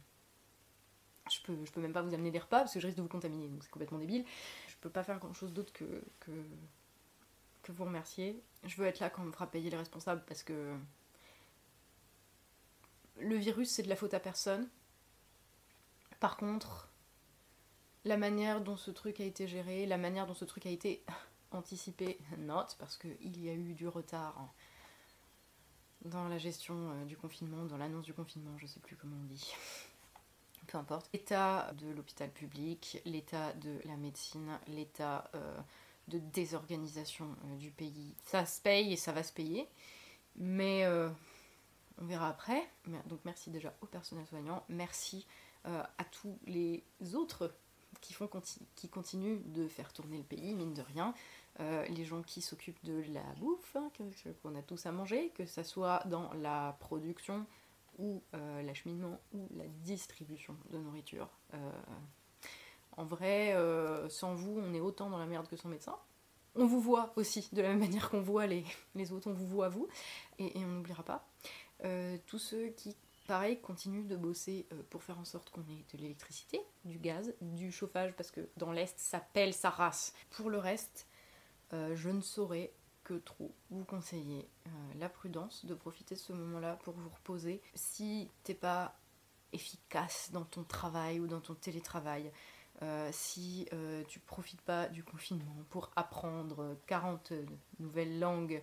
je, 1.32 1.40
peux, 1.42 1.58
je 1.64 1.72
peux 1.72 1.80
même 1.80 1.94
pas 1.94 2.02
vous 2.02 2.14
amener 2.14 2.32
des 2.32 2.40
repas 2.40 2.60
parce 2.60 2.74
que 2.74 2.82
je 2.82 2.86
risque 2.88 2.98
de 2.98 3.02
vous 3.02 3.08
contaminer, 3.08 3.48
donc 3.48 3.64
c'est 3.64 3.72
complètement 3.72 3.98
débile. 3.98 4.26
Je 4.68 4.76
peux 4.82 4.90
pas 4.90 5.04
faire 5.04 5.18
grand 5.18 5.34
chose 5.34 5.54
d'autre 5.54 5.72
que, 5.72 6.04
que, 6.20 6.32
que 7.64 7.72
vous 7.72 7.86
remercier. 7.86 8.44
Je 8.66 8.76
veux 8.76 8.86
être 8.86 9.00
là 9.00 9.10
quand 9.10 9.22
on 9.22 9.26
me 9.26 9.32
fera 9.32 9.48
payer 9.48 9.70
les 9.70 9.78
responsables 9.78 10.24
parce 10.28 10.44
que 10.44 10.76
le 13.20 13.36
virus, 13.36 13.70
c'est 13.70 13.84
de 13.84 13.90
la 13.90 13.96
faute 13.96 14.14
à 14.14 14.20
personne. 14.20 14.68
Par 16.20 16.36
contre, 16.38 16.87
la 18.08 18.18
manière 18.18 18.62
dont 18.62 18.78
ce 18.78 18.92
truc 18.92 19.20
a 19.20 19.24
été 19.24 19.48
géré, 19.48 19.86
la 19.86 19.98
manière 19.98 20.26
dont 20.26 20.34
ce 20.34 20.46
truc 20.46 20.66
a 20.66 20.70
été 20.70 21.04
anticipé, 21.52 22.18
note, 22.38 22.76
parce 22.80 22.98
qu'il 22.98 23.44
y 23.44 23.50
a 23.50 23.54
eu 23.54 23.74
du 23.74 23.88
retard 23.88 24.54
dans 26.06 26.28
la 26.28 26.38
gestion 26.38 26.76
euh, 26.76 27.06
du 27.06 27.18
confinement, 27.18 27.66
dans 27.66 27.78
l'annonce 27.78 28.06
du 28.06 28.14
confinement, 28.14 28.58
je 28.58 28.66
sais 28.66 28.80
plus 28.80 28.96
comment 28.96 29.18
on 29.22 29.26
dit. 29.26 29.54
Peu 30.68 30.78
importe. 30.78 31.10
L'état 31.14 31.72
de 31.78 31.90
l'hôpital 31.92 32.30
public, 32.30 33.02
l'état 33.06 33.54
de 33.54 33.80
la 33.86 33.96
médecine, 33.96 34.60
l'état 34.68 35.30
euh, 35.36 35.58
de 36.08 36.20
désorganisation 36.20 37.36
euh, 37.46 37.56
du 37.58 37.72
pays, 37.72 38.16
ça 38.26 38.46
se 38.46 38.62
paye 38.62 38.94
et 38.94 38.98
ça 38.98 39.12
va 39.12 39.24
se 39.24 39.32
payer. 39.34 39.68
Mais 40.36 40.86
on 42.00 42.06
verra 42.06 42.30
après. 42.30 42.70
Donc 43.08 43.20
merci 43.26 43.50
déjà 43.50 43.74
au 43.82 43.88
personnel 43.88 44.24
soignant, 44.28 44.64
merci 44.70 45.26
à 45.64 46.04
tous 46.12 46.38
les 46.46 46.84
autres 47.16 47.52
qui, 48.00 48.90
continuent 48.90 49.42
de 49.46 49.68
faire 49.68 49.94
tourner 49.94 50.18
le 50.18 50.24
pays, 50.24 50.54
mine 50.54 50.74
de 50.74 50.82
rien. 50.82 51.14
Euh, 51.60 51.86
les 51.86 52.06
gens 52.06 52.22
qui 52.22 52.42
s'occupent 52.42 52.84
de 52.84 53.04
la 53.12 53.24
bouffe, 53.40 53.76
hein, 53.76 53.92
qu'on 54.44 54.56
a 54.56 54.62
tous 54.62 54.86
à 54.86 54.92
manger, 54.92 55.32
que 55.36 55.46
ce 55.46 55.64
soit 55.64 56.04
dans 56.06 56.32
la 56.34 56.78
production 56.80 57.46
ou 57.98 58.22
euh, 58.36 58.62
l'acheminement 58.62 59.20
ou 59.34 59.48
la 59.56 59.66
distribution 59.84 60.56
de 60.70 60.78
nourriture. 60.78 61.30
Euh, 61.56 61.72
en 62.96 63.06
vrai, 63.06 63.56
sans 64.10 64.34
vous, 64.34 64.60
on 64.60 64.74
est 64.74 64.80
autant 64.80 65.10
dans 65.10 65.20
la 65.20 65.28
merde 65.28 65.48
que 65.48 65.56
son 65.56 65.68
médecin. 65.68 65.96
On 66.56 66.66
vous 66.66 66.82
voit 66.82 67.14
aussi 67.16 67.48
de 67.54 67.62
la 67.62 67.70
même 67.70 67.80
manière 67.80 68.10
qu'on 68.10 68.22
voit 68.22 68.48
les, 68.48 68.66
les, 68.96 69.12
autres, 69.12 69.30
on 69.30 69.34
vous 69.34 69.46
voit 69.46 69.70
vous, 69.70 69.88
et, 70.40 70.60
et 70.60 70.66
on 70.66 70.70
n'oubliera 70.70 71.04
pas. 71.04 71.28
tous 72.26 72.40
ceux 72.40 72.70
qui 72.70 72.96
pareil, 73.28 73.60
continue 73.60 74.04
de 74.04 74.16
bosser 74.16 74.66
euh, 74.72 74.82
pour 74.90 75.04
faire 75.04 75.20
en 75.20 75.26
sorte 75.26 75.50
qu'on 75.50 75.62
ait 75.62 75.86
de 75.94 75.98
l'électricité, 75.98 76.62
du 76.86 76.98
gaz, 76.98 77.34
du 77.42 77.72
chauffage, 77.72 78.14
parce 78.16 78.32
que 78.32 78.50
dans 78.58 78.72
l'Est, 78.72 78.98
ça 78.98 79.20
pèle 79.20 79.54
sa 79.54 79.70
race. 79.70 80.14
Pour 80.32 80.50
le 80.50 80.58
reste, 80.58 81.08
euh, 81.74 81.96
je 81.96 82.10
ne 82.10 82.22
saurais 82.22 82.72
que 83.04 83.16
trop 83.16 83.54
vous 83.70 83.86
conseiller 83.86 84.50
euh, 84.66 84.70
la 84.98 85.10
prudence, 85.10 85.66
de 85.66 85.74
profiter 85.74 86.16
de 86.16 86.20
ce 86.20 86.34
moment-là 86.34 86.78
pour 86.84 86.94
vous 86.94 87.10
reposer. 87.10 87.62
Si 87.76 88.30
t'es 88.44 88.54
pas 88.54 88.98
efficace 89.54 90.32
dans 90.32 90.44
ton 90.44 90.64
travail 90.64 91.20
ou 91.20 91.28
dans 91.28 91.42
ton 91.42 91.54
télétravail, 91.54 92.32
si 93.12 93.68
tu 94.08 94.20
profites 94.20 94.62
pas 94.62 94.88
du 94.88 95.04
confinement 95.04 95.56
pour 95.72 95.90
apprendre 95.96 96.78
40 96.86 97.34
nouvelles 97.80 98.20
langues, 98.20 98.62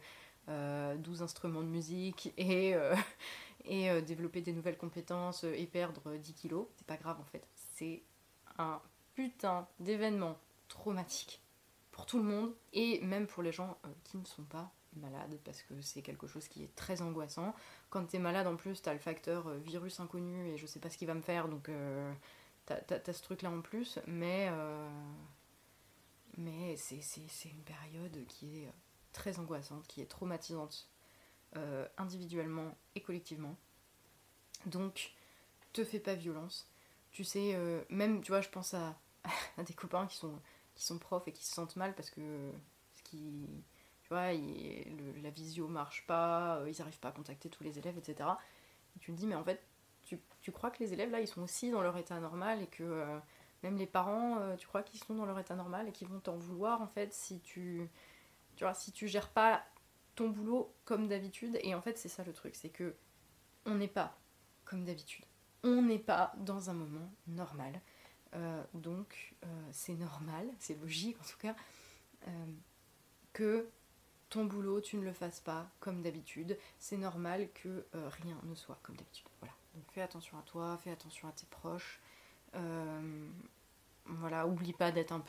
12 0.49 1.23
instruments 1.23 1.63
de 1.63 1.69
musique 1.69 2.33
et, 2.37 2.75
et 3.65 3.91
euh, 3.91 4.01
développer 4.01 4.41
des 4.41 4.53
nouvelles 4.53 4.77
compétences 4.77 5.45
euh, 5.45 5.55
et 5.55 5.67
perdre 5.67 6.17
10 6.17 6.35
kilos. 6.35 6.67
C'est 6.77 6.87
pas 6.87 6.97
grave 6.97 7.19
en 7.21 7.25
fait. 7.25 7.47
C'est 7.55 8.03
un 8.59 8.81
putain 9.15 9.67
d'événement 9.81 10.39
traumatique 10.69 11.41
pour 11.91 12.07
tout 12.07 12.19
le 12.19 12.25
monde 12.25 12.55
et 12.73 13.01
même 13.01 13.27
pour 13.27 13.43
les 13.43 13.53
gens 13.53 13.79
euh, 13.85 13.89
qui 14.05 14.19
ne 14.19 14.25
sont 14.25 14.45
pas 14.45 14.73
malades 14.97 15.39
parce 15.45 15.63
que 15.63 15.81
c'est 15.81 16.03
quelque 16.03 16.27
chose 16.27 16.47
qui 16.49 16.63
est 16.63 16.75
très 16.77 17.03
angoissant. 17.03 17.55
Quand 17.91 18.05
t'es 18.05 18.19
malade 18.19 18.47
en 18.47 18.57
plus, 18.57 18.81
t'as 18.83 18.93
le 18.93 18.99
facteur 18.99 19.49
virus 19.55 19.99
inconnu 19.99 20.49
et 20.49 20.57
je 20.57 20.67
sais 20.67 20.79
pas 20.79 20.91
ce 20.91 20.99
qu'il 20.99 21.09
va 21.09 21.15
me 21.15 21.23
faire 21.23 21.49
donc 21.49 21.69
t'as 22.67 23.13
ce 23.13 23.23
truc 23.23 23.43
là 23.43 23.51
en 23.51 23.61
plus, 23.61 23.99
mais, 24.07 24.49
mais 26.37 26.77
c'est 26.77 27.49
une 27.49 27.65
période 27.65 28.25
qui 28.29 28.63
est 28.63 28.73
très 29.15 29.39
angoissante, 29.39 29.87
qui 29.87 30.03
est 30.03 30.07
traumatisante 30.07 30.91
euh, 31.57 31.87
individuellement 31.97 32.77
et 32.95 33.01
collectivement. 33.01 33.57
Donc, 34.67 35.15
te 35.73 35.85
fais 35.85 36.01
pas 36.01 36.15
violence. 36.15 36.69
Tu 37.13 37.25
sais, 37.25 37.53
euh, 37.55 37.83
même, 37.89 38.21
tu 38.23 38.33
vois, 38.33 38.43
je 38.43 38.49
pense 38.51 38.75
à, 38.75 38.99
des 39.65 39.73
copains 39.73 40.07
qui 40.07 40.17
sont, 40.17 40.39
qui 40.75 40.85
sont 40.85 40.99
profs 40.99 41.29
et 41.29 41.33
qui 41.33 41.45
se 41.45 41.55
sentent 41.55 41.77
mal 41.77 41.95
parce 41.95 42.11
que 42.11 42.51
ce 42.97 43.03
qui, 43.05 43.49
tu 44.03 44.09
vois, 44.09 44.33
la 44.33 45.31
visio 45.31 45.69
marche 45.69 46.07
pas, 46.07 46.59
euh, 46.59 46.71
ils 46.71 46.79
n'arrivent 46.79 46.99
pas 46.99 47.09
à 47.09 47.13
contacter 47.13 47.49
tous 47.49 47.63
les 47.63 47.79
élèves, 47.79 47.97
etc. 47.97 48.29
Et 48.97 48.99
tu 48.99 49.13
me 49.13 49.17
dis, 49.17 49.27
mais 49.27 49.37
en 49.37 49.45
fait, 49.45 49.63
tu, 50.03 50.21
tu, 50.41 50.51
crois 50.51 50.71
que 50.71 50.83
les 50.83 50.93
élèves 50.93 51.11
là, 51.11 51.21
ils 51.21 51.29
sont 51.29 51.43
aussi 51.43 51.71
dans 51.71 51.83
leur 51.83 51.97
état 51.97 52.19
normal 52.19 52.63
et 52.63 52.67
que 52.67 53.07
même 53.63 53.77
les 53.79 53.87
parents, 53.87 54.55
tu 54.57 54.67
crois 54.67 54.83
qu'ils 54.83 55.03
sont 55.03 55.15
dans 55.15 55.25
leur 55.25 55.39
état 55.39 55.55
normal 55.55 55.89
et 55.89 55.93
qu'ils 55.93 56.09
vont 56.09 56.21
t'en 56.21 56.37
vouloir 56.37 56.83
en 56.83 56.89
fait 56.89 57.15
si 57.15 57.41
tu, 57.41 57.89
tu 58.57 58.65
vois, 58.65 58.75
si 58.75 58.93
tu 58.93 59.09
gères 59.09 59.31
pas 59.31 59.65
ton 60.15 60.29
boulot 60.29 60.75
comme 60.85 61.09
d'habitude. 61.09 61.59
Et 61.63 61.75
en 61.75 61.81
fait, 61.81 61.99
c'est 61.99 62.09
ça 62.09 62.25
le 62.25 62.33
truc, 62.33 62.55
c'est 62.55 62.71
que 62.71 62.95
on 63.67 63.75
n'est 63.75 63.89
pas 63.89 64.17
comme 64.65 64.85
d'habitude. 64.85 65.25
On 65.63 65.83
n'est 65.83 65.99
pas 65.99 66.33
dans 66.39 66.71
un 66.71 66.75
moment 66.75 67.11
normal. 67.27 67.81
Euh, 68.35 68.63
donc, 68.75 69.35
euh, 69.45 69.47
c'est 69.73 69.95
normal, 69.95 70.49
c'est 70.59 70.79
logique 70.81 71.17
en 71.21 71.25
tout 71.25 71.39
cas, 71.39 71.55
euh, 72.29 72.47
que 73.33 73.69
ton 74.31 74.45
boulot, 74.45 74.81
tu 74.81 74.97
ne 74.97 75.03
le 75.03 75.13
fasses 75.13 75.41
pas 75.41 75.69
comme 75.81 76.03
d'habitude. 76.03 76.59
C'est 76.79 76.97
normal 76.97 77.49
que 77.55 77.87
rien 77.93 78.37
ne 78.43 78.55
soit 78.57 78.79
comme 78.83 78.97
d'habitude. 78.97 79.27
Voilà. 79.41 79.55
Donc, 79.75 79.85
fais 79.93 80.03
attention 80.03 80.37
à 80.39 80.43
toi, 80.43 80.77
fais 80.83 80.91
attention 80.91 81.29
à 81.29 81.33
tes 81.33 81.47
proches. 81.47 82.01
voilà, 84.07 84.47
oublie 84.47 84.73
pas 84.73 84.91
d'être 84.91 85.13
un 85.13 85.23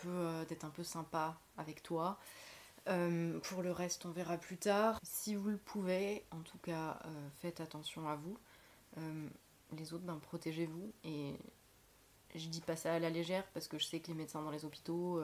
d'être 0.45 0.65
un 0.65 0.69
peu 0.71 0.83
sympa 0.83 1.38
avec 1.57 1.83
toi. 1.83 2.17
Euh, 2.88 3.39
pour 3.39 3.63
le 3.63 3.71
reste, 3.71 4.06
on 4.06 4.12
verra 4.12 4.38
plus 4.38 4.58
tard. 4.58 5.00
Si 5.04 5.36
vous 5.36 5.50
le 5.50 5.58
pouvez, 5.58 6.24
en 6.32 6.41
tout 6.41 6.58
cas, 6.60 7.00
euh, 7.06 7.30
faites 7.41 7.60
attention 7.60 8.08
à 8.08 8.15
vous. 8.15 8.38
Euh, 8.98 9.28
les 9.74 9.93
autres, 9.93 10.04
ben, 10.04 10.19
protégez-vous. 10.19 10.93
Et 11.04 11.34
je 12.36 12.48
dis 12.48 12.62
pas 12.62 12.76
ça 12.76 12.93
à 12.93 13.00
la 13.00 13.10
légère 13.10 13.45
parce 13.54 13.67
que 13.67 13.78
je 13.80 13.86
sais 13.86 14.00
que 14.00 14.08
les 14.08 14.13
médecins 14.13 14.41
dans 14.41 14.52
les 14.52 14.65
hôpitaux, 14.65 15.21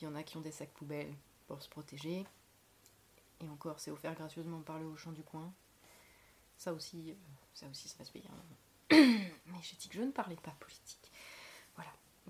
il 0.00 0.04
y 0.04 0.06
en 0.06 0.14
a 0.14 0.22
qui 0.22 0.36
ont 0.36 0.40
des 0.40 0.50
sacs 0.50 0.72
poubelles 0.72 1.14
pour 1.46 1.62
se 1.62 1.68
protéger. 1.68 2.24
Et 3.40 3.48
encore, 3.48 3.78
c'est 3.80 3.90
offert 3.90 4.14
gracieusement 4.14 4.60
par 4.60 4.78
le 4.78 4.86
Auchan 4.86 5.12
du 5.12 5.22
coin. 5.22 5.52
Ça 6.56 6.72
aussi, 6.72 7.14
ça 7.54 7.66
aussi, 7.68 7.88
ça 7.88 8.04
se 8.04 8.12
payer 8.12 8.28
Mais 8.90 9.58
j'ai 9.62 9.76
dit 9.76 9.88
que 9.88 9.96
je 9.96 10.02
ne 10.02 10.12
parlais 10.12 10.36
pas 10.36 10.54
politique. 10.60 11.12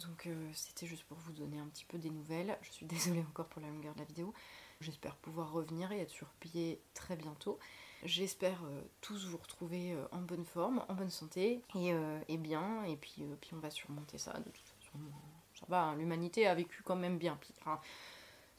Donc 0.00 0.26
euh, 0.26 0.50
c'était 0.54 0.86
juste 0.86 1.04
pour 1.04 1.18
vous 1.18 1.32
donner 1.32 1.58
un 1.58 1.66
petit 1.66 1.84
peu 1.84 1.98
des 1.98 2.10
nouvelles. 2.10 2.56
Je 2.62 2.70
suis 2.70 2.86
désolée 2.86 3.20
encore 3.20 3.46
pour 3.48 3.60
la 3.60 3.68
longueur 3.68 3.94
de 3.94 4.00
la 4.00 4.04
vidéo. 4.04 4.32
J'espère 4.80 5.16
pouvoir 5.16 5.52
revenir 5.52 5.92
et 5.92 6.00
être 6.00 6.10
sur 6.10 6.28
pied 6.40 6.80
très 6.94 7.16
bientôt. 7.16 7.58
J'espère 8.04 8.64
euh, 8.64 8.80
tous 9.00 9.26
vous 9.26 9.36
retrouver 9.36 9.92
euh, 9.92 10.04
en 10.10 10.20
bonne 10.20 10.44
forme, 10.44 10.84
en 10.88 10.94
bonne 10.94 11.10
santé 11.10 11.62
et, 11.74 12.36
bien. 12.38 12.84
Et 12.84 12.96
puis, 12.96 13.24
puis 13.40 13.50
on 13.54 13.58
va 13.58 13.70
surmonter 13.70 14.18
ça. 14.18 14.32
De 14.32 14.44
toute 14.50 14.68
façon, 14.80 14.98
ça 15.60 15.66
va, 15.68 15.82
hein. 15.82 15.96
l'humanité 15.96 16.46
a 16.46 16.54
vécu 16.54 16.82
quand 16.82 16.96
même 16.96 17.18
bien 17.18 17.36
pire. 17.36 17.54
Hein. 17.66 17.78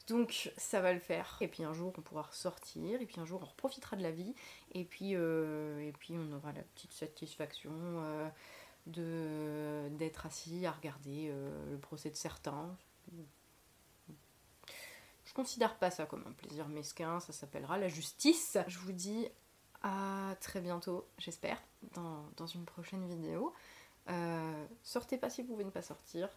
Donc 0.06 0.52
ça 0.56 0.80
va 0.80 0.92
le 0.92 1.00
faire. 1.00 1.36
Et 1.40 1.48
puis 1.48 1.64
un 1.64 1.72
jour 1.72 1.92
on 1.98 2.00
pourra 2.00 2.22
ressortir, 2.22 3.00
et 3.00 3.06
puis 3.06 3.20
un 3.20 3.24
jour 3.24 3.42
on 3.42 3.56
profitera 3.56 3.96
de 3.96 4.02
la 4.02 4.10
vie, 4.10 4.34
et 4.72 4.84
puis, 4.84 5.12
et 5.12 5.92
puis 5.98 6.14
on 6.18 6.30
aura 6.32 6.52
la 6.52 6.62
petite 6.62 6.92
satisfaction 6.92 7.72
de 8.86 9.88
d'être 9.92 10.26
assis 10.26 10.66
à 10.66 10.72
regarder 10.72 11.28
euh, 11.30 11.70
le 11.70 11.78
procès 11.78 12.10
de 12.10 12.16
certains. 12.16 12.76
Je 15.24 15.32
considère 15.32 15.78
pas 15.78 15.90
ça 15.90 16.06
comme 16.06 16.24
un 16.26 16.32
plaisir 16.32 16.68
mesquin, 16.68 17.18
ça 17.20 17.32
s'appellera 17.32 17.78
la 17.78 17.88
justice. 17.88 18.58
Je 18.68 18.78
vous 18.78 18.92
dis 18.92 19.26
à 19.82 20.36
très 20.40 20.60
bientôt, 20.60 21.06
j'espère, 21.18 21.60
dans, 21.94 22.46
une 22.46 22.64
prochaine 22.64 23.06
vidéo. 23.06 23.52
Euh, 24.08 24.66
sortez 24.82 25.18
pas 25.18 25.30
si 25.30 25.42
vous 25.42 25.48
pouvez 25.48 25.64
ne 25.64 25.70
pas 25.70 25.82
sortir. 25.82 26.28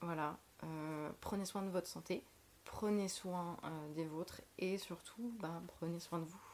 Voilà. 0.00 0.38
Euh, 0.64 1.10
prenez 1.20 1.44
soin 1.44 1.62
de 1.62 1.70
votre 1.70 1.88
santé, 1.88 2.24
prenez 2.64 3.08
soin 3.08 3.56
des 3.94 4.04
vôtres 4.04 4.42
et 4.58 4.76
surtout, 4.76 5.34
ben, 5.40 5.62
prenez 5.78 6.00
soin 6.00 6.18
de 6.18 6.24
vous. 6.24 6.51